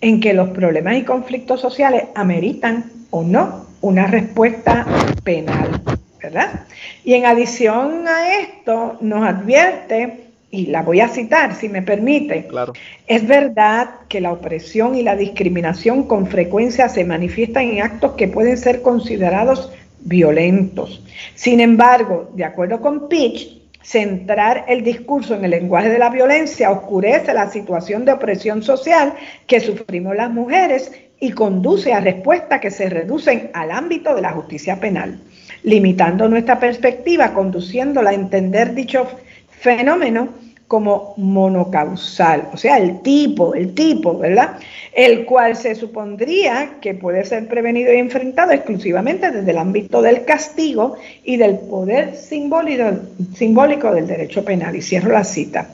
en 0.00 0.20
que 0.20 0.32
los 0.32 0.50
problemas 0.50 0.96
y 0.96 1.02
conflictos 1.02 1.60
sociales 1.60 2.04
ameritan 2.14 2.84
o 3.10 3.22
no 3.22 3.66
una 3.82 4.06
respuesta 4.06 4.86
penal, 5.22 5.82
¿verdad? 6.26 6.66
Y 7.04 7.14
en 7.14 7.24
adición 7.24 8.08
a 8.08 8.40
esto 8.40 8.98
nos 9.00 9.24
advierte, 9.24 10.24
y 10.50 10.66
la 10.66 10.82
voy 10.82 11.00
a 11.00 11.08
citar 11.08 11.54
si 11.54 11.68
me 11.68 11.82
permite, 11.82 12.46
claro. 12.46 12.72
es 13.06 13.26
verdad 13.26 13.90
que 14.08 14.20
la 14.20 14.32
opresión 14.32 14.96
y 14.96 15.02
la 15.02 15.14
discriminación 15.14 16.04
con 16.04 16.26
frecuencia 16.26 16.88
se 16.88 17.04
manifiestan 17.04 17.64
en 17.64 17.82
actos 17.82 18.12
que 18.12 18.26
pueden 18.26 18.56
ser 18.56 18.82
considerados 18.82 19.70
violentos. 20.00 21.02
Sin 21.34 21.60
embargo, 21.60 22.30
de 22.34 22.44
acuerdo 22.44 22.80
con 22.80 23.08
Pitch, 23.08 23.60
centrar 23.82 24.64
el 24.66 24.82
discurso 24.82 25.36
en 25.36 25.44
el 25.44 25.52
lenguaje 25.52 25.90
de 25.90 25.98
la 25.98 26.10
violencia 26.10 26.72
oscurece 26.72 27.32
la 27.34 27.50
situación 27.50 28.04
de 28.04 28.12
opresión 28.12 28.64
social 28.64 29.14
que 29.46 29.60
sufrimos 29.60 30.16
las 30.16 30.30
mujeres 30.30 30.90
y 31.20 31.30
conduce 31.30 31.92
a 31.92 32.00
respuestas 32.00 32.60
que 32.60 32.70
se 32.70 32.88
reducen 32.90 33.50
al 33.54 33.70
ámbito 33.70 34.14
de 34.14 34.22
la 34.22 34.32
justicia 34.32 34.80
penal, 34.80 35.20
limitando 35.66 36.28
nuestra 36.28 36.60
perspectiva, 36.60 37.34
conduciéndola 37.34 38.10
a 38.10 38.14
entender 38.14 38.72
dicho 38.72 39.04
fenómeno 39.50 40.28
como 40.68 41.14
monocausal, 41.16 42.48
o 42.52 42.56
sea, 42.56 42.78
el 42.78 43.00
tipo, 43.00 43.54
el 43.54 43.74
tipo, 43.74 44.16
¿verdad? 44.18 44.58
El 44.92 45.24
cual 45.24 45.56
se 45.56 45.74
supondría 45.74 46.78
que 46.80 46.94
puede 46.94 47.24
ser 47.24 47.48
prevenido 47.48 47.92
y 47.92 47.98
enfrentado 47.98 48.52
exclusivamente 48.52 49.30
desde 49.30 49.50
el 49.50 49.58
ámbito 49.58 50.02
del 50.02 50.24
castigo 50.24 50.96
y 51.24 51.36
del 51.36 51.58
poder 51.58 52.16
simbólico, 52.16 53.92
del 53.92 54.06
derecho 54.06 54.44
penal. 54.44 54.74
Y 54.74 54.82
cierro 54.82 55.12
la 55.12 55.24
cita. 55.24 55.68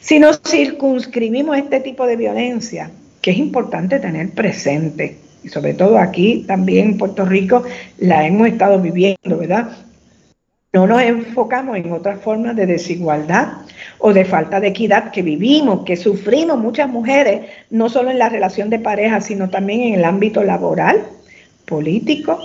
Si 0.00 0.18
nos 0.18 0.40
circunscribimos 0.44 1.56
este 1.56 1.80
tipo 1.80 2.06
de 2.06 2.16
violencia, 2.16 2.90
que 3.20 3.32
es 3.32 3.38
importante 3.38 3.98
tener 3.98 4.30
presente, 4.30 5.25
y 5.46 5.48
sobre 5.48 5.74
todo 5.74 5.96
aquí 5.96 6.44
también 6.48 6.88
en 6.88 6.98
Puerto 6.98 7.24
Rico 7.24 7.62
la 7.98 8.26
hemos 8.26 8.48
estado 8.48 8.80
viviendo, 8.80 9.38
¿verdad? 9.38 9.76
No 10.72 10.88
nos 10.88 11.00
enfocamos 11.02 11.76
en 11.76 11.92
otras 11.92 12.20
formas 12.20 12.56
de 12.56 12.66
desigualdad 12.66 13.58
o 13.98 14.12
de 14.12 14.24
falta 14.24 14.58
de 14.58 14.66
equidad 14.66 15.12
que 15.12 15.22
vivimos, 15.22 15.84
que 15.84 15.94
sufrimos 15.94 16.58
muchas 16.58 16.88
mujeres, 16.88 17.48
no 17.70 17.88
solo 17.88 18.10
en 18.10 18.18
la 18.18 18.28
relación 18.28 18.70
de 18.70 18.80
pareja, 18.80 19.20
sino 19.20 19.48
también 19.48 19.82
en 19.82 19.94
el 19.94 20.04
ámbito 20.04 20.42
laboral, 20.42 21.06
político, 21.64 22.40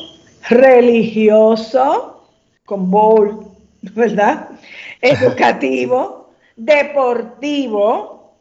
religioso, 0.47 2.29
con 2.65 2.91
bowl, 2.91 3.47
¿verdad? 3.95 4.49
Educativo, 5.01 6.29
deportivo, 6.55 8.35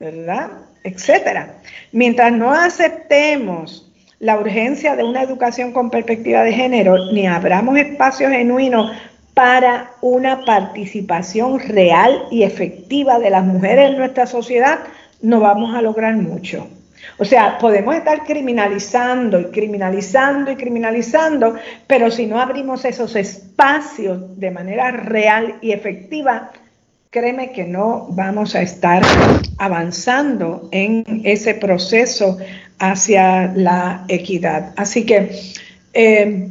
¿verdad? 0.00 0.50
Etcétera. 0.82 1.60
Mientras 1.92 2.32
no 2.32 2.52
aceptemos 2.52 3.91
la 4.22 4.38
urgencia 4.38 4.94
de 4.94 5.02
una 5.02 5.24
educación 5.24 5.72
con 5.72 5.90
perspectiva 5.90 6.44
de 6.44 6.52
género, 6.52 7.10
ni 7.12 7.26
abramos 7.26 7.76
espacios 7.76 8.30
genuinos 8.30 8.92
para 9.34 9.90
una 10.00 10.44
participación 10.44 11.58
real 11.58 12.26
y 12.30 12.44
efectiva 12.44 13.18
de 13.18 13.30
las 13.30 13.44
mujeres 13.44 13.90
en 13.90 13.98
nuestra 13.98 14.28
sociedad, 14.28 14.78
no 15.22 15.40
vamos 15.40 15.74
a 15.74 15.82
lograr 15.82 16.14
mucho. 16.14 16.68
O 17.18 17.24
sea, 17.24 17.58
podemos 17.58 17.96
estar 17.96 18.22
criminalizando 18.22 19.40
y 19.40 19.44
criminalizando 19.46 20.52
y 20.52 20.56
criminalizando, 20.56 21.56
pero 21.88 22.08
si 22.08 22.26
no 22.26 22.40
abrimos 22.40 22.84
esos 22.84 23.16
espacios 23.16 24.38
de 24.38 24.52
manera 24.52 24.92
real 24.92 25.56
y 25.60 25.72
efectiva, 25.72 26.52
créeme 27.10 27.50
que 27.50 27.64
no 27.64 28.06
vamos 28.10 28.54
a 28.54 28.62
estar 28.62 29.02
avanzando 29.58 30.68
en 30.70 31.22
ese 31.24 31.54
proceso 31.54 32.38
hacia 32.78 33.52
la 33.54 34.04
equidad. 34.08 34.72
Así 34.76 35.06
que 35.06 35.30
eh, 35.94 36.48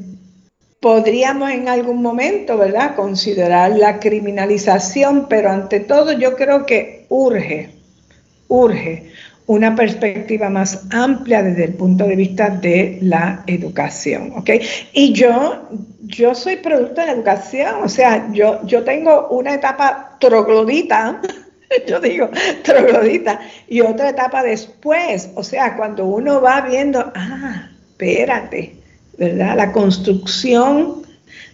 podríamos 0.79 1.51
en 1.51 1.69
algún 1.69 2.01
momento, 2.01 2.57
¿verdad?, 2.57 2.95
considerar 2.95 3.71
la 3.77 3.99
criminalización, 3.99 5.27
pero 5.29 5.51
ante 5.51 5.79
todo 5.79 6.11
yo 6.11 6.35
creo 6.35 6.65
que 6.65 7.05
urge, 7.09 7.69
urge 8.47 9.11
una 9.47 9.75
perspectiva 9.75 10.49
más 10.49 10.87
amplia 10.91 11.43
desde 11.43 11.65
el 11.65 11.73
punto 11.73 12.05
de 12.05 12.15
vista 12.15 12.49
de 12.49 12.99
la 13.01 13.43
educación, 13.47 14.33
¿ok? 14.37 14.49
Y 14.93 15.13
yo, 15.13 15.67
yo 16.03 16.33
soy 16.33 16.55
producto 16.57 17.01
de 17.01 17.07
la 17.07 17.13
educación, 17.13 17.75
o 17.83 17.89
sea, 17.89 18.29
yo, 18.31 18.65
yo 18.65 18.83
tengo 18.83 19.27
una 19.29 19.53
etapa 19.53 20.15
troglodita, 20.19 21.21
yo 21.87 21.99
digo 21.99 22.29
troglodita, 22.63 23.39
y 23.67 23.81
otra 23.81 24.09
etapa 24.09 24.43
después, 24.43 25.29
o 25.35 25.43
sea, 25.43 25.75
cuando 25.75 26.05
uno 26.05 26.41
va 26.41 26.61
viendo, 26.61 27.11
ah, 27.15 27.69
espérate, 27.91 28.75
¿verdad? 29.17 29.55
La 29.55 29.71
construcción 29.71 31.01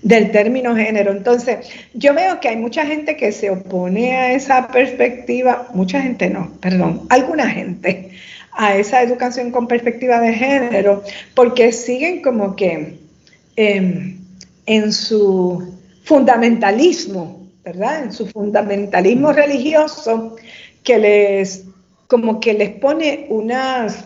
del 0.01 0.32
término 0.32 0.76
género. 0.76 1.11
Entonces, 1.11 1.68
yo 1.93 2.13
veo 2.13 2.39
que 2.39 2.49
hay 2.49 2.55
mucha 2.55 2.86
gente 2.86 3.18
que 3.18 3.32
se 3.32 3.49
opone 3.49 4.15
a 4.15 4.32
esa 4.34 4.68
perspectiva, 4.68 5.68
mucha 5.74 6.01
gente 6.01 6.30
no, 6.30 6.51
perdón, 6.61 7.03
alguna 7.09 7.49
gente, 7.49 8.11
a 8.51 8.76
esa 8.76 9.03
educación 9.03 9.51
con 9.51 9.68
perspectiva 9.68 10.20
de 10.20 10.34
género, 10.34 11.03
porque 11.36 11.72
siguen 11.72 12.22
como 12.22 12.55
que 12.55 12.99
em, 13.55 14.20
en 14.65 14.93
su 14.93 15.78
fundamentalismo, 16.03 17.37
¿verdad? 17.68 18.03
En 18.03 18.13
su 18.13 18.28
fundamentalismo 18.28 19.34
religioso 19.34 20.36
que 20.84 20.97
les, 20.97 21.65
como 22.07 22.39
que 22.39 22.53
les 22.53 22.70
pone 22.72 23.28
unas, 23.30 24.05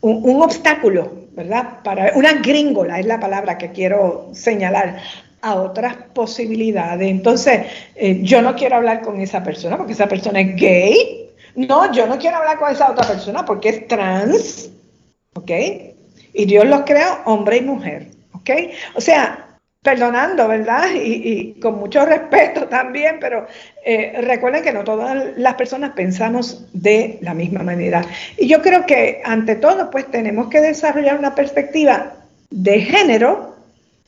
un 0.00 0.42
obstáculo 0.42 1.26
¿verdad? 1.36 1.82
Para 1.84 2.12
una 2.14 2.32
gringola 2.32 2.98
es 2.98 3.04
la 3.04 3.20
palabra 3.20 3.58
que 3.58 3.70
quiero 3.70 4.30
señalar 4.32 5.02
a 5.42 5.54
otras 5.54 5.94
posibilidades. 6.14 7.08
Entonces, 7.08 7.66
eh, 7.94 8.20
yo 8.22 8.40
no 8.40 8.56
quiero 8.56 8.76
hablar 8.76 9.02
con 9.02 9.20
esa 9.20 9.44
persona 9.44 9.76
porque 9.76 9.92
esa 9.92 10.08
persona 10.08 10.40
es 10.40 10.56
gay. 10.56 11.30
No, 11.54 11.92
yo 11.92 12.06
no 12.06 12.18
quiero 12.18 12.38
hablar 12.38 12.58
con 12.58 12.72
esa 12.72 12.90
otra 12.90 13.06
persona 13.06 13.44
porque 13.44 13.68
es 13.68 13.86
trans. 13.86 14.70
¿Ok? 15.34 15.50
Y 16.32 16.46
Dios 16.46 16.64
los 16.66 16.80
creó 16.86 17.18
hombre 17.26 17.58
y 17.58 17.60
mujer. 17.60 18.08
¿Ok? 18.32 18.50
O 18.94 19.00
sea, 19.02 19.45
perdonando, 19.86 20.48
¿verdad? 20.48 20.88
Y, 20.96 21.60
con 21.60 21.78
mucho 21.78 22.04
respeto 22.04 22.66
también, 22.66 23.18
pero 23.20 23.46
eh, 23.84 24.20
recuerden 24.20 24.64
que 24.64 24.72
no 24.72 24.82
todas 24.82 25.38
las 25.38 25.54
personas 25.54 25.92
pensamos 25.92 26.66
de 26.72 27.20
la 27.22 27.34
misma 27.34 27.62
manera. 27.62 28.04
Y 28.36 28.48
yo 28.48 28.62
creo 28.62 28.84
que 28.84 29.22
ante 29.24 29.54
todo, 29.54 29.88
pues 29.92 30.10
tenemos 30.10 30.48
que 30.48 30.60
desarrollar 30.60 31.16
una 31.16 31.36
perspectiva 31.36 32.14
de 32.50 32.80
género, 32.80 33.54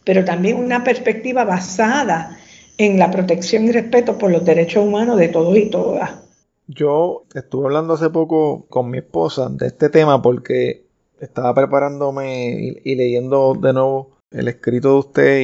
pero 0.03 0.25
también 0.25 0.57
una 0.57 0.83
perspectiva 0.83 1.45
basada 1.45 2.37
en 2.77 2.99
la 2.99 3.13
protección 3.13 3.67
y 3.67 3.71
respeto 3.71 4.19
por 4.19 4.33
los 4.33 4.45
derechos 4.45 4.85
humanos 4.85 5.17
de 5.17 5.29
todos 5.29 5.57
y 5.57 5.71
todas. 5.71 6.11
Yo 6.67 7.23
estuve 7.33 7.67
hablando 7.67 7.95
hace 7.95 8.11
poco 8.11 8.67
con 8.69 8.91
mi 8.91 8.99
esposa 8.99 9.49
de 9.49 9.69
este 9.69 9.91
tema 9.91 10.21
porque 10.21 10.87
estaba 11.21 11.55
preparándome 11.55 12.75
y 12.83 12.95
leyendo 12.97 13.55
de 13.55 13.73
nuevo 13.73 14.18
el 14.31 14.49
escrito 14.49 14.93
de 14.93 14.99
usted 14.99 15.41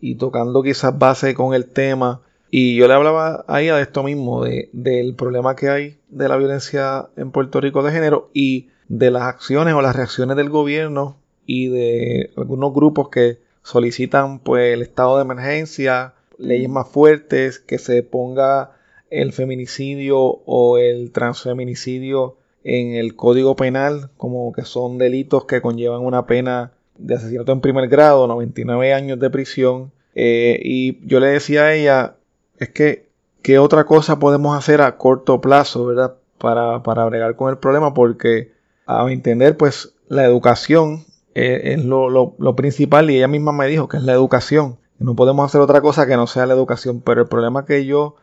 y, 0.00 0.14
tocando 0.16 0.62
quizás 0.62 0.98
base 0.98 1.34
con 1.34 1.54
el 1.54 1.66
tema. 1.66 2.22
Y 2.50 2.76
yo 2.76 2.86
le 2.86 2.94
hablaba 2.94 3.44
a 3.48 3.60
ella 3.60 3.76
de 3.76 3.82
esto 3.82 4.02
mismo, 4.02 4.44
de, 4.44 4.70
del 4.72 5.14
problema 5.14 5.56
que 5.56 5.68
hay 5.68 5.98
de 6.08 6.28
la 6.28 6.36
violencia 6.36 7.08
en 7.16 7.32
Puerto 7.32 7.60
Rico 7.60 7.82
de 7.82 7.92
género 7.92 8.30
y 8.32 8.68
de 8.88 9.10
las 9.10 9.22
acciones 9.24 9.74
o 9.74 9.82
las 9.82 9.96
reacciones 9.96 10.36
del 10.36 10.48
gobierno 10.48 11.18
y 11.44 11.68
de 11.68 12.30
algunos 12.36 12.72
grupos 12.72 13.08
que 13.08 13.40
solicitan 13.62 14.38
pues 14.38 14.74
el 14.74 14.82
estado 14.82 15.16
de 15.16 15.22
emergencia, 15.22 16.14
leyes 16.38 16.68
más 16.68 16.88
fuertes, 16.88 17.58
que 17.58 17.78
se 17.78 18.02
ponga 18.04 18.76
el 19.10 19.32
feminicidio 19.32 20.18
o 20.18 20.78
el 20.78 21.10
transfeminicidio 21.10 22.36
en 22.62 22.94
el 22.94 23.16
código 23.16 23.56
penal, 23.56 24.10
como 24.16 24.52
que 24.52 24.62
son 24.62 24.98
delitos 24.98 25.46
que 25.46 25.60
conllevan 25.60 26.02
una 26.02 26.26
pena 26.26 26.75
de 26.98 27.14
asesinato 27.14 27.52
en 27.52 27.60
primer 27.60 27.88
grado, 27.88 28.26
99 28.26 28.94
años 28.94 29.18
de 29.18 29.30
prisión. 29.30 29.92
Eh, 30.14 30.60
y 30.62 31.06
yo 31.06 31.20
le 31.20 31.28
decía 31.28 31.64
a 31.64 31.74
ella, 31.74 32.16
es 32.58 32.70
que, 32.70 33.08
¿qué 33.42 33.58
otra 33.58 33.84
cosa 33.84 34.18
podemos 34.18 34.56
hacer 34.56 34.80
a 34.80 34.96
corto 34.96 35.40
plazo, 35.40 35.86
verdad? 35.86 36.14
Para, 36.38 36.82
para 36.82 37.04
bregar 37.04 37.36
con 37.36 37.50
el 37.50 37.58
problema, 37.58 37.94
porque 37.94 38.52
a 38.86 39.10
entender, 39.10 39.56
pues, 39.56 39.94
la 40.08 40.24
educación 40.24 41.04
eh, 41.34 41.74
es 41.74 41.84
lo, 41.84 42.08
lo, 42.10 42.56
principal 42.56 43.10
y 43.10 43.16
ella 43.16 43.28
misma 43.28 43.52
me 43.52 43.66
dijo 43.66 43.88
que 43.88 43.98
es 43.98 44.02
la 44.02 44.12
educación. 44.12 44.78
No 44.98 45.14
podemos 45.14 45.44
hacer 45.44 45.60
otra 45.60 45.80
cosa 45.80 46.06
que 46.06 46.16
no 46.16 46.26
sea 46.26 46.46
la 46.46 46.54
educación, 46.54 47.02
pero 47.02 47.22
el 47.22 47.28
problema 47.28 47.66
que 47.66 47.84
yo, 47.84 48.16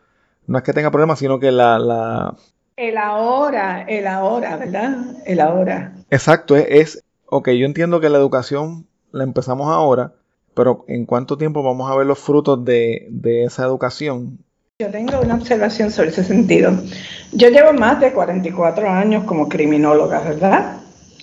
no 0.48 0.58
es 0.58 0.64
que 0.64 0.74
tenga 0.74 0.92
problemas, 0.92 1.20
sino 1.20 1.40
que 1.40 1.52
la, 1.52 1.78
la... 1.78 2.36
El 2.76 2.98
ahora, 2.98 3.84
el 3.84 4.08
ahora, 4.08 4.58
¿verdad? 4.58 4.98
El 5.26 5.40
ahora. 5.40 5.94
Exacto, 6.10 6.56
es 6.56 7.04
ok, 7.34 7.50
yo 7.50 7.66
entiendo 7.66 8.00
que 8.00 8.10
la 8.10 8.20
educación 8.20 8.86
la 9.12 9.24
empezamos 9.24 9.68
ahora, 9.72 10.14
pero 10.54 10.86
¿en 10.88 11.08
cuánto 11.08 11.36
tiempo 11.36 11.64
vamos 11.64 11.92
a 11.92 11.96
ver 11.96 12.06
los 12.06 12.20
frutos 12.20 12.64
de, 12.64 13.10
esa 13.44 13.64
educación? 13.64 14.38
Yo 14.78 14.92
tengo 14.92 15.20
una 15.20 15.34
observación 15.34 15.90
sobre 15.90 16.10
ese 16.10 16.24
sentido. 16.24 16.72
Yo 17.32 17.50
llevo 17.50 17.74
más 17.74 18.00
de 18.00 18.14
44 18.14 18.88
años 18.88 19.24
como 19.24 19.50
criminóloga, 19.50 20.20
¿verdad? 20.20 20.78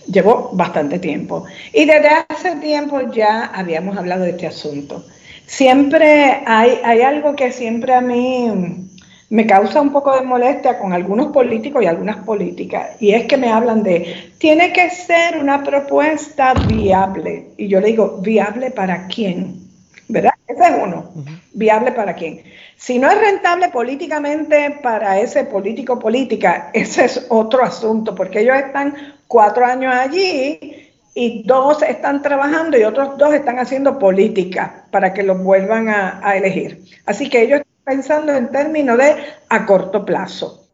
Llevo 0.09 0.51
bastante 0.53 0.99
tiempo. 0.99 1.45
Y 1.73 1.85
desde 1.85 2.09
hace 2.29 2.57
tiempo 2.57 3.01
ya 3.13 3.45
habíamos 3.45 3.97
hablado 3.97 4.25
de 4.25 4.31
este 4.31 4.49
asunto. 4.49 5.05
Siempre 5.47 6.43
hay, 6.45 6.81
hay 6.85 7.03
algo 7.03 7.37
que 7.37 7.53
siempre 7.53 7.95
a 7.95 8.01
mí 8.01 8.90
me 9.31 9.47
causa 9.47 9.81
un 9.81 9.93
poco 9.93 10.13
de 10.15 10.23
molestia 10.23 10.79
con 10.79 10.93
algunos 10.93 11.29
políticos 11.29 11.83
y 11.83 11.87
algunas 11.87 12.17
políticas, 12.17 13.01
y 13.01 13.13
es 13.13 13.27
que 13.27 13.37
me 13.37 13.49
hablan 13.49 13.85
de, 13.85 14.33
tiene 14.39 14.73
que 14.73 14.91
ser 14.91 15.39
una 15.39 15.63
propuesta 15.63 16.53
viable. 16.55 17.51
Y 17.57 17.69
yo 17.69 17.81
le 17.81 17.89
digo, 17.89 18.19
¿viable 18.21 18.73
para 18.73 19.07
quién? 19.07 19.69
¿Verdad? 20.09 20.33
Ese 20.49 20.65
es 20.65 20.73
uno. 20.83 21.13
¿Viable 21.53 21.93
para 21.93 22.15
quién? 22.15 22.43
Si 22.77 22.99
no 22.99 23.09
es 23.09 23.21
rentable 23.21 23.69
políticamente 23.69 24.79
para 24.83 25.21
ese 25.21 25.45
político 25.45 25.97
política, 26.01 26.71
ese 26.73 27.05
es 27.05 27.27
otro 27.29 27.63
asunto, 27.63 28.17
porque 28.17 28.41
ellos 28.41 28.57
están 28.57 28.95
cuatro 29.29 29.65
años 29.65 29.95
allí 29.95 30.89
y 31.15 31.45
dos 31.45 31.83
están 31.83 32.21
trabajando 32.23 32.77
y 32.77 32.83
otros 32.83 33.17
dos 33.17 33.33
están 33.33 33.61
haciendo 33.61 33.97
política 33.97 34.87
para 34.91 35.13
que 35.13 35.23
los 35.23 35.41
vuelvan 35.41 35.89
a, 35.89 36.21
a 36.21 36.37
elegir. 36.37 36.83
Así 37.07 37.29
que 37.31 37.43
ellos 37.43 37.63
pensando 37.91 38.33
en 38.33 38.53
términos 38.53 38.97
de 38.99 39.17
a 39.49 39.67
corto 39.67 40.05
plazo. 40.05 40.65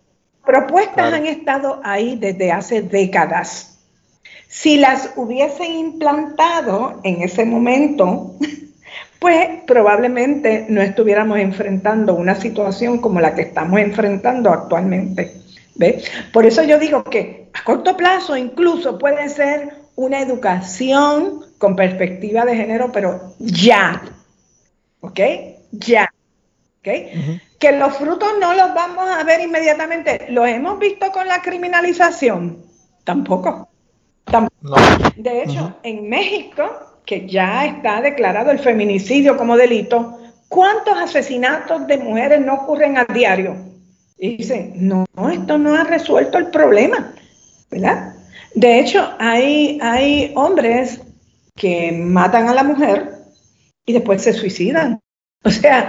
Propuestas 0.44 1.14
han 1.14 1.24
estado 1.24 1.80
ahí 1.82 2.18
desde 2.20 2.52
hace 2.52 2.82
décadas. 2.82 3.78
Si 4.48 4.76
las 4.76 5.14
hubiesen 5.16 5.72
implantado 5.72 7.00
en 7.04 7.22
ese 7.22 7.46
momento, 7.46 8.34
pues 9.18 9.48
probablemente 9.66 10.66
no 10.68 10.82
estuviéramos 10.82 11.38
enfrentando 11.38 12.14
una 12.14 12.34
situación 12.34 12.98
como 12.98 13.18
la 13.18 13.34
que 13.34 13.42
estamos 13.42 13.80
enfrentando 13.80 14.50
actualmente. 14.50 15.40
Por 16.34 16.44
eso 16.44 16.64
yo 16.64 16.78
digo 16.78 17.02
que 17.04 17.48
a 17.54 17.64
corto 17.64 17.96
plazo 17.96 18.36
incluso 18.36 18.98
puede 18.98 19.26
ser 19.30 19.72
una 19.94 20.20
educación 20.20 21.46
con 21.56 21.76
perspectiva 21.76 22.44
de 22.44 22.56
género, 22.56 22.92
pero 22.92 23.32
ya. 23.38 24.02
¿Ok? 25.00 25.20
Ya. 25.72 26.10
Que 27.58 27.72
los 27.72 27.96
frutos 27.96 28.28
no 28.40 28.54
los 28.54 28.74
vamos 28.74 29.08
a 29.08 29.24
ver 29.24 29.40
inmediatamente. 29.40 30.26
¿Los 30.30 30.46
hemos 30.48 30.78
visto 30.78 31.10
con 31.10 31.26
la 31.26 31.42
criminalización? 31.42 32.64
Tampoco. 33.04 33.68
De 35.16 35.42
hecho, 35.42 35.76
en 35.82 36.08
México, 36.08 36.64
que 37.04 37.26
ya 37.26 37.66
está 37.66 38.00
declarado 38.00 38.50
el 38.50 38.58
feminicidio 38.58 39.36
como 39.36 39.56
delito, 39.56 40.18
¿cuántos 40.48 40.96
asesinatos 40.98 41.86
de 41.86 41.98
mujeres 41.98 42.40
no 42.40 42.54
ocurren 42.54 42.98
a 42.98 43.04
diario? 43.04 43.56
Y 44.18 44.38
dicen, 44.38 44.72
no, 44.76 45.04
esto 45.30 45.58
no 45.58 45.74
ha 45.74 45.84
resuelto 45.84 46.38
el 46.38 46.50
problema, 46.50 47.14
¿verdad? 47.70 48.14
De 48.54 48.80
hecho, 48.80 49.08
hay, 49.18 49.78
hay 49.82 50.32
hombres 50.34 51.00
que 51.54 51.92
matan 51.92 52.48
a 52.48 52.54
la 52.54 52.64
mujer 52.64 53.12
y 53.84 53.92
después 53.92 54.22
se 54.22 54.32
suicidan. 54.32 55.00
O 55.46 55.50
sea, 55.50 55.88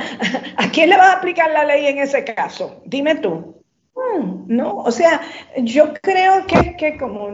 ¿a 0.55 0.69
quién 0.69 0.91
le 0.91 0.97
va 0.97 1.09
a 1.09 1.13
aplicar 1.13 1.49
la 1.49 1.65
ley 1.65 1.87
en 1.87 1.97
ese 1.97 2.23
caso? 2.23 2.79
Dime 2.85 3.15
tú. 3.15 3.55
Hmm, 3.95 4.43
no, 4.45 4.77
o 4.77 4.91
sea, 4.91 5.19
yo 5.57 5.93
creo 6.03 6.45
que, 6.45 6.75
que 6.77 6.95
como 6.95 7.29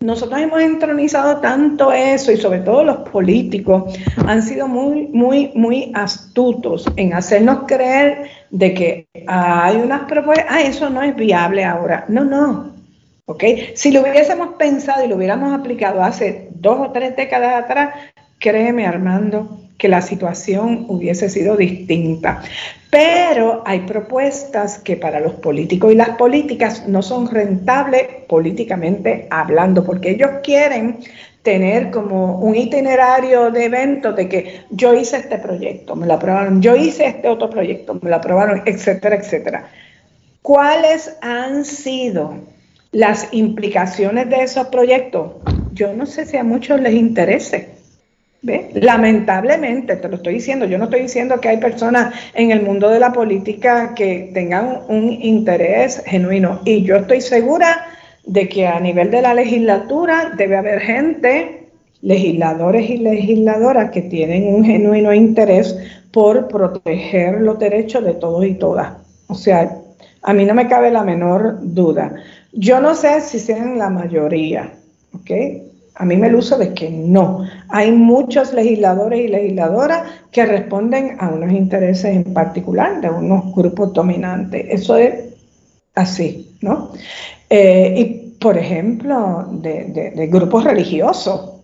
nosotros 0.00 0.40
hemos 0.40 0.62
entronizado 0.62 1.40
tanto 1.40 1.92
eso 1.92 2.32
y 2.32 2.38
sobre 2.38 2.60
todo 2.60 2.84
los 2.84 2.96
políticos 3.10 3.94
han 4.26 4.42
sido 4.42 4.66
muy, 4.66 5.08
muy, 5.08 5.52
muy 5.54 5.92
astutos 5.94 6.86
en 6.96 7.12
hacernos 7.12 7.64
creer 7.66 8.30
de 8.50 8.72
que 8.72 9.08
hay 9.26 9.76
unas 9.76 10.04
propuestas, 10.04 10.46
ah, 10.48 10.62
eso 10.62 10.88
no 10.88 11.02
es 11.02 11.14
viable 11.14 11.64
ahora. 11.64 12.06
No, 12.08 12.24
no. 12.24 12.72
¿Ok? 13.26 13.44
Si 13.74 13.90
lo 13.90 14.00
hubiésemos 14.00 14.54
pensado 14.54 15.04
y 15.04 15.08
lo 15.08 15.16
hubiéramos 15.16 15.52
aplicado 15.52 16.02
hace 16.02 16.48
dos 16.52 16.78
o 16.80 16.92
tres 16.92 17.14
décadas 17.14 17.62
atrás, 17.62 17.94
créeme 18.38 18.86
Armando, 18.86 19.65
que 19.78 19.88
la 19.88 20.00
situación 20.00 20.86
hubiese 20.88 21.28
sido 21.28 21.56
distinta. 21.56 22.42
Pero 22.90 23.62
hay 23.66 23.80
propuestas 23.80 24.78
que 24.78 24.96
para 24.96 25.20
los 25.20 25.34
políticos 25.34 25.92
y 25.92 25.96
las 25.96 26.10
políticas 26.10 26.88
no 26.88 27.02
son 27.02 27.30
rentables 27.30 28.06
políticamente 28.26 29.26
hablando, 29.30 29.84
porque 29.84 30.12
ellos 30.12 30.30
quieren 30.42 30.98
tener 31.42 31.90
como 31.90 32.40
un 32.40 32.56
itinerario 32.56 33.52
de 33.52 33.66
eventos 33.66 34.16
de 34.16 34.28
que 34.28 34.62
yo 34.70 34.94
hice 34.94 35.18
este 35.18 35.38
proyecto, 35.38 35.94
me 35.94 36.06
lo 36.06 36.14
aprobaron, 36.14 36.60
yo 36.60 36.74
hice 36.74 37.06
este 37.06 37.28
otro 37.28 37.50
proyecto, 37.50 37.98
me 38.02 38.10
lo 38.10 38.16
aprobaron, 38.16 38.62
etcétera, 38.66 39.16
etcétera. 39.16 39.68
¿Cuáles 40.42 41.16
han 41.22 41.64
sido 41.64 42.34
las 42.90 43.28
implicaciones 43.32 44.28
de 44.28 44.42
esos 44.42 44.68
proyectos? 44.68 45.32
Yo 45.72 45.92
no 45.92 46.06
sé 46.06 46.24
si 46.24 46.36
a 46.36 46.42
muchos 46.42 46.80
les 46.80 46.94
interese. 46.94 47.75
Lamentablemente, 48.42 49.96
te 49.96 50.08
lo 50.08 50.16
estoy 50.16 50.34
diciendo, 50.34 50.66
yo 50.66 50.78
no 50.78 50.84
estoy 50.84 51.02
diciendo 51.02 51.40
que 51.40 51.48
hay 51.48 51.56
personas 51.56 52.14
en 52.34 52.52
el 52.52 52.62
mundo 52.62 52.88
de 52.88 53.00
la 53.00 53.12
política 53.12 53.94
que 53.94 54.30
tengan 54.32 54.82
un 54.88 55.10
interés 55.10 56.02
genuino 56.06 56.60
y 56.64 56.82
yo 56.82 56.96
estoy 56.96 57.20
segura 57.20 57.86
de 58.24 58.48
que 58.48 58.66
a 58.66 58.78
nivel 58.78 59.10
de 59.10 59.22
la 59.22 59.34
legislatura 59.34 60.32
debe 60.36 60.56
haber 60.56 60.80
gente, 60.80 61.68
legisladores 62.02 62.88
y 62.88 62.98
legisladoras 62.98 63.90
que 63.90 64.02
tienen 64.02 64.54
un 64.54 64.64
genuino 64.64 65.12
interés 65.12 65.76
por 66.12 66.48
proteger 66.48 67.40
los 67.40 67.58
derechos 67.58 68.04
de 68.04 68.14
todos 68.14 68.44
y 68.46 68.54
todas. 68.54 68.94
O 69.28 69.34
sea, 69.34 69.78
a 70.22 70.32
mí 70.32 70.44
no 70.44 70.54
me 70.54 70.68
cabe 70.68 70.90
la 70.90 71.04
menor 71.04 71.58
duda. 71.62 72.14
Yo 72.52 72.80
no 72.80 72.94
sé 72.94 73.20
si 73.20 73.38
sean 73.38 73.78
la 73.78 73.90
mayoría, 73.90 74.72
¿ok? 75.12 75.30
A 75.98 76.04
mí 76.04 76.16
me 76.16 76.28
luce 76.28 76.56
de 76.58 76.74
que 76.74 76.90
no. 76.90 77.46
Hay 77.68 77.90
muchos 77.90 78.52
legisladores 78.52 79.20
y 79.20 79.28
legisladoras 79.28 80.02
que 80.30 80.44
responden 80.44 81.16
a 81.18 81.28
unos 81.28 81.52
intereses 81.52 82.14
en 82.14 82.34
particular 82.34 83.00
de 83.00 83.08
unos 83.08 83.54
grupos 83.54 83.94
dominantes. 83.94 84.66
Eso 84.68 84.96
es 84.96 85.14
así, 85.94 86.54
¿no? 86.60 86.92
Eh, 87.48 87.94
y, 87.96 88.04
por 88.38 88.58
ejemplo, 88.58 89.46
de, 89.50 90.28
grupos 90.30 90.64
religiosos, 90.64 91.62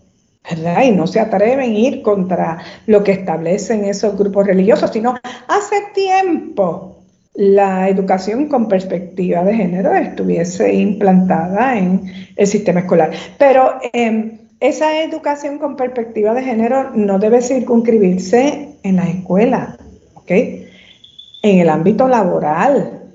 ¿verdad? 0.49 0.85
Y 0.85 0.93
no 0.93 1.07
se 1.07 1.21
atreven 1.21 1.61
a 1.61 1.79
ir 1.79 2.01
contra 2.01 2.59
lo 2.87 3.05
que 3.05 3.13
establecen 3.13 3.85
esos 3.85 4.17
grupos 4.17 4.47
religiosos, 4.47 4.91
sino 4.91 5.15
hace 5.47 5.77
tiempo 5.95 7.02
la 7.35 7.89
educación 7.89 8.49
con 8.49 8.69
perspectiva 8.69 9.43
de 9.43 9.55
género 9.55 9.95
estuviese 9.95 10.75
implantada 10.75 11.79
en 11.79 12.03
el 12.37 12.47
sistema 12.47 12.81
escolar. 12.81 13.11
Pero 13.39 13.79
em, 13.93 14.39
esa 14.61 15.03
educación 15.03 15.59
con 15.59 15.77
perspectiva 15.77 16.35
de 16.35 16.43
género 16.43 16.91
no 16.95 17.19
debe 17.19 17.41
circunscribirse 17.41 18.77
en 18.83 18.97
la 18.97 19.09
escuela, 19.09 19.77
¿ok? 20.15 20.31
En 20.31 21.59
el 21.59 21.69
ámbito 21.69 22.07
laboral, 22.07 23.11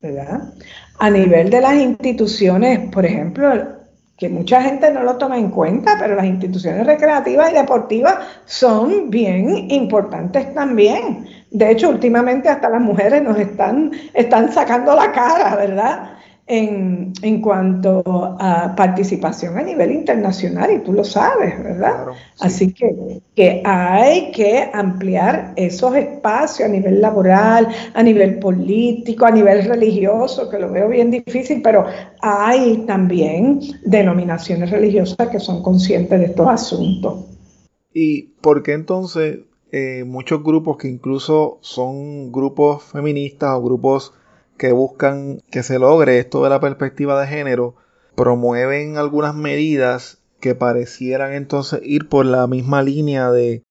¿verdad? 0.00 0.52
A 0.98 1.10
nivel 1.10 1.48
de 1.50 1.60
las 1.60 1.74
instituciones, 1.76 2.90
por 2.90 3.06
ejemplo, 3.06 3.50
que 4.16 4.28
mucha 4.28 4.62
gente 4.62 4.92
no 4.92 5.02
lo 5.02 5.16
toma 5.16 5.38
en 5.38 5.50
cuenta, 5.50 5.96
pero 5.98 6.14
las 6.14 6.26
instituciones 6.26 6.86
recreativas 6.86 7.50
y 7.50 7.54
deportivas 7.54 8.16
son 8.44 9.10
bien 9.10 9.70
importantes 9.70 10.54
también. 10.54 11.26
De 11.54 11.70
hecho, 11.70 11.88
últimamente 11.88 12.48
hasta 12.48 12.68
las 12.68 12.80
mujeres 12.80 13.22
nos 13.22 13.38
están, 13.38 13.92
están 14.12 14.52
sacando 14.52 14.92
la 14.96 15.12
cara, 15.12 15.54
¿verdad? 15.54 16.10
En, 16.48 17.12
en, 17.22 17.40
cuanto 17.40 18.02
a 18.40 18.74
participación 18.74 19.56
a 19.56 19.62
nivel 19.62 19.92
internacional, 19.92 20.72
y 20.72 20.78
tú 20.80 20.92
lo 20.92 21.04
sabes, 21.04 21.62
¿verdad? 21.62 22.06
Así 22.40 22.72
que, 22.72 23.22
que 23.36 23.62
hay 23.64 24.32
que 24.32 24.68
ampliar 24.74 25.52
esos 25.54 25.94
espacios 25.94 26.68
a 26.68 26.72
nivel 26.72 27.00
laboral, 27.00 27.68
a 27.94 28.02
nivel 28.02 28.40
político, 28.40 29.24
a 29.24 29.30
nivel 29.30 29.64
religioso, 29.64 30.50
que 30.50 30.58
lo 30.58 30.72
veo 30.72 30.88
bien 30.88 31.12
difícil, 31.12 31.62
pero 31.62 31.86
hay 32.20 32.78
también 32.78 33.60
denominaciones 33.84 34.72
religiosas 34.72 35.28
que 35.28 35.38
son 35.38 35.62
conscientes 35.62 36.18
de 36.18 36.26
estos 36.26 36.48
asuntos. 36.48 37.26
¿Y 37.92 38.22
por 38.40 38.64
qué 38.64 38.72
entonces 38.72 39.38
eh, 39.76 40.04
muchos 40.04 40.44
grupos 40.44 40.76
que 40.76 40.86
incluso 40.86 41.58
son 41.60 42.30
grupos 42.30 42.84
feministas 42.84 43.50
o 43.54 43.60
grupos 43.60 44.14
que 44.56 44.70
buscan 44.70 45.40
que 45.50 45.64
se 45.64 45.80
logre 45.80 46.20
esto 46.20 46.44
de 46.44 46.50
la 46.50 46.60
perspectiva 46.60 47.20
de 47.20 47.26
género, 47.26 47.74
promueven 48.14 48.98
algunas 48.98 49.34
medidas 49.34 50.22
que 50.38 50.54
parecieran 50.54 51.32
entonces 51.32 51.80
ir 51.82 52.08
por 52.08 52.24
la 52.24 52.46
misma 52.46 52.84
línea 52.84 53.32
de, 53.32 53.64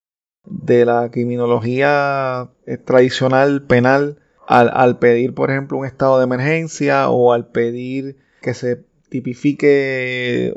de 0.44 0.84
la 0.84 1.10
criminología 1.10 2.50
eh, 2.66 2.76
tradicional 2.76 3.64
penal 3.64 4.20
al, 4.46 4.72
al, 4.74 5.00
pedir, 5.00 5.34
por 5.34 5.52
ejemplo, 5.52 5.78
un 5.78 5.86
estado 5.86 6.18
de 6.18 6.26
emergencia 6.26 7.10
o 7.12 7.32
al 7.32 7.48
pedir 7.48 8.18
que 8.42 8.54
se 8.54 8.84
tipifique 9.08 10.54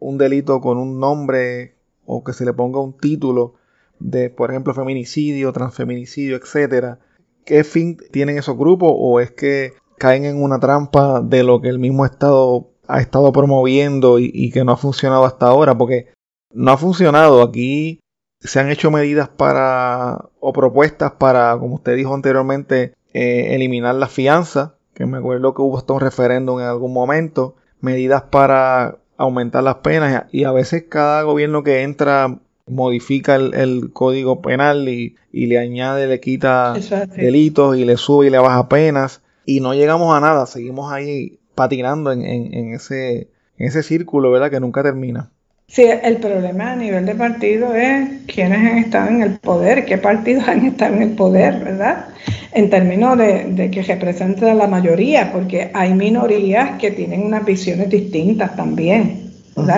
un 0.00 0.16
delito 0.16 0.62
con 0.62 0.78
un 0.78 0.98
nombre 0.98 1.74
o 2.06 2.24
que 2.24 2.32
se 2.32 2.46
le 2.46 2.54
ponga 2.54 2.80
un 2.80 2.96
título 2.96 3.56
de, 3.98 4.30
por 4.30 4.50
ejemplo, 4.50 4.74
feminicidio, 4.74 5.52
transfeminicidio, 5.52 6.36
etcétera. 6.36 6.98
¿Qué 7.44 7.64
fin 7.64 7.96
tienen 8.10 8.38
esos 8.38 8.56
grupos 8.56 8.92
o 8.94 9.20
es 9.20 9.30
que 9.30 9.74
caen 9.98 10.24
en 10.24 10.42
una 10.42 10.58
trampa 10.58 11.20
de 11.20 11.42
lo 11.42 11.60
que 11.60 11.68
el 11.68 11.78
mismo 11.78 12.04
Estado 12.04 12.70
ha 12.88 13.00
estado 13.00 13.32
promoviendo 13.32 14.18
y, 14.18 14.50
que 14.50 14.64
no 14.64 14.72
ha 14.72 14.76
funcionado 14.76 15.24
hasta 15.24 15.46
ahora? 15.46 15.76
Porque 15.76 16.08
no 16.52 16.72
ha 16.72 16.76
funcionado. 16.76 17.42
Aquí 17.42 18.00
se 18.40 18.60
han 18.60 18.70
hecho 18.70 18.90
medidas 18.90 19.28
para 19.28 20.28
o 20.40 20.52
propuestas 20.52 21.12
para, 21.12 21.56
como 21.58 21.76
usted 21.76 21.96
dijo 21.96 22.14
anteriormente, 22.14 22.94
eh, 23.14 23.54
eliminar 23.54 23.94
la 23.94 24.08
fianza, 24.08 24.74
que 24.94 25.06
me 25.06 25.18
acuerdo 25.18 25.54
que 25.54 25.62
hubo 25.62 25.78
hasta 25.78 25.92
un 25.92 26.00
referéndum 26.00 26.60
en 26.60 26.66
algún 26.66 26.92
momento, 26.92 27.56
medidas 27.80 28.22
para 28.22 28.98
aumentar 29.16 29.62
las 29.62 29.76
penas 29.76 30.26
y 30.32 30.44
a 30.44 30.52
veces 30.52 30.84
cada 30.88 31.22
gobierno 31.22 31.62
que 31.62 31.82
entra 31.82 32.38
modifica 32.66 33.36
el, 33.36 33.90
código 33.92 34.42
penal 34.42 34.88
y, 34.88 35.16
le 35.32 35.58
añade, 35.58 36.06
le 36.06 36.20
quita 36.20 36.74
delitos 37.16 37.76
y 37.76 37.84
le 37.84 37.96
sube 37.96 38.26
y 38.26 38.30
le 38.30 38.38
baja 38.38 38.68
penas 38.68 39.22
y 39.44 39.60
no 39.60 39.74
llegamos 39.74 40.14
a 40.14 40.20
nada, 40.20 40.46
seguimos 40.46 40.92
ahí 40.92 41.38
patinando 41.54 42.12
en, 42.12 42.22
en, 42.22 42.74
ese, 42.74 43.28
en 43.58 43.68
ese 43.68 43.82
círculo, 43.82 44.30
¿verdad? 44.30 44.50
Que 44.50 44.60
nunca 44.60 44.82
termina. 44.82 45.30
Sí, 45.68 45.82
el 45.82 46.18
problema 46.18 46.72
a 46.72 46.76
nivel 46.76 47.06
de 47.06 47.14
partido 47.14 47.74
es 47.74 48.08
quiénes 48.26 48.58
han 48.58 48.78
estado 48.78 49.08
en 49.08 49.22
el 49.22 49.38
poder, 49.38 49.84
qué 49.84 49.98
partidos 49.98 50.46
han 50.46 50.64
estado 50.64 50.94
en 50.94 51.02
el 51.02 51.10
poder, 51.10 51.58
¿verdad? 51.64 52.06
En 52.52 52.70
términos 52.70 53.18
de, 53.18 53.46
de 53.46 53.70
que 53.70 53.82
representa 53.82 54.54
la 54.54 54.68
mayoría, 54.68 55.32
porque 55.32 55.70
hay 55.74 55.92
minorías 55.94 56.78
que 56.78 56.92
tienen 56.92 57.22
unas 57.22 57.44
visiones 57.44 57.90
distintas 57.90 58.54
también. 58.54 59.25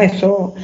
Eso, 0.02 0.54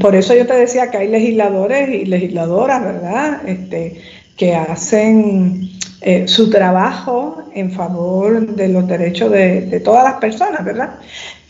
por 0.00 0.16
eso 0.16 0.34
yo 0.34 0.46
te 0.46 0.54
decía 0.54 0.90
que 0.90 0.98
hay 0.98 1.08
legisladores 1.08 1.88
y 1.90 2.04
legisladoras, 2.06 2.82
¿verdad? 2.82 3.48
Este, 3.48 4.00
que 4.36 4.54
hacen 4.54 5.70
eh, 6.00 6.26
su 6.26 6.50
trabajo 6.50 7.44
en 7.54 7.70
favor 7.70 8.54
de 8.54 8.68
los 8.68 8.86
derechos 8.86 9.30
de, 9.30 9.80
todas 9.84 10.04
las 10.04 10.14
personas, 10.14 10.64
¿verdad? 10.64 10.98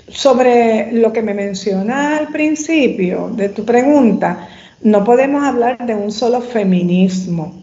sobre 0.09 0.91
lo 0.93 1.13
que 1.13 1.21
me 1.21 1.35
menciona 1.35 2.17
al 2.17 2.29
principio 2.29 3.29
de 3.29 3.51
tu 3.51 3.65
pregunta, 3.65 4.49
no 4.81 5.05
podemos 5.05 5.45
hablar 5.45 5.85
de 5.87 5.95
un 5.95 6.11
solo 6.11 6.41
feminismo. 6.41 7.63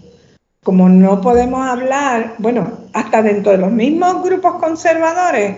Como 0.64 0.90
no 0.90 1.22
podemos 1.22 1.66
hablar, 1.66 2.36
bueno, 2.38 2.72
hasta 2.94 3.22
dentro 3.22 3.52
de 3.52 3.60
los 3.60 3.72
mismos 3.72 4.24
grupos 4.24 4.56
conservadores 4.56 5.56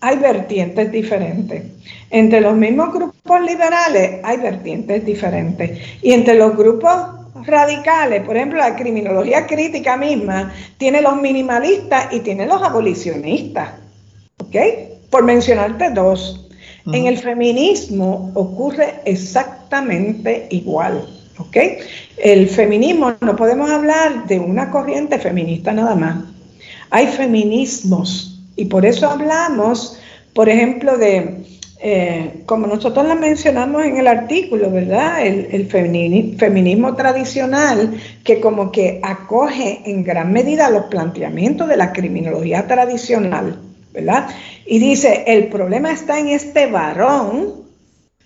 hay 0.00 0.16
vertientes 0.18 0.92
diferentes. 0.92 1.64
Entre 2.10 2.40
los 2.40 2.56
mismos 2.56 2.92
grupos 2.92 3.40
liberales 3.40 4.20
hay 4.22 4.36
vertientes 4.38 5.04
diferentes. 5.04 5.78
Y 6.02 6.12
entre 6.12 6.34
los 6.34 6.56
grupos 6.56 6.92
radicales, 7.44 8.22
por 8.22 8.36
ejemplo, 8.36 8.58
la 8.58 8.76
criminología 8.76 9.46
crítica 9.46 9.96
misma, 9.96 10.52
tiene 10.78 11.00
los 11.00 11.20
minimalistas 11.20 12.12
y 12.12 12.20
tiene 12.20 12.46
los 12.46 12.62
abolicionistas. 12.62 13.70
¿Ok? 14.38 14.56
Por 15.10 15.24
mencionarte 15.24 15.90
dos. 15.90 16.42
En 16.92 17.06
el 17.06 17.18
feminismo 17.18 18.30
ocurre 18.34 19.00
exactamente 19.04 20.46
igual. 20.50 21.04
¿Ok? 21.38 21.56
El 22.16 22.48
feminismo, 22.48 23.14
no 23.20 23.34
podemos 23.34 23.70
hablar 23.70 24.26
de 24.26 24.38
una 24.38 24.70
corriente 24.70 25.18
feminista 25.18 25.72
nada 25.72 25.96
más. 25.96 26.16
Hay 26.90 27.08
feminismos 27.08 28.35
y 28.56 28.64
por 28.64 28.86
eso 28.86 29.08
hablamos, 29.08 29.98
por 30.32 30.48
ejemplo, 30.48 30.96
de, 30.96 31.44
eh, 31.78 32.42
como 32.46 32.66
nosotros 32.66 33.06
la 33.06 33.14
mencionamos 33.14 33.84
en 33.84 33.98
el 33.98 34.08
artículo, 34.08 34.70
¿verdad? 34.70 35.26
El, 35.26 35.66
feminismo 35.68 36.94
tradicional 36.94 38.00
que 38.24 38.40
como 38.40 38.72
que 38.72 38.98
acoge 39.02 39.82
en 39.84 40.02
gran 40.02 40.32
medida 40.32 40.70
los 40.70 40.86
planteamientos 40.86 41.68
de 41.68 41.76
la 41.76 41.92
criminología 41.92 42.66
tradicional, 42.66 43.60
¿verdad? 43.92 44.28
Y 44.64 44.78
dice, 44.78 45.24
el 45.26 45.48
problema 45.48 45.92
está 45.92 46.18
en 46.18 46.28
este 46.28 46.66
varón 46.66 47.66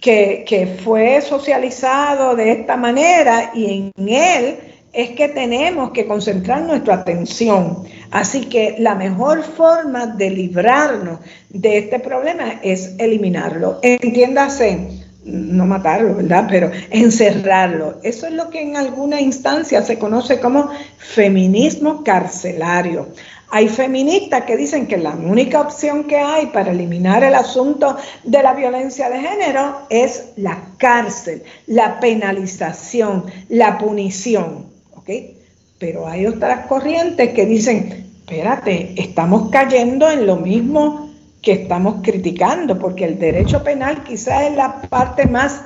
que, 0.00 0.44
que 0.46 0.66
fue 0.66 1.20
socializado 1.20 2.36
de 2.36 2.52
esta 2.52 2.76
manera 2.76 3.50
y 3.52 3.92
en 3.96 4.08
él 4.08 4.58
es 4.92 5.10
que 5.10 5.28
tenemos 5.28 5.90
que 5.90 6.06
concentrar 6.06 6.62
nuestra 6.62 6.94
atención. 6.94 7.84
Así 8.10 8.46
que 8.46 8.76
la 8.78 8.94
mejor 8.94 9.42
forma 9.42 10.06
de 10.06 10.30
librarnos 10.30 11.20
de 11.48 11.78
este 11.78 12.00
problema 12.00 12.60
es 12.62 12.94
eliminarlo. 12.98 13.78
Entiéndase, 13.82 15.00
no 15.24 15.66
matarlo, 15.66 16.14
¿verdad? 16.16 16.46
Pero 16.48 16.70
encerrarlo. 16.90 18.00
Eso 18.02 18.26
es 18.26 18.32
lo 18.32 18.50
que 18.50 18.62
en 18.62 18.76
alguna 18.76 19.20
instancia 19.20 19.82
se 19.82 19.98
conoce 19.98 20.40
como 20.40 20.70
feminismo 20.98 22.02
carcelario. 22.02 23.08
Hay 23.52 23.68
feministas 23.68 24.44
que 24.44 24.56
dicen 24.56 24.86
que 24.86 24.96
la 24.96 25.10
única 25.10 25.60
opción 25.60 26.04
que 26.04 26.16
hay 26.16 26.46
para 26.46 26.70
eliminar 26.70 27.24
el 27.24 27.34
asunto 27.34 27.96
de 28.22 28.42
la 28.42 28.54
violencia 28.54 29.10
de 29.10 29.20
género 29.20 29.82
es 29.90 30.30
la 30.36 30.62
cárcel, 30.78 31.42
la 31.66 31.98
penalización, 31.98 33.26
la 33.48 33.76
punición. 33.78 34.66
¿ok? 34.94 35.10
Pero 35.80 36.06
hay 36.06 36.26
otras 36.26 36.66
corrientes 36.66 37.32
que 37.32 37.46
dicen, 37.46 38.12
espérate, 38.20 38.92
estamos 38.96 39.50
cayendo 39.50 40.10
en 40.10 40.26
lo 40.26 40.36
mismo 40.36 41.10
que 41.42 41.52
estamos 41.52 42.02
criticando, 42.02 42.78
porque 42.78 43.06
el 43.06 43.18
derecho 43.18 43.64
penal 43.64 44.04
quizás 44.04 44.42
es 44.42 44.56
la 44.56 44.82
parte 44.82 45.26
más 45.26 45.64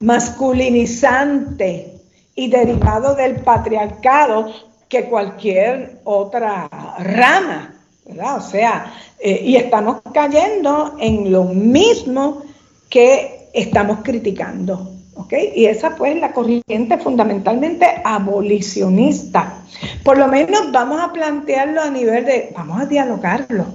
masculinizante 0.00 2.00
y 2.34 2.48
derivado 2.48 3.14
del 3.14 3.42
patriarcado 3.42 4.50
que 4.88 5.04
cualquier 5.04 6.00
otra 6.04 6.66
rama, 6.98 7.74
¿verdad? 8.06 8.38
O 8.38 8.40
sea, 8.40 8.94
eh, 9.18 9.42
y 9.44 9.56
estamos 9.56 10.00
cayendo 10.14 10.96
en 10.98 11.30
lo 11.30 11.44
mismo 11.44 12.44
que 12.88 13.50
estamos 13.52 13.98
criticando, 14.02 14.89
¿ok? 15.20 15.34
Y 15.54 15.66
esa 15.66 15.94
pues 15.96 16.18
la 16.20 16.32
corriente 16.32 16.98
fundamentalmente 16.98 17.86
abolicionista. 18.04 19.62
Por 20.04 20.18
lo 20.18 20.28
menos 20.28 20.72
vamos 20.72 21.00
a 21.00 21.12
plantearlo 21.12 21.80
a 21.80 21.90
nivel 21.90 22.24
de, 22.24 22.50
vamos 22.54 22.80
a 22.80 22.86
dialogarlo, 22.86 23.66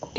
¿ok? 0.00 0.18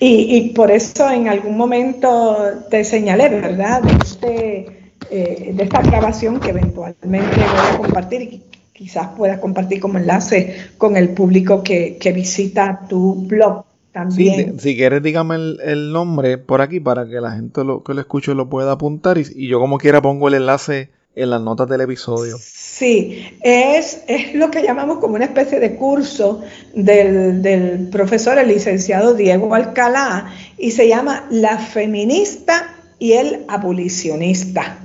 Y, 0.00 0.50
por 0.50 0.70
eso 0.70 1.10
en 1.10 1.28
algún 1.28 1.56
momento 1.56 2.36
te 2.70 2.84
señalé, 2.84 3.28
¿verdad? 3.28 3.82
De, 3.82 3.92
este, 3.92 4.92
eh, 5.10 5.52
de 5.54 5.62
esta 5.64 5.82
grabación 5.82 6.40
que 6.40 6.50
eventualmente 6.50 7.36
voy 7.36 7.74
a 7.74 7.76
compartir 7.78 8.22
y 8.22 8.42
quizás 8.72 9.08
puedas 9.16 9.38
compartir 9.38 9.80
como 9.80 9.98
enlace 9.98 10.56
con 10.76 10.96
el 10.96 11.10
público 11.10 11.62
que, 11.62 12.12
visita 12.14 12.80
tu 12.88 13.14
blog 13.26 13.64
también. 13.94 14.60
si 14.60 14.76
quieres, 14.76 15.02
dígame 15.02 15.36
el, 15.36 15.92
nombre 15.92 16.36
por 16.36 16.60
aquí 16.60 16.80
para 16.80 17.08
que 17.08 17.20
la 17.20 17.32
gente 17.32 17.64
lo, 17.64 17.82
que 17.82 17.94
lo 17.94 18.00
escuche 18.02 18.34
lo 18.34 18.50
pueda 18.50 18.72
apuntar 18.72 19.16
y, 19.16 19.48
yo 19.48 19.58
como 19.60 19.78
quiera 19.78 20.02
pongo 20.02 20.28
el 20.28 20.34
enlace 20.34 20.90
en 21.14 21.30
las 21.30 21.40
notas 21.40 21.68
del 21.68 21.80
episodio. 21.80 22.36
Sí, 22.40 23.38
es, 23.40 24.02
es 24.08 24.34
lo 24.34 24.50
que 24.50 24.62
llamamos 24.62 24.98
como 24.98 25.14
una 25.14 25.24
especie 25.24 25.60
de 25.60 25.76
curso 25.76 26.42
del, 26.74 27.40
del 27.40 27.88
profesor, 27.88 28.36
el 28.36 28.48
licenciado 28.48 29.14
Diego 29.14 29.54
Alcalá, 29.54 30.34
y 30.58 30.72
se 30.72 30.88
llama 30.88 31.24
La 31.30 31.56
feminista 31.58 32.74
y 32.98 33.12
el 33.12 33.44
abolicionista. 33.48 34.78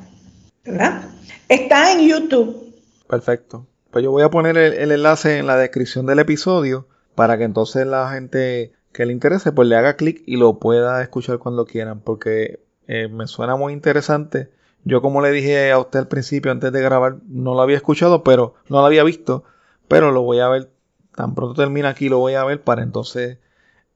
¿Verdad? 0.64 1.02
Está 1.48 1.92
en 1.94 2.08
YouTube. 2.08 2.76
Perfecto. 3.08 3.66
Pues 3.92 4.04
yo 4.04 4.12
voy 4.12 4.22
a 4.22 4.30
poner 4.30 4.56
el, 4.56 4.92
enlace 4.92 5.40
en 5.40 5.48
la 5.48 5.58
descripción 5.58 6.06
del 6.06 6.20
episodio 6.20 6.88
para 7.16 7.40
que 7.40 7.44
entonces 7.44 7.88
la 7.88 8.12
gente 8.12 8.72
que 8.92 9.06
le 9.06 9.14
interese 9.14 9.52
pues 9.52 9.68
le 9.68 9.76
haga 9.76 9.96
clic 9.96 10.24
y 10.26 10.38
lo 10.38 10.60
pueda 10.60 11.02
escuchar 11.02 11.40
cuando 11.40 11.66
quieran 11.66 12.02
porque 12.02 12.60
eh, 12.88 13.08
me 13.08 13.28
suena 13.28 13.56
muy 13.56 13.74
interesante. 13.74 14.50
Yo 14.84 15.02
como 15.02 15.22
le 15.22 15.32
dije 15.32 15.72
a 15.72 15.80
usted 15.80 16.00
al 16.00 16.08
principio 16.08 16.52
antes 16.52 16.72
de 16.72 16.82
grabar 16.82 17.18
no 17.28 17.54
lo 17.54 17.62
había 17.62 17.78
escuchado 17.78 18.24
pero 18.24 18.56
no 18.70 18.80
lo 18.80 18.86
había 18.86 19.04
visto 19.04 19.44
pero 19.88 20.12
lo 20.12 20.22
voy 20.22 20.40
a 20.40 20.48
ver 20.48 20.70
tan 21.16 21.36
pronto 21.36 21.62
termina 21.62 21.90
aquí 21.90 22.08
lo 22.08 22.20
voy 22.20 22.36
a 22.36 22.46
ver 22.46 22.62
para 22.62 22.82
entonces 22.82 23.40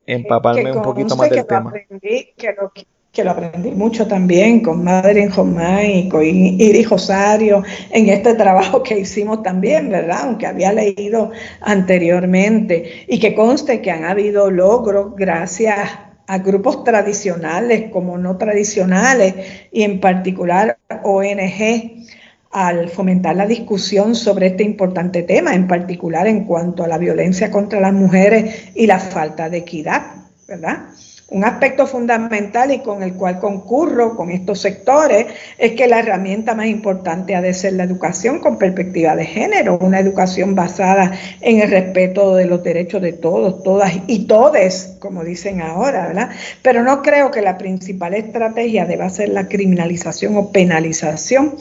empaparme 0.06 0.74
un 0.74 0.82
poquito 0.82 1.16
más 1.16 1.30
del 1.30 1.46
tema 1.48 1.72
que 1.72 2.56
lo 2.60 2.74
aprendí 3.22 3.70
mucho 3.70 4.08
también 4.08 4.62
con 4.62 4.84
Madre 4.84 5.30
Jomay 5.30 6.00
y 6.00 6.10
con 6.10 6.24
Iris 6.26 6.90
Rosario 6.90 7.64
en 7.92 8.10
este 8.10 8.34
trabajo 8.34 8.82
que 8.82 8.98
hicimos 8.98 9.44
también, 9.44 9.90
¿verdad? 9.90 10.22
Aunque 10.24 10.48
había 10.48 10.74
leído 10.74 11.30
anteriormente 11.62 13.06
y 13.08 13.20
que 13.20 13.36
conste 13.36 13.82
que 13.82 13.92
han 13.92 14.06
habido 14.06 14.50
logros 14.50 15.16
gracias 15.16 15.78
a 16.26 16.38
grupos 16.40 16.84
tradicionales 16.84 17.92
como 17.92 18.18
no 18.18 18.38
tradicionales 18.38 19.36
y 19.72 19.84
en 19.84 20.00
particular 20.00 20.80
ONG 21.04 22.06
al 22.50 22.90
fomentar 22.90 23.36
la 23.36 23.46
discusión 23.46 24.16
sobre 24.16 24.48
este 24.48 24.64
importante 24.64 25.22
tema, 25.22 25.54
en 25.54 25.68
particular 25.68 26.26
en 26.26 26.46
cuanto 26.46 26.84
a 26.84 26.88
la 26.88 26.98
violencia 26.98 27.52
contra 27.52 27.80
las 27.80 27.94
mujeres 27.94 28.72
y 28.74 28.88
la 28.88 29.00
falta 29.00 29.52
de 29.52 29.60
equidad, 29.60 30.02
¿verdad? 30.48 30.88
Un 31.30 31.46
aspecto 31.46 31.88
fundamental 31.88 32.72
y 32.72 32.80
con 32.80 33.02
el 33.02 33.14
cual 33.14 33.40
concurro 33.40 34.16
con 34.16 34.30
estos 34.30 34.60
sectores 34.60 35.28
es 35.58 35.72
que 35.72 35.88
la 35.88 36.00
herramienta 36.00 36.54
más 36.54 36.68
importante 36.68 37.34
ha 37.36 37.42
de 37.42 37.54
ser 37.54 37.74
la 37.74 37.84
educación 37.84 38.40
con 38.40 38.58
perspectiva 38.58 39.16
de 39.16 39.26
género, 39.26 39.80
una 39.80 40.00
educación 40.00 40.54
basada 40.54 41.12
en 41.42 41.62
el 41.62 41.72
respeto 41.72 42.36
de 42.36 42.46
los 42.46 42.62
derechos 42.62 43.02
de 43.02 43.14
todos, 43.14 43.64
todas 43.64 43.94
y 44.08 44.28
todes, 44.28 44.98
como 45.00 45.24
dicen 45.24 45.62
ahora, 45.62 46.08
¿verdad? 46.08 46.30
Pero 46.62 46.84
no 46.84 47.02
creo 47.02 47.32
que 47.32 47.42
la 47.42 47.58
principal 47.58 48.14
estrategia 48.14 48.86
deba 48.86 49.10
ser 49.10 49.30
la 49.30 49.48
criminalización 49.48 50.36
o 50.36 50.52
penalización 50.52 51.56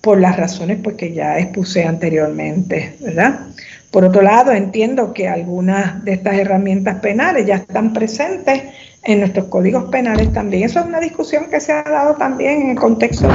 por 0.00 0.20
las 0.20 0.36
razones 0.36 0.78
pues, 0.82 0.96
que 0.96 1.12
ya 1.12 1.38
expuse 1.38 1.84
anteriormente, 1.84 2.96
¿verdad? 3.00 3.46
Por 3.90 4.04
otro 4.04 4.22
lado, 4.22 4.52
entiendo 4.52 5.14
que 5.14 5.28
algunas 5.28 6.04
de 6.04 6.14
estas 6.14 6.34
herramientas 6.34 6.98
penales 6.98 7.46
ya 7.46 7.54
están 7.54 7.92
presentes 7.92 8.62
en 9.04 9.20
nuestros 9.20 9.46
códigos 9.46 9.84
penales 9.84 10.32
también. 10.32 10.64
Eso 10.64 10.80
es 10.80 10.86
una 10.86 11.00
discusión 11.00 11.46
que 11.50 11.60
se 11.60 11.72
ha 11.72 11.82
dado 11.82 12.14
también 12.14 12.62
en 12.62 12.70
el 12.70 12.76
contexto 12.76 13.28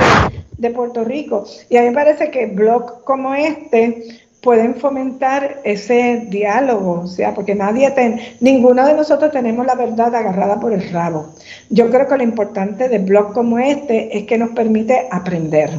de, 0.57 0.69
Puerto 0.71 1.03
Rico. 1.03 1.45
Y 1.69 1.77
a 1.77 1.81
mí 1.81 1.89
me 1.89 1.93
parece 1.93 2.31
que 2.31 2.47
blogs 2.47 2.91
como 3.03 3.33
este 3.33 4.19
pueden 4.41 4.75
fomentar 4.75 5.59
ese 5.65 6.27
diálogo, 6.29 7.01
o 7.01 7.07
sea, 7.07 7.33
porque 7.33 7.55
nadie, 7.55 7.91
ten, 7.91 8.19
ninguno 8.39 8.85
de 8.85 8.93
nosotros 8.93 9.31
tenemos 9.31 9.65
la 9.65 9.75
verdad 9.75 10.15
agarrada 10.15 10.59
por 10.59 10.71
el 10.71 10.89
rabo. 10.91 11.33
Yo 11.69 11.89
creo 11.89 12.07
que 12.07 12.17
lo 12.17 12.23
importante 12.23 12.87
de 12.87 12.99
blogs 12.99 13.33
como 13.33 13.59
este 13.59 14.17
es 14.17 14.25
que 14.25 14.37
nos 14.37 14.51
permite 14.51 15.07
aprender, 15.11 15.71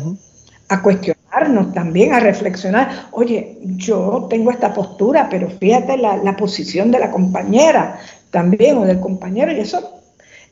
a 0.68 0.82
cuestionarnos 0.82 1.72
también, 1.72 2.12
a 2.12 2.20
reflexionar. 2.20 3.08
Oye, 3.12 3.58
yo 3.62 4.26
tengo 4.28 4.50
esta 4.50 4.72
postura, 4.72 5.28
pero 5.30 5.48
fíjate 5.48 5.96
la, 5.96 6.16
la 6.18 6.36
posición 6.36 6.90
de 6.90 7.00
la 7.00 7.10
compañera, 7.10 7.98
también 8.30 8.78
o 8.78 8.84
del 8.84 9.00
compañero 9.00 9.52
y 9.52 9.60
eso, 9.60 10.00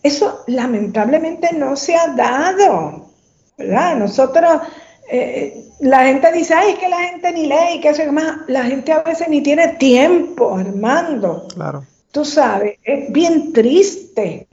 eso 0.02 0.44
lamentablemente 0.46 1.52
no 1.54 1.76
se 1.76 1.94
ha 1.94 2.08
dado, 2.08 3.06
¿verdad? 3.56 3.96
Nosotros, 3.96 4.62
eh, 5.10 5.64
la 5.80 6.04
gente 6.04 6.32
dice, 6.32 6.54
ay, 6.54 6.72
es 6.72 6.78
que 6.78 6.88
la 6.88 7.00
gente 7.00 7.32
ni 7.32 7.46
lee 7.46 7.76
y 7.76 7.80
que 7.80 7.90
eso 7.90 8.12
más, 8.12 8.38
la 8.46 8.64
gente 8.64 8.92
a 8.92 9.02
veces 9.02 9.28
ni 9.28 9.42
tiene 9.42 9.68
tiempo, 9.68 10.56
Armando. 10.56 11.46
Claro. 11.54 11.84
Tú 12.10 12.24
sabes, 12.24 12.78
es 12.82 13.12
bien 13.12 13.52
triste. 13.52 14.46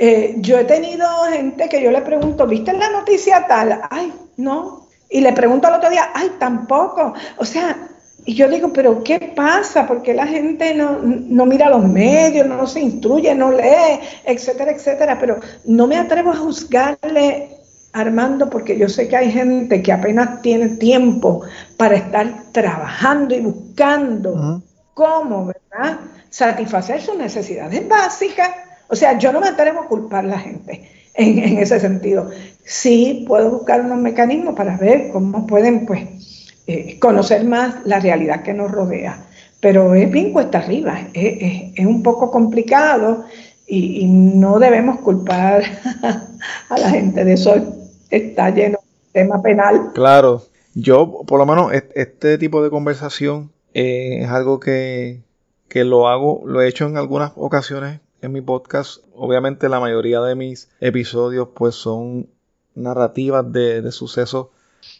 Eh, 0.00 0.36
yo 0.38 0.58
he 0.58 0.64
tenido 0.64 1.06
gente 1.30 1.68
que 1.68 1.82
yo 1.82 1.90
le 1.90 2.02
pregunto, 2.02 2.46
¿viste 2.46 2.72
la 2.72 2.90
noticia 2.90 3.46
tal? 3.46 3.80
Ay, 3.90 4.12
no. 4.36 4.86
Y 5.10 5.20
le 5.20 5.32
pregunto 5.32 5.66
al 5.66 5.74
otro 5.74 5.90
día, 5.90 6.10
ay, 6.14 6.32
tampoco. 6.38 7.14
O 7.38 7.44
sea, 7.44 7.76
y 8.24 8.34
yo 8.34 8.48
digo, 8.48 8.72
pero 8.72 9.02
¿qué 9.02 9.32
pasa? 9.34 9.86
Porque 9.86 10.12
la 10.12 10.26
gente 10.26 10.74
no, 10.74 10.98
no, 11.02 11.46
mira 11.46 11.70
los 11.70 11.84
medios, 11.84 12.46
no 12.46 12.66
se 12.66 12.80
instruye, 12.80 13.34
no 13.34 13.50
lee, 13.50 14.00
etcétera, 14.24 14.72
etcétera. 14.72 15.18
Pero 15.18 15.40
no 15.64 15.86
me 15.86 15.96
atrevo 15.96 16.32
a 16.32 16.36
juzgarle, 16.36 17.50
Armando, 17.92 18.50
porque 18.50 18.78
yo 18.78 18.88
sé 18.88 19.08
que 19.08 19.16
hay 19.16 19.30
gente 19.30 19.82
que 19.82 19.92
apenas 19.92 20.42
tiene 20.42 20.68
tiempo 20.76 21.42
para 21.78 21.96
estar 21.96 22.52
trabajando 22.52 23.34
y 23.34 23.40
buscando 23.40 24.62
cómo, 24.92 25.46
¿verdad? 25.46 26.00
Satisfacer 26.28 27.00
sus 27.00 27.16
necesidades 27.16 27.88
básicas. 27.88 28.50
O 28.88 28.96
sea, 28.96 29.16
yo 29.16 29.32
no 29.32 29.40
me 29.40 29.48
atrevo 29.48 29.80
a 29.80 29.88
culpar 29.88 30.26
a 30.26 30.28
la 30.28 30.38
gente 30.38 30.90
en, 31.14 31.38
en 31.38 31.58
ese 31.58 31.80
sentido. 31.80 32.28
Sí 32.62 33.24
puedo 33.26 33.50
buscar 33.50 33.80
unos 33.80 33.98
mecanismos 33.98 34.54
para 34.54 34.76
ver 34.76 35.08
cómo 35.12 35.46
pueden, 35.46 35.86
pues, 35.86 36.37
eh, 36.70 36.98
conocer 37.00 37.46
más 37.46 37.76
la 37.86 37.98
realidad 37.98 38.42
que 38.42 38.52
nos 38.52 38.70
rodea. 38.70 39.24
Pero 39.58 39.94
es 39.94 40.10
bien 40.10 40.34
cuesta 40.34 40.58
arriba, 40.58 41.00
es, 41.14 41.86
un 41.86 42.02
poco 42.02 42.30
complicado 42.30 43.24
y, 43.66 44.04
no 44.06 44.58
debemos 44.58 45.00
culpar 45.00 45.62
a 46.68 46.78
la 46.78 46.90
gente 46.90 47.24
de 47.24 47.32
eso. 47.32 47.54
Está 48.10 48.50
lleno 48.50 48.80
de 48.80 49.20
tema 49.20 49.40
penal. 49.40 49.92
Claro, 49.94 50.42
yo 50.74 51.22
por 51.26 51.38
lo 51.38 51.46
menos 51.46 51.72
este 51.72 52.36
tipo 52.36 52.62
de 52.62 52.68
conversación 52.68 53.50
eh, 53.72 54.18
es 54.20 54.28
algo 54.28 54.60
que, 54.60 55.22
lo 55.72 56.06
hago, 56.06 56.42
lo 56.44 56.60
he 56.60 56.68
hecho 56.68 56.86
en 56.86 56.98
algunas 56.98 57.32
ocasiones 57.36 58.00
en 58.20 58.32
mi 58.32 58.42
podcast. 58.42 59.02
Obviamente 59.14 59.70
la 59.70 59.80
mayoría 59.80 60.20
de 60.20 60.34
mis 60.34 60.68
episodios 60.80 61.48
pues 61.54 61.76
son 61.76 62.28
narrativas 62.74 63.50
de, 63.50 63.80
de 63.80 63.90
sucesos 63.90 64.48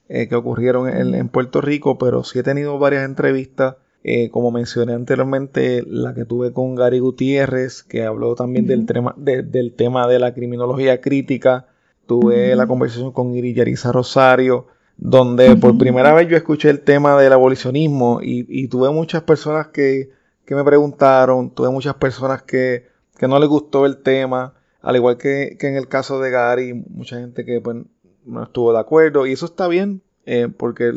eh, 0.09 0.27
que 0.27 0.35
ocurrieron 0.35 0.89
en, 0.89 1.29
Puerto 1.29 1.61
Rico, 1.61 1.99
pero 1.99 2.25
sí 2.25 2.39
he 2.39 2.43
tenido 2.43 2.79
varias 2.79 3.05
entrevistas, 3.05 3.77
eh, 4.05 4.31
como 4.31 4.51
mencioné 4.51 4.95
anteriormente, 4.95 5.85
la 5.87 6.15
que 6.15 6.25
tuve 6.25 6.53
con 6.53 6.75
Gary 6.75 6.99
Gutiérrez, 6.99 7.83
que 7.83 8.05
habló 8.05 8.35
también 8.35 8.67
del, 8.67 8.87
tema, 8.87 9.15
del 9.19 9.75
tema 9.75 10.09
de 10.09 10.19
la 10.19 10.33
criminología 10.33 11.03
crítica. 11.03 11.67
Tuve 12.07 12.57
la 12.57 12.67
conversación 12.67 13.13
con 13.13 13.35
Iri 13.35 13.53
Yarisa 13.53 13.93
Rosario, 13.93 14.69
donde 14.97 15.57
por 15.57 15.77
primera 15.77 16.15
vez 16.15 16.27
yo 16.27 16.39
escuché 16.39 16.71
el 16.71 16.81
tema 16.81 17.21
del 17.21 17.35
abolicionismo 17.35 18.21
y, 18.23 18.69
tuve 18.69 18.91
muchas 18.91 19.25
personas 19.25 19.69
que, 19.69 20.11
me 20.49 20.65
preguntaron, 20.65 21.51
tuve 21.51 21.69
muchas 21.69 21.97
personas 21.97 22.43
que, 22.43 22.87
no 23.21 23.39
les 23.39 23.49
gustó 23.51 23.85
el 23.85 23.99
tema, 23.99 24.55
al 24.81 24.97
igual 24.97 25.19
que, 25.19 25.59
que 25.61 25.69
en 25.69 25.77
el 25.77 25.87
caso 25.87 26.19
de 26.19 26.31
Gary, 26.31 26.73
mucha 26.73 27.21
gente 27.21 27.45
que 27.45 27.61
pues, 27.61 27.77
no 28.29 28.43
estuvo 28.43 28.73
de 28.73 28.79
acuerdo 28.79 29.27
y 29.27 29.33
eso 29.33 29.47
está 29.47 29.67
bien 29.69 30.03
eh, 30.27 30.49
porque 30.55 30.93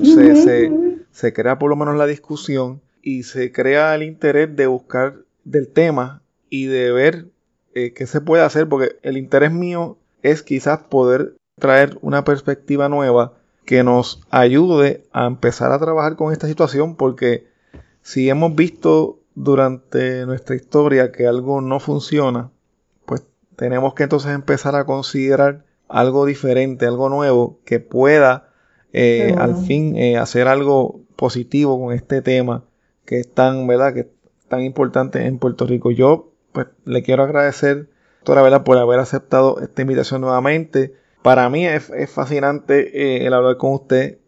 se, 1.11 1.33
crea 1.33 1.57
por 1.57 1.69
lo 1.69 1.75
menos 1.75 1.95
la 1.95 2.05
discusión 2.05 2.81
y 3.01 3.23
se 3.23 3.51
crea 3.51 3.95
el 3.95 4.03
interés 4.03 4.55
de 4.55 4.67
buscar 4.67 5.15
del 5.43 5.67
tema 5.69 6.21
y 6.49 6.65
de 6.65 6.91
ver 6.91 7.25
eh, 7.73 7.93
qué 7.93 8.05
se 8.05 8.21
puede 8.21 8.43
hacer 8.43 8.67
porque 8.67 8.97
el 9.01 9.17
interés 9.17 9.51
mío 9.51 9.97
es 10.21 10.43
quizás 10.43 10.79
poder 10.79 11.35
traer 11.57 11.97
una 12.01 12.23
perspectiva 12.23 12.89
nueva 12.89 13.33
que 13.65 13.83
nos 13.83 14.21
ayude 14.29 15.03
a 15.13 15.25
empezar 15.27 15.71
a 15.71 15.79
trabajar 15.79 16.15
con 16.15 16.33
esta 16.33 16.47
situación 16.47 16.95
porque 16.95 17.47
si 18.01 18.29
hemos 18.29 18.55
visto 18.55 19.19
durante 19.35 20.25
nuestra 20.25 20.55
historia 20.55 21.11
que 21.11 21.27
algo 21.27 21.61
no 21.61 21.79
funciona, 21.79 22.51
pues 23.05 23.23
tenemos 23.55 23.93
que 23.93 24.03
entonces 24.03 24.31
empezar 24.31 24.75
a 24.75 24.85
considerar 24.85 25.63
algo 25.91 26.25
diferente, 26.25 26.85
algo 26.85 27.09
nuevo 27.09 27.59
que 27.65 27.79
pueda 27.79 28.49
eh, 28.93 29.35
al 29.37 29.55
fin 29.55 29.95
eh, 29.95 30.17
hacer 30.17 30.47
algo 30.47 31.01
positivo 31.15 31.79
con 31.79 31.93
este 31.93 32.21
tema 32.21 32.65
que 33.05 33.19
es 33.19 33.33
tan, 33.33 33.67
¿verdad? 33.67 33.93
Que 33.93 34.09
tan 34.47 34.61
importante 34.61 35.25
en 35.25 35.37
Puerto 35.37 35.65
Rico. 35.65 35.91
Yo 35.91 36.31
pues 36.51 36.67
le 36.85 37.03
quiero 37.03 37.23
agradecer, 37.23 37.89
toda 38.23 38.41
verdad, 38.41 38.63
por 38.63 38.77
haber 38.77 38.99
aceptado 38.99 39.59
esta 39.61 39.81
invitación 39.81 40.21
nuevamente. 40.21 40.93
Para 41.21 41.49
mí 41.49 41.65
es, 41.65 41.91
fascinante 42.09 43.01
eh, 43.01 43.25
el 43.25 43.33
hablar 43.33 43.57
con 43.57 43.73
usted. 43.73 44.19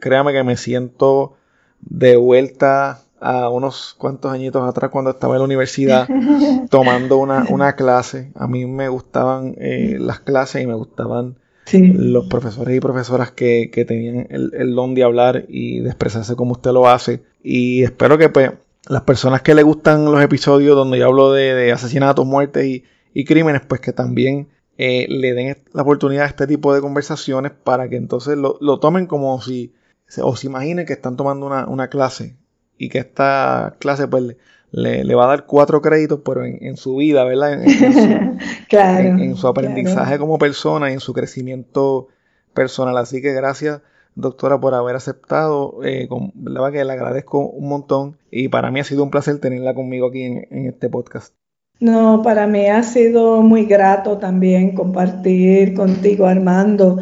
créame 0.00 0.32
que 0.32 0.44
me 0.44 0.56
siento 0.56 1.34
de 1.80 2.16
vuelta 2.16 3.02
a 3.20 3.48
unos 3.48 3.94
cuantos 3.98 4.32
añitos 4.32 4.68
atrás 4.68 4.90
cuando 4.90 5.10
estaba 5.10 5.34
en 5.34 5.40
la 5.40 5.44
universidad 5.44 6.08
tomando 6.70 7.18
una, 7.18 7.76
clase. 7.76 8.32
A 8.34 8.46
mí 8.46 8.66
me 8.66 8.88
gustaban 8.88 9.54
eh, 9.58 9.96
las 9.98 10.20
clases 10.20 10.62
y 10.62 10.66
me 10.66 10.74
gustaban 10.74 11.36
los 11.72 12.26
profesores 12.26 12.76
y 12.76 12.80
profesoras 12.80 13.30
que, 13.32 13.70
tenían 13.86 14.26
el, 14.30 14.74
don 14.74 14.94
de 14.94 15.04
hablar 15.04 15.44
y 15.48 15.80
de 15.80 15.88
expresarse 15.88 16.34
como 16.34 16.52
usted 16.52 16.72
lo 16.72 16.88
hace. 16.88 17.22
Y 17.42 17.82
espero 17.82 18.16
que 18.18 18.28
pues, 18.28 18.52
las 18.88 19.02
personas 19.02 19.42
que 19.42 19.54
le 19.54 19.62
gustan 19.62 20.04
los 20.06 20.22
episodios 20.22 20.76
donde 20.76 20.98
yo 20.98 21.06
hablo 21.06 21.32
de, 21.32 21.72
asesinatos, 21.72 22.26
muertes 22.26 22.82
y, 23.14 23.24
crímenes, 23.24 23.62
pues 23.66 23.80
que 23.80 23.92
también 23.92 24.48
eh, 24.78 25.06
le 25.08 25.34
den 25.34 25.56
la 25.72 25.82
oportunidad 25.82 26.24
a 26.24 26.28
este 26.28 26.46
tipo 26.46 26.72
de 26.72 26.80
conversaciones 26.80 27.52
para 27.52 27.88
que 27.88 27.96
entonces 27.96 28.38
lo, 28.38 28.78
tomen 28.78 29.06
como 29.06 29.40
si 29.42 29.74
o 30.22 30.36
se 30.36 30.46
imaginen 30.46 30.86
que 30.86 30.92
están 30.92 31.16
tomando 31.16 31.44
una, 31.44 31.66
una 31.66 31.88
clase 31.88 32.36
y 32.78 32.88
que 32.88 32.98
esta 32.98 33.76
clase 33.78 34.08
pues 34.08 34.36
le, 34.70 35.14
va 35.14 35.24
a 35.24 35.28
dar 35.28 35.46
cuatro 35.46 35.82
créditos, 35.82 36.20
pero 36.24 36.44
en, 36.44 36.76
su 36.76 36.96
vida, 36.96 37.24
¿verdad? 37.24 37.62
En, 37.62 37.70
su, 37.92 38.38
claro, 38.68 39.08
en, 39.08 39.36
su 39.36 39.48
aprendizaje 39.48 40.18
como 40.18 40.38
persona 40.38 40.90
y 40.90 40.94
en 40.94 41.00
su 41.00 41.12
crecimiento 41.12 42.08
personal. 42.54 42.96
Así 42.96 43.20
que 43.20 43.32
gracias, 43.32 43.80
doctora, 44.14 44.60
por 44.60 44.74
haber 44.74 44.96
aceptado. 44.96 45.80
Eh, 45.84 46.06
con, 46.08 46.32
verdad 46.34 46.72
que 46.72 46.84
le 46.84 46.92
agradezco 46.92 47.40
un 47.40 47.68
montón 47.68 48.18
y 48.30 48.48
para 48.48 48.70
mí 48.70 48.80
ha 48.80 48.84
sido 48.84 49.02
un 49.02 49.10
placer 49.10 49.38
tenerla 49.38 49.74
conmigo 49.74 50.08
aquí 50.08 50.22
en 50.22 50.66
este 50.66 50.88
podcast. 50.88 51.34
No, 51.80 52.22
para 52.24 52.48
mí 52.48 52.66
ha 52.66 52.82
sido 52.82 53.40
muy 53.42 53.64
grato 53.64 54.18
también 54.18 54.74
compartir 54.74 55.74
contigo, 55.74 56.26
Armando, 56.26 56.98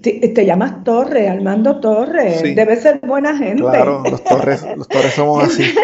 te, 0.00 0.46
llamas 0.46 0.84
Torre, 0.84 1.28
Armando 1.28 1.80
Torre. 1.80 2.54
Debe 2.54 2.76
ser 2.76 3.00
buena 3.00 3.36
gente. 3.36 3.62
Claro, 3.62 4.02
los 4.08 4.22
Torres, 4.24 4.64
los 4.76 4.88
Torres 4.88 5.14
somos 5.14 5.44
así. 5.44 5.64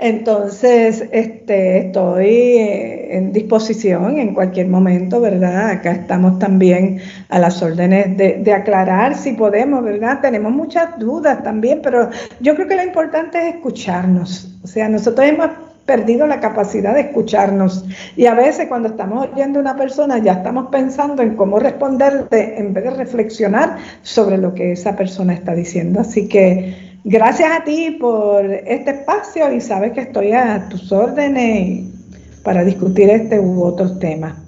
Entonces, 0.00 1.04
este, 1.10 1.86
estoy 1.86 2.26
eh, 2.26 3.16
en 3.16 3.32
disposición 3.32 4.18
en 4.18 4.32
cualquier 4.32 4.68
momento, 4.68 5.20
¿verdad? 5.20 5.70
Acá 5.70 5.92
estamos 5.92 6.38
también 6.38 7.00
a 7.28 7.38
las 7.40 7.60
órdenes 7.62 8.16
de, 8.16 8.38
de 8.40 8.52
aclarar 8.52 9.16
si 9.16 9.32
podemos, 9.32 9.82
¿verdad? 9.82 10.20
Tenemos 10.20 10.52
muchas 10.52 10.98
dudas 10.98 11.42
también, 11.42 11.80
pero 11.82 12.10
yo 12.38 12.54
creo 12.54 12.68
que 12.68 12.76
lo 12.76 12.84
importante 12.84 13.38
es 13.40 13.54
escucharnos. 13.56 14.54
O 14.62 14.68
sea, 14.68 14.88
nosotros 14.88 15.26
hemos 15.26 15.50
perdido 15.88 16.26
la 16.26 16.38
capacidad 16.38 16.92
de 16.94 17.00
escucharnos. 17.00 17.86
Y 18.14 18.26
a 18.26 18.34
veces 18.34 18.66
cuando 18.68 18.88
estamos 18.88 19.26
oyendo 19.32 19.58
a 19.58 19.62
una 19.62 19.76
persona 19.76 20.18
ya 20.18 20.34
estamos 20.34 20.66
pensando 20.70 21.22
en 21.22 21.34
cómo 21.34 21.58
responderle 21.58 22.58
en 22.58 22.74
vez 22.74 22.84
de 22.84 22.90
reflexionar 22.90 23.78
sobre 24.02 24.36
lo 24.36 24.52
que 24.52 24.72
esa 24.72 24.94
persona 24.94 25.32
está 25.32 25.54
diciendo. 25.54 26.00
Así 26.00 26.28
que 26.28 27.00
gracias 27.04 27.50
a 27.58 27.64
ti 27.64 27.96
por 27.98 28.44
este 28.44 28.90
espacio 28.90 29.50
y 29.50 29.62
sabes 29.62 29.92
que 29.92 30.02
estoy 30.02 30.32
a 30.32 30.68
tus 30.68 30.92
órdenes 30.92 31.88
para 32.44 32.62
discutir 32.64 33.08
este 33.08 33.40
u 33.40 33.62
otros 33.62 33.98
temas. 33.98 34.47